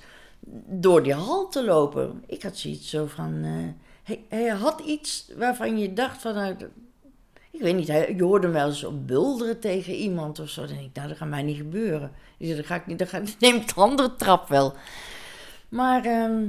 door 0.67 1.03
die 1.03 1.15
hal 1.15 1.49
te 1.49 1.65
lopen. 1.65 2.23
Ik 2.27 2.43
had 2.43 2.57
zoiets 2.57 2.91
zo 2.91 3.07
van. 3.07 3.45
eh, 3.45 3.51
hij, 4.03 4.25
hij 4.29 4.49
had 4.49 4.81
iets 4.81 5.31
waarvan 5.37 5.79
je 5.79 5.93
dacht 5.93 6.21
van. 6.21 6.35
nou, 6.35 6.57
ik 7.51 7.61
weet 7.61 7.75
niet, 7.77 7.87
je 7.87 8.23
hoorde 8.23 8.47
hem 8.47 8.57
wel 8.57 8.67
eens 8.67 8.85
op 8.85 9.07
bulderen 9.07 9.61
tegen 9.61 9.93
iemand 9.95 10.39
of 10.39 10.49
zo. 10.49 10.61
Dan 10.67 10.75
denk 10.75 10.89
ik, 10.89 10.95
nou, 10.95 11.09
dat 11.09 11.17
gaat 11.17 11.29
mij 11.29 11.43
niet 11.43 11.57
gebeuren. 11.57 12.13
Dat 12.39 12.67
ga 12.67 12.75
ik 12.75 12.87
niet, 12.87 12.99
dat 12.99 13.09
ga, 13.09 13.19
dan 13.19 13.29
neem 13.39 13.57
ik 13.57 13.75
de 13.75 13.81
andere 13.81 14.17
trap 14.17 14.49
wel. 14.49 14.75
Maar 15.69 16.05
ehm, 16.05 16.43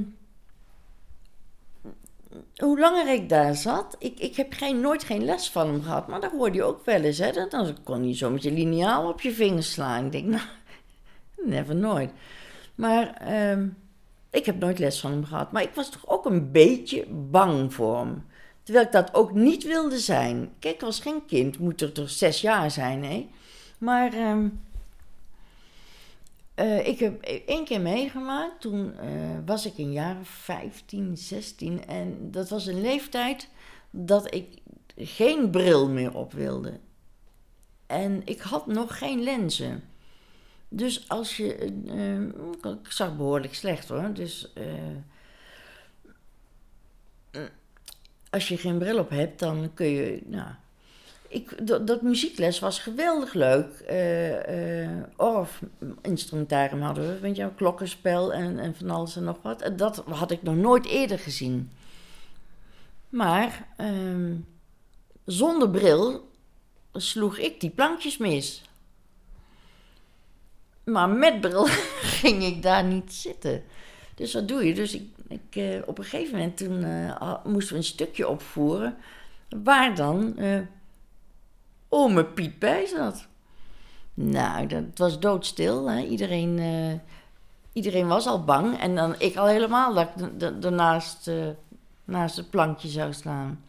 hoe 2.56 2.78
langer 2.78 3.12
ik 3.12 3.28
daar 3.28 3.54
zat, 3.54 3.96
ik, 3.98 4.18
ik 4.18 4.36
heb 4.36 4.52
geen, 4.52 4.80
nooit 4.80 5.04
geen 5.04 5.24
les 5.24 5.50
van 5.50 5.66
hem 5.66 5.82
gehad, 5.82 6.08
maar 6.08 6.20
dat 6.20 6.30
hoorde 6.30 6.56
je 6.56 6.62
ook 6.62 6.84
wel 6.84 7.00
eens. 7.00 7.18
Hè? 7.18 7.46
Dan 7.48 7.76
kon 7.84 8.08
je 8.08 8.14
zo 8.14 8.30
met 8.30 8.42
je 8.42 8.52
liniaal 8.52 9.08
op 9.08 9.20
je 9.20 9.32
vingers 9.32 9.72
slaan. 9.72 10.04
Ik 10.04 10.12
denk, 10.12 10.26
nou, 10.26 10.42
never 11.54 11.76
nooit. 11.76 12.10
Maar 12.74 13.14
ehm, 13.14 13.68
ik 14.30 14.46
heb 14.46 14.58
nooit 14.58 14.78
les 14.78 15.00
van 15.00 15.10
hem 15.10 15.24
gehad. 15.24 15.52
Maar 15.52 15.62
ik 15.62 15.74
was 15.74 15.90
toch 15.90 16.08
ook 16.08 16.24
een 16.24 16.52
beetje 16.52 17.06
bang 17.08 17.74
voor 17.74 17.98
hem. 17.98 18.26
Terwijl 18.62 18.86
ik 18.86 18.92
dat 18.92 19.14
ook 19.14 19.32
niet 19.32 19.64
wilde 19.64 19.98
zijn. 19.98 20.50
Kijk, 20.58 20.80
was 20.80 21.00
geen 21.00 21.26
kind, 21.26 21.58
moet 21.58 21.80
er 21.80 21.92
toch 21.92 22.10
zes 22.10 22.40
jaar 22.40 22.70
zijn, 22.70 23.04
hè? 23.04 23.28
Maar 23.78 24.12
ehm, 24.12 24.48
eh, 26.60 26.86
ik 26.86 26.98
heb 26.98 27.22
één 27.46 27.64
keer 27.64 27.80
meegemaakt. 27.80 28.60
Toen 28.60 28.98
eh, 28.98 29.08
was 29.46 29.66
ik 29.66 29.76
jaar 29.92 30.20
of 30.20 30.28
15, 30.28 31.16
16. 31.16 31.86
En 31.86 32.30
dat 32.30 32.48
was 32.48 32.66
een 32.66 32.80
leeftijd 32.80 33.48
dat 33.90 34.34
ik 34.34 34.46
geen 34.96 35.50
bril 35.50 35.88
meer 35.88 36.14
op 36.14 36.32
wilde. 36.32 36.78
En 37.86 38.22
ik 38.24 38.40
had 38.40 38.66
nog 38.66 38.98
geen 38.98 39.22
lenzen. 39.22 39.82
Dus 40.68 41.08
als 41.08 41.36
je. 41.36 41.54
eh, 42.62 42.70
ik 42.72 42.92
zag 42.92 43.16
behoorlijk 43.16 43.54
slecht 43.54 43.88
hoor. 43.88 44.12
Dus. 44.12 44.52
eh, 44.52 44.64
als 48.30 48.48
je 48.48 48.56
geen 48.56 48.78
bril 48.78 48.98
op 48.98 49.10
hebt, 49.10 49.38
dan 49.38 49.70
kun 49.74 49.86
je. 49.86 50.22
Nou, 50.26 50.50
ik, 51.30 51.66
dat, 51.66 51.86
dat 51.86 52.02
muziekles 52.02 52.58
was 52.58 52.78
geweldig 52.78 53.34
leuk. 53.34 53.80
Eh 53.80 54.84
eh 54.84 55.04
Orff-instrumentarium 55.16 56.80
hadden 56.80 57.20
we, 57.20 57.28
je 57.28 57.34
wel, 57.34 57.50
klokkenspel 57.50 58.32
en, 58.32 58.58
en 58.58 58.74
van 58.74 58.90
alles 58.90 59.16
en 59.16 59.24
nog 59.24 59.42
wat. 59.42 59.72
Dat 59.76 59.96
had 59.96 60.30
ik 60.30 60.42
nog 60.42 60.54
nooit 60.54 60.86
eerder 60.86 61.18
gezien. 61.18 61.70
Maar 63.08 63.66
ehm, 63.76 64.36
zonder 65.24 65.70
bril 65.70 66.30
sloeg 66.92 67.38
ik 67.38 67.60
die 67.60 67.70
plankjes 67.70 68.16
mis. 68.16 68.62
Maar 70.84 71.08
met 71.08 71.40
bril 71.40 71.64
ging 72.20 72.44
ik 72.44 72.62
daar 72.62 72.84
niet 72.84 73.12
zitten. 73.12 73.62
Dus 74.14 74.34
wat 74.34 74.48
doe 74.48 74.66
je? 74.66 74.74
Dus 74.74 74.94
ik, 74.94 75.08
ik, 75.28 75.56
eh, 75.56 75.78
op 75.86 75.98
een 75.98 76.04
gegeven 76.04 76.38
moment 76.38 76.56
toen, 76.56 76.84
moesten 77.44 77.72
we 77.72 77.78
een 77.78 77.84
stukje 77.84 78.28
opvoeren... 78.28 78.96
waar 79.48 79.94
dan 79.94 80.38
eh 81.90 81.98
ome 81.98 82.24
Piet 82.24 82.58
bij 82.58 82.86
zat. 82.86 83.28
Nou, 84.14 84.66
dat 84.66 84.84
was 84.94 85.20
doodstil. 85.20 85.90
Hè? 85.90 86.02
Iedereen, 86.02 86.58
eh, 86.58 87.14
iedereen 87.72 88.06
was 88.06 88.26
al 88.26 88.44
bang. 88.44 88.78
En 88.78 88.94
dan 88.94 89.14
ik 89.18 89.36
al 89.36 89.46
helemaal 89.46 89.94
dat 89.94 90.08
ik 90.16 90.62
daarnaast 90.62 91.28
eh, 91.28 91.48
naast 92.10 92.36
het 92.36 92.50
plankje 92.50 92.88
zou 92.88 93.12
staan. 93.12 93.64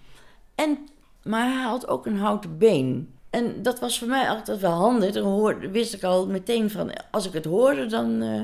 En, 0.55 0.77
maar 1.23 1.45
hij 1.45 1.63
had 1.63 1.87
ook 1.87 2.05
een 2.05 2.17
houten 2.17 2.57
been. 2.57 3.13
En 3.29 3.61
dat 3.61 3.79
was 3.79 3.99
voor 3.99 4.07
mij 4.07 4.29
altijd 4.29 4.59
wel 4.59 4.71
handig. 4.71 5.13
Dan 5.13 5.23
hoorde, 5.23 5.69
wist 5.69 5.93
ik 5.93 6.03
al 6.03 6.27
meteen 6.27 6.69
van, 6.69 6.91
als 7.11 7.25
ik 7.25 7.33
het 7.33 7.45
hoorde, 7.45 7.85
dan 7.85 8.21
eh, 8.21 8.41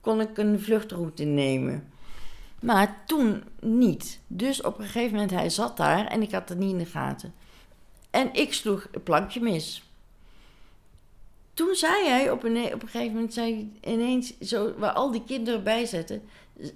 kon 0.00 0.20
ik 0.20 0.38
een 0.38 0.60
vluchtroute 0.60 1.24
nemen. 1.24 1.92
Maar 2.60 3.02
toen 3.06 3.42
niet. 3.60 4.20
Dus 4.26 4.62
op 4.62 4.78
een 4.78 4.84
gegeven 4.84 5.12
moment, 5.12 5.30
hij 5.30 5.50
zat 5.50 5.76
daar 5.76 6.06
en 6.06 6.22
ik 6.22 6.32
had 6.32 6.48
het 6.48 6.58
niet 6.58 6.70
in 6.70 6.78
de 6.78 6.86
gaten. 6.86 7.34
En 8.18 8.32
ik 8.32 8.54
sloeg 8.54 8.88
het 8.92 9.04
plankje 9.04 9.40
mis. 9.40 9.82
Toen 11.54 11.74
zei 11.74 12.08
hij 12.08 12.30
op 12.30 12.44
een, 12.44 12.56
op 12.74 12.82
een 12.82 12.88
gegeven 12.88 13.14
moment, 13.14 13.34
zei 13.34 13.70
hij 13.80 13.92
ineens, 13.92 14.38
zo, 14.40 14.74
waar 14.76 14.92
al 14.92 15.10
die 15.10 15.24
kinderen 15.26 15.64
bij 15.64 15.86
zaten, 15.86 16.22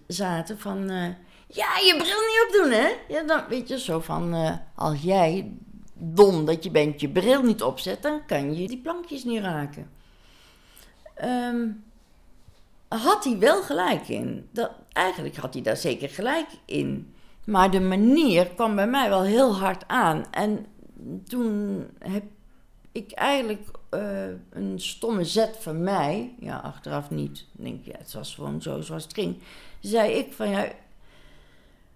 zaten 0.06 0.58
van... 0.58 0.90
eh, 0.90 1.08
ja, 1.46 1.76
je 1.78 1.94
bril 1.98 2.20
niet 2.20 2.44
opdoen, 2.46 2.70
hè? 2.70 2.88
Ja, 3.08 3.22
dan 3.22 3.44
weet 3.48 3.68
je 3.68 3.78
zo 3.78 4.00
van, 4.00 4.34
eh, 4.34 4.54
als 4.74 5.02
jij 5.02 5.52
dom 5.94 6.44
dat 6.44 6.64
je 6.64 6.70
bent, 6.70 7.00
je 7.00 7.08
bril 7.08 7.42
niet 7.42 7.62
opzet, 7.62 8.02
dan 8.02 8.26
kan 8.26 8.54
je 8.54 8.68
die 8.68 8.80
plankjes 8.80 9.24
niet 9.24 9.42
raken. 9.42 9.90
Ehm, 11.14 11.68
had 12.88 13.24
hij 13.24 13.38
wel 13.38 13.62
gelijk 13.62 14.08
in. 14.08 14.48
Dat, 14.50 14.70
eigenlijk 14.92 15.36
had 15.36 15.54
hij 15.54 15.62
daar 15.62 15.76
zeker 15.76 16.08
gelijk 16.08 16.48
in. 16.64 17.14
Maar 17.44 17.70
de 17.70 17.80
manier 17.80 18.46
kwam 18.48 18.74
bij 18.74 18.86
mij 18.86 19.08
wel 19.08 19.22
heel 19.22 19.56
hard 19.56 19.88
aan. 19.88 20.24
En 20.30 20.66
toen 21.26 21.86
heb 21.98 22.24
ik 22.92 23.12
eigenlijk 23.12 23.68
eh, 23.88 24.28
een 24.50 24.80
stomme 24.80 25.24
zet 25.24 25.56
van 25.60 25.82
mij, 25.82 26.34
ja, 26.38 26.56
achteraf 26.56 27.10
niet, 27.10 27.46
denk 27.52 27.84
ja, 27.84 27.98
het 27.98 28.12
was 28.12 28.34
gewoon 28.34 28.62
zo 28.62 28.80
zoals 28.80 29.02
het 29.02 29.14
ging, 29.14 29.38
zei 29.80 30.12
ik 30.12 30.32
van 30.32 30.48
ja, 30.48 30.68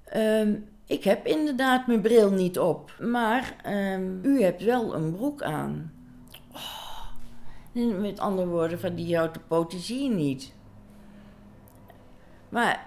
ehm, 0.05 0.55
ik 0.87 1.05
heb 1.05 1.27
inderdaad 1.27 1.87
mijn 1.87 2.01
bril 2.01 2.31
niet 2.31 2.59
op, 2.59 2.93
maar 3.01 3.57
ehm, 3.63 4.19
u 4.23 4.43
hebt 4.43 4.63
wel 4.63 4.95
een 4.95 5.13
broek 5.13 5.43
aan. 5.43 5.93
Oh, 6.53 8.01
met 8.01 8.19
andere 8.19 8.49
woorden, 8.49 8.81
van 8.81 8.95
die 8.95 9.19
poten 9.49 9.81
zie 9.81 10.03
je 10.03 10.11
niet. 10.11 10.55
Maar 12.49 12.87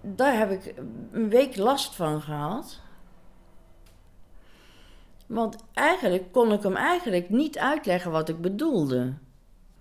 daar 0.00 0.38
heb 0.38 0.50
ik 0.50 0.74
een 1.12 1.28
week 1.28 1.56
last 1.56 1.94
van 1.94 2.22
gehad. 2.22 2.80
Want 5.26 5.56
eigenlijk 5.74 6.32
kon 6.32 6.52
ik 6.52 6.62
hem 6.62 6.76
eigenlijk 6.76 7.30
niet 7.30 7.58
uitleggen 7.58 8.10
wat 8.10 8.28
ik 8.28 8.40
bedoelde. 8.40 9.12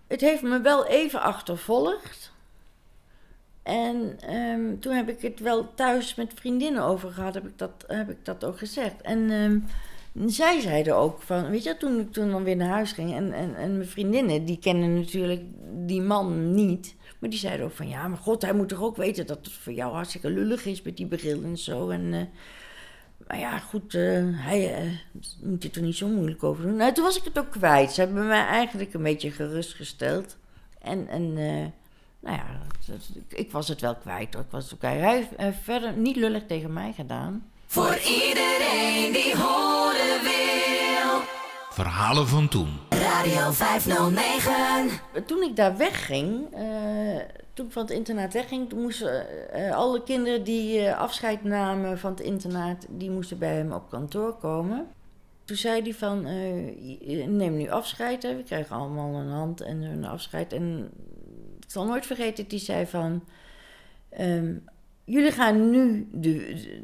Het 0.08 0.22
heeft 0.22 0.41
me 0.41 0.62
wel 0.62 0.86
even 0.86 1.22
achtervolgd. 1.22 2.34
En 3.64 4.18
ehm, 4.20 4.80
toen 4.80 4.93
heb 4.93 5.10
ik 5.10 5.22
het 5.22 5.39
wel 5.39 5.74
thuis 5.74 6.16
met 6.16 6.34
vriendinnen 6.36 6.84
over 6.84 7.12
gehad, 7.12 7.34
heb 7.34 7.46
ik 7.46 7.58
dat, 7.58 7.84
heb 7.88 8.10
ik 8.10 8.26
dat 8.26 8.46
ook 8.46 8.58
gezegd. 8.58 9.02
En 9.02 9.32
ehm, 9.32 9.60
zij 10.30 10.60
zeiden 10.60 10.96
ook 10.96 11.22
van, 11.22 11.50
weet 11.50 11.64
je, 11.64 11.78
toen 11.78 12.00
ik 12.00 12.12
toen 12.12 12.32
dan 12.32 12.43
weer 12.43 12.56
naar 12.56 12.70
huis 12.70 12.91
ging 12.91 13.14
en, 13.14 13.34
en, 13.34 13.56
en 13.56 13.76
mijn 13.76 13.89
vriendinnen, 13.89 14.46
die 14.46 14.60
kennen 14.60 14.93
natuurlijk 14.93 15.41
die 15.86 16.02
man 16.02 16.54
niet. 16.54 16.96
Maar 17.20 17.30
die 17.30 17.39
zeiden 17.39 17.66
ook 17.66 17.72
van, 17.72 17.88
ja, 17.88 18.08
maar 18.08 18.18
god, 18.18 18.41
hij 18.41 18.54
moet 18.54 18.70
toch 18.70 18.82
ook 18.82 18.96
weten 18.96 19.28
dat 19.28 19.38
het 19.38 19.54
voor 19.54 19.74
jou 19.74 19.93
hartstikke 19.93 20.30
lullig 20.30 20.66
is 20.66 20.82
met 20.82 20.98
die 20.98 21.08
bril 21.08 21.43
en 21.43 21.58
zo. 21.58 21.89
En, 21.89 22.14
eh, 22.14 22.22
maar 23.28 23.39
ja, 23.39 23.59
goed, 23.59 23.93
eh, 23.93 24.23
hij 24.32 24.73
eh, 24.76 24.91
moet 25.41 25.63
je 25.63 25.69
er 25.73 25.82
niet 25.82 25.95
zo 25.95 26.07
moeilijk 26.07 26.43
over 26.43 26.63
doen. 26.63 26.76
Nou, 26.76 26.93
toen 26.93 27.03
was 27.03 27.17
ik 27.17 27.23
het 27.23 27.39
ook 27.39 27.51
kwijt. 27.51 27.91
Ze 27.91 28.01
hebben 28.01 28.28
mij 28.28 28.45
eigenlijk 28.45 28.93
een 28.93 29.03
beetje 29.03 29.32
gerustgesteld. 29.32 30.38
En, 30.82 31.07
eh, 31.09 31.65
nou 32.19 32.38
ja, 32.38 32.45
ik 33.30 33.51
was 33.51 33.67
het 33.67 33.82
wel 33.82 33.95
kwijt. 33.95 34.36
Ik 34.36 34.45
was 34.49 34.73
ook. 34.73 34.82
Hij 34.82 35.28
heeft 35.36 35.57
verder 35.63 35.93
niet 35.93 36.15
lullig 36.15 36.45
tegen 36.47 36.73
mij 36.73 36.93
gedaan. 36.93 37.49
Voor 37.65 37.97
iedereen 37.97 39.11
die 39.13 39.36
wil. 39.36 39.84
Verhalen 41.76 42.28
van 42.28 42.47
toen. 42.47 42.69
Radio 42.89 43.51
509. 43.51 45.26
Toen 45.26 45.41
ik 45.43 45.55
daar 45.55 45.78
wegging, 45.78 46.53
eh, 46.53 47.19
toen 47.53 47.65
ik 47.65 47.71
van 47.71 47.82
het 47.82 47.91
internaat 47.91 48.34
wegging, 48.34 48.69
toen 48.69 48.82
moesten 48.82 49.26
eh, 49.51 49.76
alle 49.76 50.03
kinderen 50.03 50.43
die 50.43 50.80
eh, 50.80 50.97
afscheid 50.99 51.43
namen 51.43 51.99
van 51.99 52.11
het 52.11 52.19
internaat, 52.19 52.86
die 52.89 53.09
moesten 53.11 53.38
bij 53.38 53.55
hem 53.55 53.71
op 53.71 53.89
kantoor 53.89 54.34
komen. 54.34 54.88
Toen 55.45 55.57
zei 55.57 55.82
hij 55.82 55.93
van, 55.93 56.26
eh, 56.26 57.28
neem 57.28 57.57
nu 57.57 57.69
afscheid, 57.69 58.23
hè. 58.23 58.36
we 58.36 58.43
krijgen 58.43 58.76
allemaal 58.76 59.13
een 59.13 59.30
hand 59.32 59.61
en 59.61 59.82
een 59.82 60.05
afscheid. 60.05 60.53
En 60.53 60.91
ik 61.59 61.71
zal 61.71 61.86
nooit 61.86 62.05
vergeten 62.05 62.43
dat 62.43 62.51
hij 62.51 62.59
zei 62.61 62.86
van, 62.86 63.23
ehm, 64.09 64.53
jullie 65.05 65.32
gaan 65.32 65.69
nu 65.69 66.09
de, 66.11 66.19
de- 66.32 66.84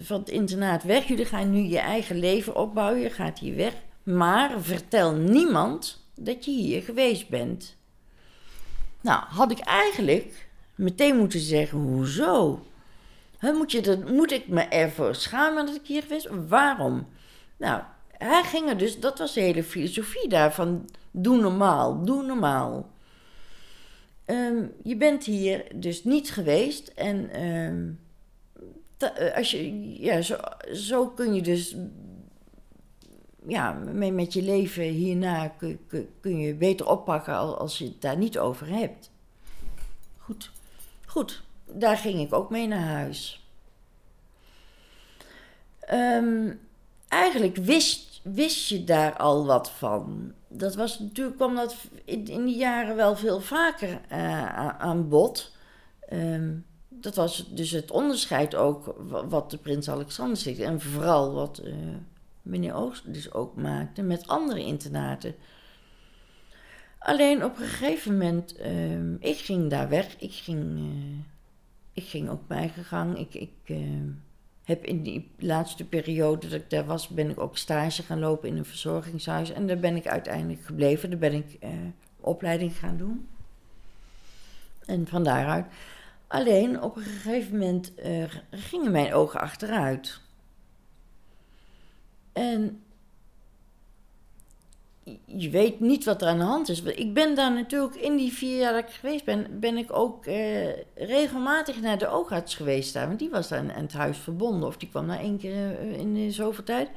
van 0.00 0.18
het 0.20 0.28
internaat 0.28 0.82
weg, 0.82 1.04
jullie 1.08 1.24
gaan 1.24 1.50
nu 1.50 1.58
je 1.60 1.78
eigen 1.78 2.16
leven 2.18 2.56
opbouwen, 2.56 3.00
je 3.00 3.10
gaat 3.10 3.38
hier 3.38 3.56
weg. 3.56 3.74
Maar 4.08 4.60
vertel 4.60 5.14
niemand 5.14 6.04
dat 6.14 6.44
je 6.44 6.50
hier 6.50 6.82
geweest 6.82 7.28
bent. 7.28 7.76
Nou, 9.00 9.24
had 9.28 9.50
ik 9.50 9.58
eigenlijk 9.58 10.48
meteen 10.74 11.16
moeten 11.16 11.40
zeggen, 11.40 11.78
hoezo? 11.78 12.66
Moet, 13.40 13.72
je 13.72 13.80
dat, 13.80 14.10
moet 14.10 14.32
ik 14.32 14.48
me 14.48 14.60
ervoor 14.60 15.14
schamen 15.14 15.66
dat 15.66 15.74
ik 15.74 15.86
hier 15.86 16.02
geweest? 16.02 16.28
Waarom? 16.48 17.06
Nou, 17.56 17.82
hij 18.10 18.42
ging 18.42 18.68
er 18.68 18.78
dus, 18.78 19.00
dat 19.00 19.18
was 19.18 19.34
de 19.34 19.40
hele 19.40 19.64
filosofie 19.64 20.28
daarvan, 20.28 20.88
doe 21.10 21.40
normaal, 21.40 22.04
doe 22.04 22.22
normaal. 22.22 22.90
Ehm, 24.24 24.66
je 24.82 24.96
bent 24.96 25.24
hier 25.24 25.64
dus 25.74 26.04
niet 26.04 26.30
geweest 26.30 26.88
en 26.88 27.30
ehm, 27.30 27.90
eh, 28.98 29.36
als 29.36 29.50
je, 29.50 29.92
ja, 30.02 30.20
zo, 30.20 30.36
zo 30.72 31.08
kun 31.08 31.34
je 31.34 31.42
dus 31.42 31.76
ja, 33.48 33.72
met, 33.72 34.14
met 34.14 34.32
je 34.32 34.42
leven 34.42 34.82
hierna 34.82 35.48
kun, 35.48 35.80
kun, 36.20 36.38
je 36.38 36.54
beter 36.54 36.88
oppakken 36.88 37.58
als, 37.58 37.78
je 37.78 37.84
het 37.84 38.00
daar 38.00 38.16
niet 38.16 38.38
over 38.38 38.68
hebt. 38.68 39.10
Goed, 40.18 40.50
goed. 41.06 41.42
Daar 41.64 41.96
ging 41.96 42.20
ik 42.20 42.32
ook 42.32 42.50
mee 42.50 42.66
naar 42.66 42.86
huis. 42.86 43.46
Ehm, 45.80 46.52
eigenlijk 47.08 47.56
wist, 47.56 48.20
wist 48.22 48.68
je 48.68 48.84
daar 48.84 49.16
al 49.16 49.46
wat 49.46 49.70
van. 49.70 50.32
Dat 50.48 50.74
was 50.74 50.98
natuurlijk, 50.98 51.36
kwam 51.36 51.54
dat 51.54 51.76
in, 52.04 52.26
in 52.26 52.44
die 52.44 52.56
jaren 52.56 52.96
wel 52.96 53.16
veel 53.16 53.40
vaker 53.40 54.00
eh, 54.08 54.68
aan 54.68 55.08
bod. 55.08 55.52
Ehm, 56.08 56.54
dat 56.88 57.14
was 57.14 57.48
dus 57.50 57.70
het 57.70 57.90
onderscheid 57.90 58.54
ook 58.54 58.94
wa- 58.98 59.26
wat 59.26 59.50
de 59.50 59.58
Prins 59.58 59.90
Alexander 59.90 60.36
zegt. 60.36 60.58
En 60.58 60.80
vooral 60.80 61.32
wat 61.32 61.58
eh, 61.58 61.72
meneer 62.48 62.74
Oost 62.74 63.12
dus 63.12 63.32
ook 63.32 63.56
maakte 63.56 64.02
met 64.02 64.26
andere 64.26 64.64
internaten. 64.64 65.34
Alleen 66.98 67.44
op 67.44 67.58
een 67.58 67.66
gegeven 67.66 68.12
moment, 68.12 68.56
ehm, 68.56 69.14
ik 69.18 69.36
ging 69.36 69.70
daar 69.70 69.88
weg. 69.88 70.16
Ik 70.18 70.32
ging, 70.32 70.78
eh, 70.78 71.24
ik 71.92 72.04
ging 72.04 72.28
ook 72.28 72.42
mijn 72.48 72.60
eigen 72.60 72.84
gang. 72.84 73.18
Ik, 73.18 73.34
ik 73.34 73.52
ehm, 73.64 74.10
heb 74.64 74.84
in 74.84 75.02
die 75.02 75.30
laatste 75.38 75.84
periode 75.84 76.48
dat 76.48 76.60
ik 76.60 76.70
daar 76.70 76.84
was, 76.84 77.08
ben 77.08 77.30
ik 77.30 77.40
ook 77.40 77.56
stage 77.56 78.02
gaan 78.02 78.18
lopen 78.18 78.48
in 78.48 78.56
een 78.56 78.64
verzorgingshuis. 78.64 79.50
En 79.52 79.66
daar 79.66 79.78
ben 79.78 79.96
ik 79.96 80.06
uiteindelijk 80.06 80.64
gebleven. 80.64 81.10
Daar 81.10 81.18
ben 81.18 81.34
ik 81.34 81.56
eh, 81.60 81.70
opleiding 82.20 82.76
gaan 82.76 82.96
doen. 82.96 83.28
En 84.84 85.06
van 85.06 85.24
daaruit. 85.24 85.66
Alleen 86.26 86.82
op 86.82 86.96
een 86.96 87.02
gegeven 87.02 87.52
moment 87.52 87.94
eh, 87.94 88.24
gingen 88.50 88.92
mijn 88.92 89.12
ogen 89.12 89.40
achteruit. 89.40 90.20
En 92.32 92.82
je 95.24 95.50
weet 95.50 95.80
niet 95.80 96.04
wat 96.04 96.22
er 96.22 96.28
aan 96.28 96.38
de 96.38 96.44
hand 96.44 96.68
is. 96.68 96.82
Ik 96.82 97.14
ben 97.14 97.34
daar 97.34 97.52
natuurlijk 97.52 97.94
in 97.94 98.16
die 98.16 98.32
vier 98.32 98.58
jaar 98.58 98.72
dat 98.72 98.84
ik 98.84 98.94
geweest 98.94 99.24
ben, 99.24 99.60
ben 99.60 99.76
ik 99.76 99.92
ook 99.92 100.26
eh, 100.26 100.68
regelmatig 100.94 101.80
naar 101.80 101.98
de 101.98 102.08
oogarts 102.08 102.54
geweest 102.54 102.92
daar. 102.94 103.06
Want 103.06 103.18
die 103.18 103.30
was 103.30 103.48
daar 103.48 103.58
aan 103.58 103.82
het 103.82 103.92
huis 103.92 104.18
verbonden. 104.18 104.68
Of 104.68 104.76
die 104.76 104.88
kwam 104.88 105.06
daar 105.08 105.20
één 105.20 105.38
keer 105.38 105.78
eh, 105.78 105.98
in 105.98 106.14
de 106.14 106.30
zoveel 106.30 106.64
tijd. 106.64 106.88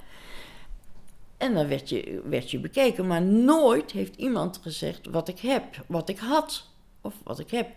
En 1.38 1.54
dan 1.54 1.68
werd 1.68 1.90
je, 1.90 2.22
werd 2.26 2.52
je 2.52 2.60
bekeken. 2.60 3.08
Maar 3.08 3.22
nooit 3.22 3.92
heeft 3.92 4.16
iemand 4.16 4.60
gezegd 4.62 5.08
wat 5.08 5.28
ik 5.28 5.40
heb, 5.40 5.64
wat 5.88 6.10
ik 6.10 6.20
had. 6.20 6.70
Of 7.02 7.14
wat 7.24 7.40
ik 7.40 7.52
heb. 7.52 7.68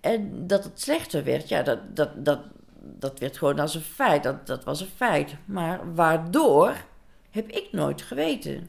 En 0.00 0.46
dat 0.46 0.64
het 0.64 0.80
slechter 0.80 1.24
werd, 1.24 1.48
ja, 1.48 1.62
dat, 1.62 1.96
dat, 1.96 2.24
dat, 2.24 2.40
dat 2.82 3.18
werd 3.18 3.38
gewoon 3.38 3.58
als 3.58 3.74
een 3.74 3.80
feit. 3.80 4.22
Dat, 4.22 4.46
dat 4.46 4.64
was 4.64 4.80
een 4.80 4.86
feit. 4.96 5.34
Maar 5.44 5.94
waardoor 5.94 6.76
heb 7.30 7.48
ik 7.48 7.68
nooit 7.72 8.02
geweten. 8.02 8.68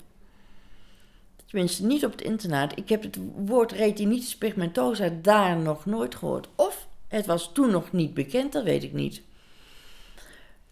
Tenminste, 1.45 1.86
niet 1.86 2.05
op 2.05 2.12
het 2.12 2.22
internaat. 2.22 2.78
Ik 2.78 2.89
heb 2.89 3.03
het 3.03 3.18
woord 3.36 3.72
retinitis 3.72 4.38
pigmentosa 4.38 5.09
daar 5.22 5.57
nog 5.57 5.86
nooit 5.86 6.16
gehoord. 6.16 6.47
Of 6.55 6.88
het 7.07 7.26
was 7.26 7.53
toen 7.53 7.72
nog 7.72 7.91
niet 7.91 8.14
bekend, 8.14 8.51
dat 8.53 8.64
weet 8.64 8.84
ik 8.84 8.93
niet. 8.93 9.22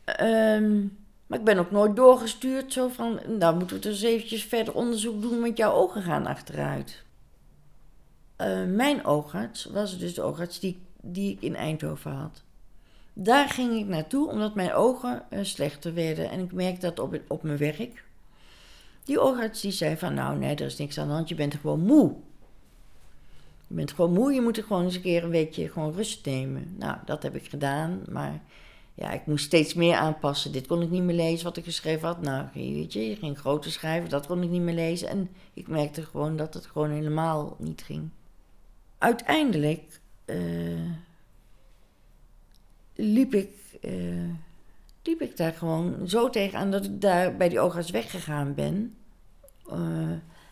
Ehm, 0.04 0.80
maar 1.28 1.40
ik 1.40 1.46
ben 1.46 1.58
ook 1.58 1.72
nooit 1.72 1.96
doorgestuurd 1.96 2.74
zo 2.74 2.88
van... 2.88 3.20
Nou, 3.28 3.58
moeten 3.58 3.76
we 3.76 3.82
dus 3.82 4.02
eventjes 4.02 4.44
verder 4.44 4.74
onderzoek 4.74 5.22
doen, 5.22 5.42
want 5.42 5.58
jouw 5.58 5.74
ogen 5.74 6.02
gaan 6.02 6.26
achteruit. 6.26 7.04
Eh, 8.36 8.64
mijn 8.66 9.06
oogarts 9.06 9.66
was 9.66 9.98
dus 9.98 10.14
de 10.14 10.22
oogarts 10.22 10.60
die, 10.60 10.80
die 11.02 11.32
ik 11.32 11.42
in 11.42 11.56
Eindhoven 11.56 12.12
had. 12.12 12.44
Daar 13.22 13.50
ging 13.50 13.80
ik 13.80 13.88
naartoe 13.88 14.30
omdat 14.30 14.56
mijn 14.56 14.74
ogen 14.74 15.24
eh, 15.30 15.40
slechter 15.44 15.94
werden. 15.94 16.30
En 16.30 16.40
ik 16.40 16.52
merkte 16.52 16.86
dat 16.86 17.00
op, 17.00 17.20
op 17.28 17.44
mijn 17.44 17.58
werk. 17.58 18.04
Die 19.04 19.20
oogarts 19.20 19.62
die 19.62 19.72
zei 19.72 19.98
van, 19.98 20.14
nou 20.14 20.38
nee, 20.38 20.56
er 20.56 20.66
is 20.66 20.78
niks 20.78 20.98
aan 20.98 21.08
de 21.08 21.14
hand, 21.14 21.30
je 21.30 21.36
bent 21.36 21.56
gewoon 21.56 21.80
moe. 21.80 22.16
Je 23.68 23.76
bent 23.76 23.92
gewoon 23.92 24.14
moe, 24.14 24.34
je 24.34 24.42
moet 24.42 24.58
er 24.58 24.64
gewoon 24.64 24.84
eens 24.84 24.96
een 24.96 25.02
keer 25.02 25.24
een 25.24 25.30
weekje 25.30 25.70
gewoon 25.70 25.94
rust 25.94 26.26
nemen. 26.26 26.76
Nou, 26.78 26.98
dat 27.06 27.24
heb 27.24 27.36
ik 27.36 27.50
gedaan, 27.50 28.02
maar 28.10 28.42
ja, 28.94 29.12
ik 29.12 29.26
moest 29.26 29.46
steeds 29.46 29.74
meer 29.74 29.96
aanpassen. 29.96 30.52
Dit 30.52 30.68
kon 30.68 30.82
ik 30.82 30.90
niet 30.90 31.04
meer 31.04 31.16
lezen 31.16 31.46
wat 31.46 31.58
ik 31.58 31.64
geschreven 31.64 32.08
had. 32.08 32.22
Nou, 32.22 32.48
weet 32.54 32.94
je, 32.94 33.10
je 33.10 33.16
ging 33.16 33.38
groter 33.38 33.72
schrijven, 33.72 34.10
dat 34.10 34.28
kon 34.28 34.44
ik 34.44 34.50
niet 34.50 34.62
meer 34.62 34.74
lezen. 34.74 35.10
En 35.10 35.30
ik 35.54 35.68
merkte 35.68 36.06
gewoon 36.06 36.38
dat 36.38 36.54
het 36.54 36.66
gewoon 36.66 36.90
helemaal 36.90 37.56
niet 37.60 37.82
ging. 37.82 38.10
Uiteindelijk 38.98 40.00
eh, 40.26 40.38
liep, 43.00 43.34
ik, 43.34 43.52
eh, 43.82 43.92
liep 45.04 45.22
ik 45.22 45.38
daar 45.38 45.54
gewoon 45.54 46.08
zo 46.08 46.30
tegenaan 46.30 46.72
dat 46.72 46.86
ik 46.86 47.02
daar 47.02 47.38
bij 47.38 47.50
die 47.50 47.60
oogarts 47.60 47.92
weggegaan 47.92 48.54
ben. 48.54 48.96
Eh, 49.70 50.12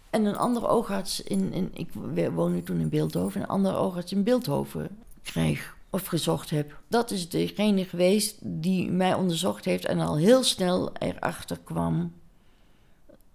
en 0.09 0.25
een 0.25 0.35
andere 0.35 0.67
oogarts 0.67 1.23
in, 1.23 1.53
in 1.53 1.69
ik 1.73 1.89
woonde 2.33 2.63
toen 2.63 2.79
in 2.79 2.89
Beeldhoven, 2.89 3.41
een 3.41 3.47
andere 3.47 3.75
oogarts 3.75 4.11
in 4.11 4.23
Beeldhoven 4.23 4.89
kreeg 5.23 5.75
of 5.89 6.05
gezocht 6.05 6.49
heb. 6.49 6.79
Dat 6.87 7.11
is 7.11 7.29
degene 7.29 7.85
geweest 7.85 8.37
die 8.41 8.91
mij 8.91 9.13
onderzocht 9.13 9.65
heeft 9.65 9.85
en 9.85 9.99
al 9.99 10.17
heel 10.17 10.43
snel 10.43 10.91
erachter 10.93 11.59
kwam 11.63 12.13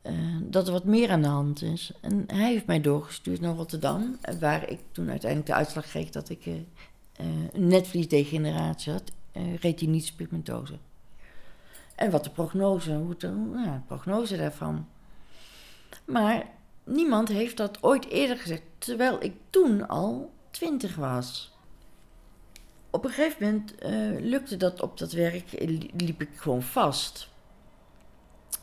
eh, 0.02 0.12
dat 0.42 0.66
er 0.66 0.72
wat 0.72 0.84
meer 0.84 1.10
aan 1.10 1.22
de 1.22 1.28
hand 1.28 1.62
is. 1.62 1.92
En 2.00 2.24
hij 2.26 2.52
heeft 2.52 2.66
mij 2.66 2.80
doorgestuurd 2.80 3.40
naar 3.40 3.54
Rotterdam, 3.54 4.18
waar 4.40 4.68
ik 4.68 4.80
toen 4.92 5.10
uiteindelijk 5.10 5.50
de 5.50 5.56
uitslag 5.56 5.86
kreeg 5.86 6.10
dat 6.10 6.28
ik 6.28 6.44
een 7.52 7.66
netvliesdegeneratie 7.66 8.92
had, 8.92 9.12
uh, 9.32 9.56
retinitspigmentose. 9.56 10.78
En 11.94 12.10
wat 12.10 12.24
de 12.24 12.30
prognose, 12.30 12.94
hoe 12.94 13.16
de, 13.16 13.80
prognose 13.86 14.36
daarvan. 14.36 14.88
Maar 16.04 16.46
niemand 16.84 17.28
heeft 17.28 17.56
dat 17.56 17.82
ooit 17.82 18.08
eerder 18.08 18.36
gezegd, 18.36 18.62
terwijl 18.78 19.22
ik 19.22 19.34
toen 19.50 19.88
al 19.88 20.32
twintig 20.50 20.96
was. 20.96 21.56
Op 22.90 23.04
een 23.04 23.10
gegeven 23.10 23.44
moment 23.44 23.74
uh, 23.84 24.30
lukte 24.30 24.56
dat 24.56 24.82
op 24.82 24.98
dat 24.98 25.12
werk, 25.12 25.64
liep 25.96 26.20
ik 26.20 26.30
gewoon 26.34 26.62
vast. 26.62 27.30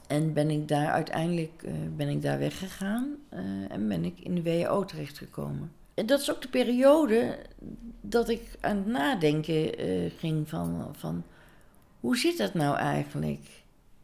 En 0.07 0.33
ben 0.33 0.49
ik 0.49 0.67
daar 0.67 0.91
uiteindelijk 0.91 1.63
ben 1.95 2.09
ik 2.09 2.21
daar 2.21 2.39
weggegaan 2.39 3.15
en 3.69 3.87
ben 3.87 4.05
ik 4.05 4.19
in 4.19 4.35
de 4.35 4.43
WO 4.43 4.85
terechtgekomen. 4.85 5.71
Dat 6.05 6.19
is 6.19 6.31
ook 6.31 6.41
de 6.41 6.49
periode 6.49 7.39
dat 8.01 8.29
ik 8.29 8.41
aan 8.59 8.77
het 8.77 8.85
nadenken 8.85 9.73
ging 10.17 10.49
van, 10.49 10.95
van 10.97 11.23
hoe 11.99 12.17
zit 12.17 12.37
dat 12.37 12.53
nou 12.53 12.77
eigenlijk? 12.77 13.47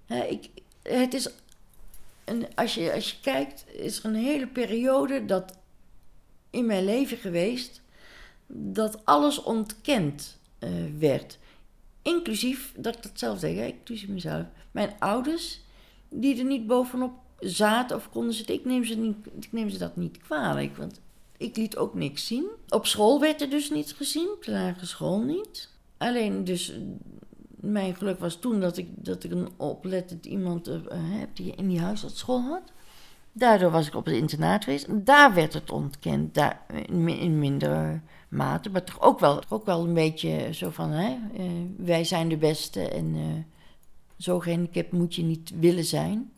ik, 0.07 0.49
het 0.83 1.13
is 1.13 1.29
en 2.25 2.55
als 2.55 2.73
je, 2.73 2.93
als 2.93 3.11
je 3.11 3.17
kijkt, 3.21 3.65
is 3.71 3.99
er 3.99 4.05
een 4.05 4.15
hele 4.15 4.47
periode 4.47 5.25
dat 5.25 5.57
in 6.49 6.65
mijn 6.65 6.85
leven 6.85 7.17
geweest 7.17 7.81
dat 8.47 9.05
alles 9.05 9.43
ontkend 9.43 10.37
uh, 10.59 10.69
werd. 10.99 11.37
Inclusief, 12.01 12.73
dat 12.77 12.95
ik 12.95 13.03
dat 13.03 13.11
zelf 13.19 13.39
zeg, 13.39 13.67
inclusief 13.67 14.09
mezelf. 14.09 14.45
Mijn 14.71 14.93
ouders, 14.99 15.59
die 16.09 16.37
er 16.37 16.45
niet 16.45 16.67
bovenop 16.67 17.13
zaten 17.39 17.95
of 17.95 18.09
konden 18.09 18.33
zitten, 18.33 18.55
ik 18.55 18.65
neem 18.65 18.85
ze, 18.85 18.95
niet, 18.95 19.17
ik 19.39 19.51
neem 19.51 19.69
ze 19.69 19.77
dat 19.77 19.95
niet 19.95 20.17
kwalijk. 20.17 20.77
Want 20.77 21.01
ik 21.45 21.57
liet 21.57 21.77
ook 21.77 21.93
niks 21.93 22.27
zien. 22.27 22.45
Op 22.69 22.85
school 22.85 23.19
werd 23.19 23.41
er 23.41 23.49
dus 23.49 23.69
niets 23.69 23.91
gezien, 23.91 24.29
op 24.35 24.43
de 24.43 24.51
lagere 24.51 24.85
school 24.85 25.19
niet. 25.19 25.69
Alleen 25.97 26.43
dus 26.43 26.73
mijn 27.59 27.95
geluk 27.95 28.19
was 28.19 28.35
toen 28.35 28.59
dat 28.59 28.77
ik, 28.77 28.87
dat 28.95 29.23
ik 29.23 29.31
een 29.31 29.49
oplettend 29.57 30.25
iemand 30.25 30.65
heb 30.91 31.35
die 31.35 31.55
in 31.55 31.67
die 31.67 31.79
huisartsschool 31.79 32.41
had. 32.41 32.71
Daardoor 33.31 33.71
was 33.71 33.87
ik 33.87 33.95
op 33.95 34.05
het 34.05 34.15
internaat 34.15 34.63
geweest. 34.63 34.87
Daar 35.05 35.33
werd 35.33 35.53
het 35.53 35.71
ontkend, 35.71 36.33
daar, 36.33 36.65
in, 36.85 37.07
in 37.07 37.39
minder 37.39 38.01
mate. 38.29 38.69
Maar 38.69 38.83
toch 38.83 39.01
ook 39.01 39.19
wel, 39.19 39.39
toch 39.39 39.51
ook 39.51 39.65
wel 39.65 39.83
een 39.83 39.93
beetje 39.93 40.53
zo 40.53 40.69
van, 40.69 40.89
hè, 40.89 41.17
wij 41.77 42.03
zijn 42.03 42.29
de 42.29 42.37
beste 42.37 42.89
en 42.89 43.15
zo 44.17 44.39
gehandicapt 44.39 44.91
moet 44.91 45.15
je 45.15 45.23
niet 45.23 45.51
willen 45.59 45.85
zijn. 45.85 46.31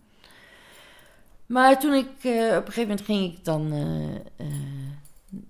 Maar 1.48 1.80
toen 1.80 1.94
ik, 1.94 2.08
op 2.08 2.24
een 2.24 2.64
gegeven 2.66 2.82
moment 2.82 3.02
ging 3.02 3.34
ik 3.34 3.46
dan, 3.46 3.70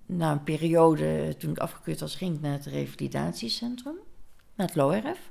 na 0.06 0.32
een 0.32 0.42
periode, 0.42 1.34
toen 1.38 1.50
ik 1.50 1.58
afgekeurd 1.58 2.00
was, 2.00 2.14
ging 2.14 2.34
ik 2.34 2.40
naar 2.40 2.52
het 2.52 2.66
revalidatiecentrum, 2.66 3.96
naar 4.54 4.66
het 4.66 4.76
LORF. 4.76 5.30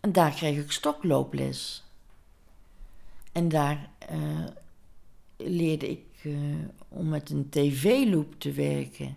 En 0.00 0.12
daar 0.12 0.30
kreeg 0.30 0.58
ik 0.58 0.72
stoklooples. 0.72 1.84
En 3.32 3.48
daar 3.48 3.90
leerde 5.36 5.90
ik 5.90 6.04
om 6.88 7.08
met 7.08 7.30
een 7.30 7.48
tv-loop 7.48 8.34
te 8.38 8.52
werken. 8.52 9.16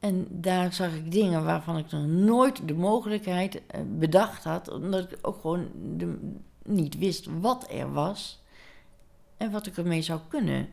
En 0.00 0.26
daar 0.30 0.72
zag 0.72 0.94
ik 0.94 1.12
dingen 1.12 1.44
waarvan 1.44 1.78
ik 1.78 1.90
nog 1.90 2.06
nooit 2.06 2.68
de 2.68 2.74
mogelijkheid 2.74 3.62
bedacht 3.98 4.44
had, 4.44 4.70
omdat 4.70 5.12
ik 5.12 5.18
ook 5.22 5.40
gewoon 5.40 5.68
niet 6.62 6.98
wist 6.98 7.26
wat 7.40 7.70
er 7.70 7.92
was 7.92 8.44
en 9.36 9.50
wat 9.50 9.66
ik 9.66 9.76
ermee 9.76 10.02
zou 10.02 10.20
kunnen. 10.28 10.72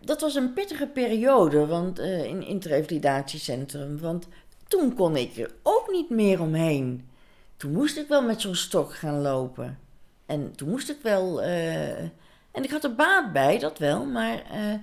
Dat 0.00 0.20
was 0.20 0.34
een 0.34 0.52
pittige 0.52 0.86
periode 0.86 1.66
want, 1.66 1.98
in, 1.98 2.42
in 2.42 2.54
het 2.54 4.00
want 4.00 4.28
toen 4.68 4.94
kon 4.94 5.16
ik 5.16 5.36
er 5.36 5.50
ook 5.62 5.90
niet 5.90 6.10
meer 6.10 6.40
omheen 6.40 7.08
toen 7.56 7.72
moest 7.72 7.96
ik 7.96 8.08
wel 8.08 8.22
met 8.22 8.40
zo'n 8.40 8.54
stok 8.54 8.94
gaan 8.94 9.20
lopen. 9.20 9.78
En 10.26 10.52
toen 10.56 10.68
moest 10.68 10.90
ik 10.90 10.98
wel. 11.02 11.42
Uh, 11.42 11.98
en 12.50 12.64
ik 12.64 12.70
had 12.70 12.84
er 12.84 12.94
baat 12.94 13.32
bij, 13.32 13.58
dat 13.58 13.78
wel, 13.78 14.06
maar. 14.06 14.42
Uh, 14.54 14.74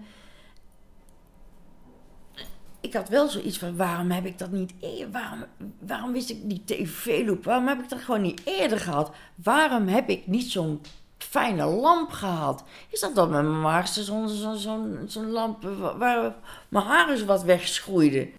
ik 2.79 2.93
had 2.93 3.09
wel 3.09 3.27
zoiets 3.29 3.57
van: 3.57 3.75
waarom 3.75 4.11
heb 4.11 4.25
ik 4.25 4.37
dat 4.37 4.51
niet 4.51 4.73
eerder? 4.79 5.11
Waarom, 5.11 5.45
waarom 5.79 6.11
wist 6.11 6.29
ik 6.29 6.49
die 6.49 6.63
tv-loop? 6.65 7.43
Waarom 7.43 7.67
heb 7.67 7.79
ik 7.79 7.89
dat 7.89 8.01
gewoon 8.01 8.21
niet 8.21 8.41
eerder 8.45 8.79
gehad? 8.79 9.11
Waarom 9.35 9.87
heb 9.87 10.09
ik 10.09 10.27
niet 10.27 10.51
zo'n 10.51 10.81
fijne 11.23 11.65
lamp 11.65 12.11
gehad? 12.11 12.63
Is 12.89 12.99
dat 12.99 13.15
dan 13.15 13.29
met 13.29 13.41
mijn 13.41 13.61
maagste 13.61 14.03
zo'n 14.03 15.07
zo, 15.07 15.23
lamp 15.23 15.63
waar 15.97 16.35
mijn 16.69 16.85
haren 16.85 17.25
wat 17.25 17.43
wegschroeiden? 17.43 18.29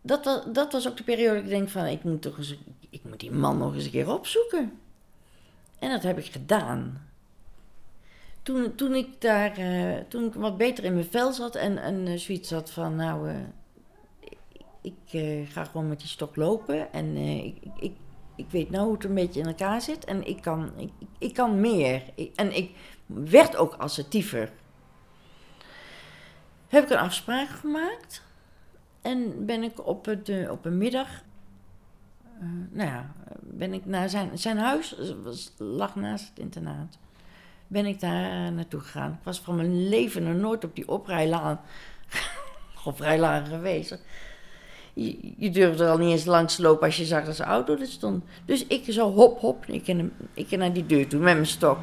Dat 0.00 0.24
was, 0.24 0.42
dat 0.52 0.72
was 0.72 0.88
ook 0.88 0.96
de 0.96 1.02
periode 1.02 1.34
dat 1.34 1.44
ik 1.44 1.50
denk 1.50 1.68
van, 1.68 1.84
ik 1.84 2.04
moet 2.04 2.22
toch 2.22 2.38
eens 2.38 2.56
ik 2.90 3.04
moet 3.04 3.20
die 3.20 3.30
man 3.30 3.58
nog 3.58 3.74
eens 3.74 3.84
een 3.84 3.90
keer 3.90 4.12
opzoeken. 4.12 4.80
En 5.78 5.90
dat 5.90 6.02
heb 6.02 6.18
ik 6.18 6.32
gedaan. 6.32 7.06
Toen, 8.42 8.74
toen 8.74 8.94
ik 8.94 9.20
daar, 9.20 9.58
uh, 9.58 9.96
toen 10.08 10.24
ik 10.24 10.34
wat 10.34 10.56
beter 10.56 10.84
in 10.84 10.94
mijn 10.94 11.10
vel 11.10 11.32
zat 11.32 11.54
en, 11.54 11.78
en 11.78 12.06
uh, 12.06 12.18
zoiets 12.18 12.50
had 12.50 12.70
van, 12.70 12.96
nou, 12.96 13.30
ik, 14.20 14.36
ik 14.82 15.48
ga 15.48 15.64
gewoon 15.64 15.88
met 15.88 15.98
die 15.98 16.08
stok 16.08 16.36
lopen 16.36 16.92
en 16.92 17.16
ik, 17.16 17.56
ik, 17.78 17.92
ik 18.38 18.50
weet 18.50 18.70
nou 18.70 18.84
hoe 18.84 18.94
het 18.94 19.04
een 19.04 19.14
beetje 19.14 19.40
in 19.40 19.46
elkaar 19.46 19.80
zit 19.80 20.04
en 20.04 20.26
ik 20.26 20.42
kan, 20.42 20.72
ik, 20.76 20.90
ik 21.18 21.34
kan 21.34 21.60
meer. 21.60 22.02
en 22.34 22.56
ik 22.56 22.74
werd 23.06 23.56
ook 23.56 23.74
assertiever. 23.74 24.52
Heb 26.68 26.84
ik 26.84 26.90
een 26.90 26.98
afspraak 26.98 27.48
gemaakt 27.48 28.22
en 29.02 29.46
ben 29.46 29.62
ik 29.62 29.86
op, 29.86 30.04
het, 30.04 30.50
op 30.50 30.64
een 30.64 30.78
middag 30.78 31.08
uh, 32.42 32.48
nou 32.70 32.88
ja, 32.88 33.12
ben 33.40 33.72
ik 33.72 33.86
naar 33.86 34.08
zijn, 34.08 34.38
zijn 34.38 34.58
huis 34.58 34.96
was, 35.22 35.52
lag 35.58 35.94
naast 35.94 36.28
het 36.28 36.38
internaat. 36.38 36.98
Ben 37.66 37.86
ik 37.86 38.00
daar 38.00 38.52
naartoe 38.52 38.80
gegaan. 38.80 39.12
Ik 39.12 39.24
was 39.24 39.40
van 39.40 39.56
mijn 39.56 39.88
leven 39.88 40.22
nog 40.22 40.36
nooit 40.36 40.64
op 40.64 40.74
die 40.74 40.88
oprijlaan, 40.88 41.60
oprijlaan 42.84 43.46
geweest. 43.46 44.02
Je, 44.98 45.32
je, 45.36 45.50
durfde 45.50 45.84
er 45.84 45.90
al 45.90 45.98
niet 45.98 46.10
eens 46.10 46.24
langs 46.24 46.58
lopen 46.58 46.86
als 46.86 46.96
je 46.96 47.04
zag 47.04 47.24
dat 47.24 47.36
zijn 47.36 47.48
auto 47.48 47.76
er 47.76 47.86
stond. 47.86 48.24
Dus 48.44 48.66
ik 48.66 48.84
zo 48.88 49.12
hop 49.12 49.38
hop, 49.38 49.66
ik 49.66 49.84
ging, 49.84 50.10
ik 50.34 50.56
naar 50.56 50.72
die 50.72 50.86
deur 50.86 51.08
toe 51.08 51.20
met 51.20 51.34
mijn 51.34 51.46
stok. 51.46 51.78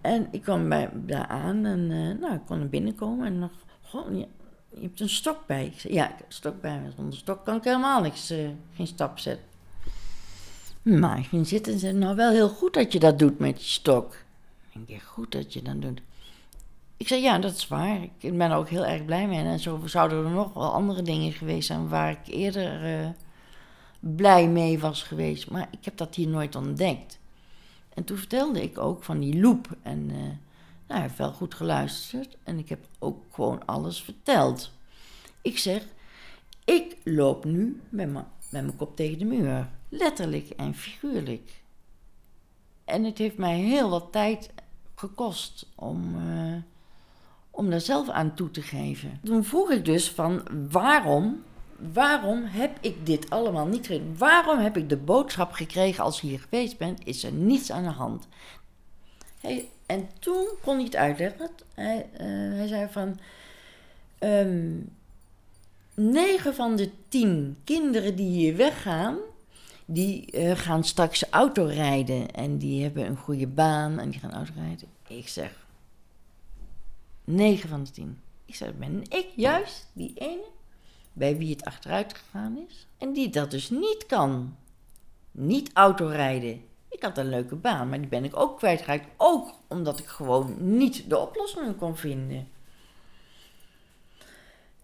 En 0.00 0.28
ik 0.30 0.42
kwam 0.42 0.68
bij, 0.68 0.90
daar 0.92 1.26
aan 1.26 1.64
en 1.64 1.90
uh, 1.90 2.20
nou, 2.20 2.34
ik 2.34 2.40
kon 2.46 2.60
er 2.60 2.68
binnenkomen 2.68 3.26
en 3.26 3.38
nog, 3.38 3.50
gewoon, 3.82 4.18
ja, 4.18 4.26
je 4.74 4.80
hebt 4.80 5.00
een 5.00 5.08
stok 5.08 5.46
bij. 5.46 5.66
Ik 5.66 5.80
zei, 5.80 5.94
ja, 5.94 6.14
stok 6.28 6.60
bij 6.60 6.80
me. 6.80 6.90
Zonder 6.96 7.18
stok 7.18 7.44
kan 7.44 7.56
ik 7.56 7.64
helemaal 7.64 8.00
niks, 8.00 8.30
uh, 8.30 8.48
geen 8.74 8.86
stap 8.86 9.18
zetten. 9.18 9.44
Maar 10.82 11.18
ik 11.18 11.26
ging 11.26 11.46
zitten 11.46 11.72
en 11.72 11.78
zei, 11.78 11.92
nou 11.92 12.16
wel 12.16 12.30
heel 12.30 12.48
goed 12.48 12.74
dat 12.74 12.92
je 12.92 12.98
dat 12.98 13.18
doet 13.18 13.38
met 13.38 13.62
je 13.62 13.68
stok. 13.68 14.16
Ik 14.72 14.88
denk, 14.88 15.02
goed 15.02 15.32
dat 15.32 15.52
je 15.52 15.62
dat 15.62 15.82
doet. 15.82 16.00
Ik 16.96 17.08
zei, 17.08 17.22
ja, 17.22 17.38
dat 17.38 17.56
is 17.56 17.68
waar. 17.68 18.02
Ik 18.02 18.38
ben 18.38 18.50
er 18.50 18.56
ook 18.56 18.68
heel 18.68 18.84
erg 18.84 19.04
blij 19.04 19.26
mee. 19.28 19.44
En 19.44 19.58
zo 19.58 19.80
zouden 19.84 20.24
er 20.24 20.30
nog 20.30 20.52
wel 20.52 20.72
andere 20.72 21.02
dingen 21.02 21.32
geweest 21.32 21.66
zijn 21.66 21.88
waar 21.88 22.10
ik 22.10 22.26
eerder 22.26 23.00
uh, 23.00 23.08
blij 24.00 24.48
mee 24.48 24.78
was 24.78 25.02
geweest. 25.02 25.50
Maar 25.50 25.68
ik 25.70 25.84
heb 25.84 25.96
dat 25.96 26.14
hier 26.14 26.28
nooit 26.28 26.54
ontdekt. 26.54 27.18
En 27.94 28.04
toen 28.04 28.16
vertelde 28.16 28.62
ik 28.62 28.78
ook 28.78 29.02
van 29.02 29.20
die 29.20 29.40
loop. 29.40 29.68
En 29.82 30.10
uh, 30.10 30.16
nou, 30.16 30.38
hij 30.86 31.00
heeft 31.00 31.18
wel 31.18 31.32
goed 31.32 31.54
geluisterd 31.54 32.36
en 32.42 32.58
ik 32.58 32.68
heb 32.68 32.86
ook 32.98 33.24
gewoon 33.30 33.66
alles 33.66 34.02
verteld. 34.02 34.72
Ik 35.42 35.58
zeg, 35.58 35.82
ik 36.64 36.96
loop 37.04 37.44
nu 37.44 37.80
met 37.88 38.12
mijn, 38.50 38.76
kop 38.76 38.96
tegen 38.96 39.18
de 39.18 39.24
muur. 39.24 39.70
Letterlijk 39.88 40.48
en 40.48 40.74
figuurlijk. 40.74 41.62
En 42.84 43.04
het 43.04 43.18
heeft 43.18 43.36
mij 43.36 43.58
heel 43.58 43.90
wat 43.90 44.12
tijd 44.12 44.50
gekost 44.94 45.66
om, 45.74 46.14
uh, 46.16 46.56
om 47.56 47.70
daar 47.70 47.80
zelf 47.80 48.08
aan 48.08 48.34
toe 48.34 48.50
te 48.50 48.62
geven. 48.62 49.20
Toen 49.24 49.44
vroeg 49.44 49.70
ik 49.70 49.84
dus 49.84 50.10
van 50.10 50.42
waarom, 50.70 51.42
waarom 51.92 52.44
heb 52.44 52.78
ik 52.80 53.06
dit 53.06 53.30
allemaal 53.30 53.66
niet 53.66 53.86
gedaan? 53.86 54.16
Waarom 54.18 54.58
heb 54.58 54.76
ik 54.76 54.88
de 54.88 54.96
boodschap 54.96 55.52
gekregen 55.52 56.04
als 56.04 56.20
je 56.20 56.26
hier 56.26 56.40
geweest 56.40 56.78
bent, 56.78 57.00
is 57.04 57.24
er 57.24 57.32
niets 57.32 57.72
aan 57.72 57.82
de 57.82 57.88
hand? 57.88 58.28
En 59.86 60.08
toen 60.18 60.46
kon 60.62 60.74
hij 60.74 60.84
het 60.84 60.96
uitleggen. 60.96 61.50
Hij, 61.74 62.06
eh, 62.12 62.26
hij 62.28 62.66
zei 62.66 62.88
van, 62.90 63.18
ehm 64.18 64.74
9 65.94 66.54
van 66.54 66.76
de 66.76 66.90
10 67.08 67.56
kinderen 67.64 68.16
die 68.16 68.28
hier 68.28 68.56
weggaan, 68.56 69.16
die 69.84 70.30
eh, 70.30 70.56
gaan 70.56 70.84
straks 70.84 71.24
auto 71.30 71.64
rijden 71.64 72.30
en 72.30 72.58
die 72.58 72.82
hebben 72.82 73.06
een 73.06 73.16
goede 73.16 73.46
baan 73.46 73.98
en 73.98 74.10
die 74.10 74.20
gaan 74.20 74.32
auto 74.32 74.52
rijden. 74.56 74.88
Ik 75.06 75.28
zeg, 75.28 75.65
9 77.26 77.68
van 77.68 77.84
de 77.84 77.90
10. 77.90 78.20
Ik 78.44 78.54
zeg, 78.54 78.74
ben 78.74 79.02
ik 79.08 79.26
juist 79.36 79.90
die 79.92 80.12
ene 80.14 80.44
bij 81.12 81.36
wie 81.36 81.50
het 81.50 81.64
achteruit 81.64 82.14
gegaan 82.14 82.58
is 82.68 82.86
en 82.98 83.12
die 83.12 83.30
dat 83.30 83.50
dus 83.50 83.70
niet 83.70 84.06
kan. 84.06 84.56
Niet 85.30 85.70
auto 85.72 86.06
rijden. 86.06 86.64
Ik 86.88 87.02
had 87.02 87.18
een 87.18 87.28
leuke 87.28 87.54
baan, 87.54 87.88
maar 87.88 87.98
die 87.98 88.08
ben 88.08 88.24
ik 88.24 88.36
ook 88.36 88.58
kwijtgeraakt. 88.58 89.08
Ook 89.16 89.54
omdat 89.68 89.98
ik 89.98 90.06
gewoon 90.06 90.76
niet 90.76 91.10
de 91.10 91.18
oplossingen 91.18 91.76
kon 91.76 91.96
vinden. 91.96 92.48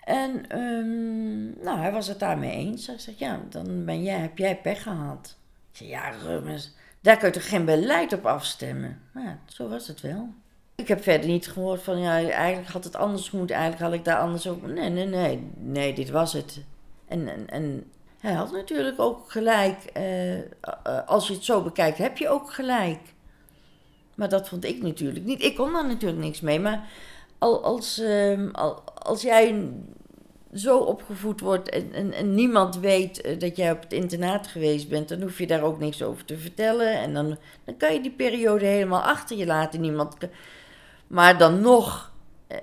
En 0.05 0.49
ehm, 0.49 1.65
nou, 1.65 1.79
hij 1.79 1.93
was 1.93 2.07
het 2.07 2.19
daarmee 2.19 2.51
eens. 2.51 2.87
Hij 2.87 2.99
zegt, 2.99 3.19
ja, 3.19 3.41
dan 3.49 3.85
ben 3.85 4.03
jij, 4.03 4.19
heb 4.19 4.39
jij 4.39 4.61
pech 4.61 4.83
gehad. 4.83 5.37
Ik 5.71 5.77
zei, 5.77 5.89
ja, 5.89 6.09
Rummens, 6.09 6.75
daar 7.01 7.17
kun 7.17 7.27
je 7.27 7.35
toch 7.35 7.49
geen 7.49 7.65
beleid 7.65 8.13
op 8.13 8.27
afstemmen? 8.27 9.03
Maar 9.13 9.25
ja, 9.25 9.39
zo 9.47 9.69
was 9.69 9.87
het 9.87 10.01
wel. 10.01 10.35
Ik 10.75 10.89
heb 10.89 11.03
verder 11.03 11.29
niet 11.29 11.49
gehoord 11.49 11.83
van, 11.83 12.01
ja, 12.01 12.31
eigenlijk 12.31 12.73
had 12.73 12.85
het 12.85 12.97
anders 12.97 13.31
moeten. 13.31 13.57
Eigenlijk 13.57 13.85
had 13.85 13.95
ik 13.99 14.05
daar 14.05 14.19
anders 14.19 14.49
ook... 14.49 14.67
Nee, 14.67 14.91
nee, 14.91 15.07
nee, 15.07 15.51
nee, 15.57 15.95
dit 15.95 16.11
was 16.11 16.33
het. 16.33 16.61
En, 17.09 17.29
en, 17.29 17.49
en 17.49 17.91
hij 18.19 18.33
had 18.33 18.53
natuurlijk 18.53 19.01
ook 19.01 19.31
gelijk. 19.31 19.85
eh, 19.93 20.39
eh, 20.39 20.43
als 21.07 21.29
je 21.29 21.35
het 21.35 21.45
zo 21.45 21.63
bekijkt, 21.63 21.99
heb 21.99 22.19
je 22.19 22.29
ook 22.29 22.53
gelijk. 22.53 23.01
Maar 24.15 24.29
dat 24.29 24.49
vond 24.49 24.65
ik 24.65 24.83
natuurlijk 24.83 25.25
niet. 25.25 25.43
Ik 25.43 25.57
kon 25.57 25.73
daar 25.73 25.87
natuurlijk 25.87 26.23
niks 26.23 26.41
mee. 26.41 26.61
Maar 26.61 26.89
al, 27.39 27.63
als, 27.63 27.99
ehm, 27.99 28.49
al, 28.53 28.83
als 28.95 29.23
jij 29.23 29.71
zo 30.55 30.79
opgevoed 30.79 31.41
wordt 31.41 31.69
en, 31.69 31.93
en, 31.93 32.13
en 32.13 32.35
niemand 32.35 32.79
weet 32.79 33.21
eh, 33.21 33.39
dat 33.39 33.57
jij 33.57 33.73
op 33.73 33.81
het 33.81 33.93
internaat 33.93 34.47
geweest 34.47 34.89
bent, 34.89 35.09
dan 35.09 35.23
hoef 35.23 35.39
je 35.39 35.47
daar 35.47 35.63
ook 35.63 35.79
niks 35.79 36.03
over 36.03 36.25
te 36.25 36.39
vertellen. 36.39 36.93
En 36.99 37.15
dan, 37.15 37.39
dan 37.65 37.77
kan 37.77 37.95
je 37.95 38.01
die 38.01 38.11
periode 38.11 38.65
helemaal 38.65 39.03
achter 39.03 39.37
je 39.37 39.47
laten. 39.47 39.81
Niemand, 39.81 40.17
maar 41.13 41.39
dan 41.39 41.61
nog, 41.61 42.13
eh, 42.47 42.59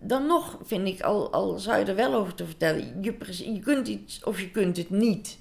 dan 0.00 0.26
nog 0.26 0.56
vind 0.64 0.88
ik, 0.88 1.00
al, 1.00 1.32
al 1.32 1.58
zou 1.58 1.78
je 1.78 1.84
er 1.84 1.94
wel 1.94 2.14
over 2.14 2.34
te 2.34 2.44
vertellen, 2.44 2.98
je, 3.00 3.14
je 3.52 3.60
kunt 3.60 3.88
iets 3.88 4.24
of 4.24 4.40
je 4.40 4.50
kunt 4.50 4.76
het 4.76 4.90
niet. 4.90 5.38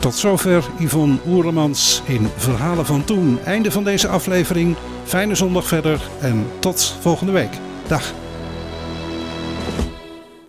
Tot 0.00 0.14
zover 0.14 0.64
Yvonne 0.78 1.18
Oerlemans 1.26 2.02
in 2.06 2.28
Verhalen 2.36 2.86
van 2.86 3.04
Toen. 3.04 3.38
Einde 3.44 3.70
van 3.70 3.84
deze 3.84 4.08
aflevering. 4.08 4.76
Fijne 5.04 5.34
zondag 5.34 5.64
verder 5.64 6.00
en 6.20 6.46
tot 6.58 6.96
volgende 7.00 7.32
week. 7.32 7.52
Dag. 7.86 8.12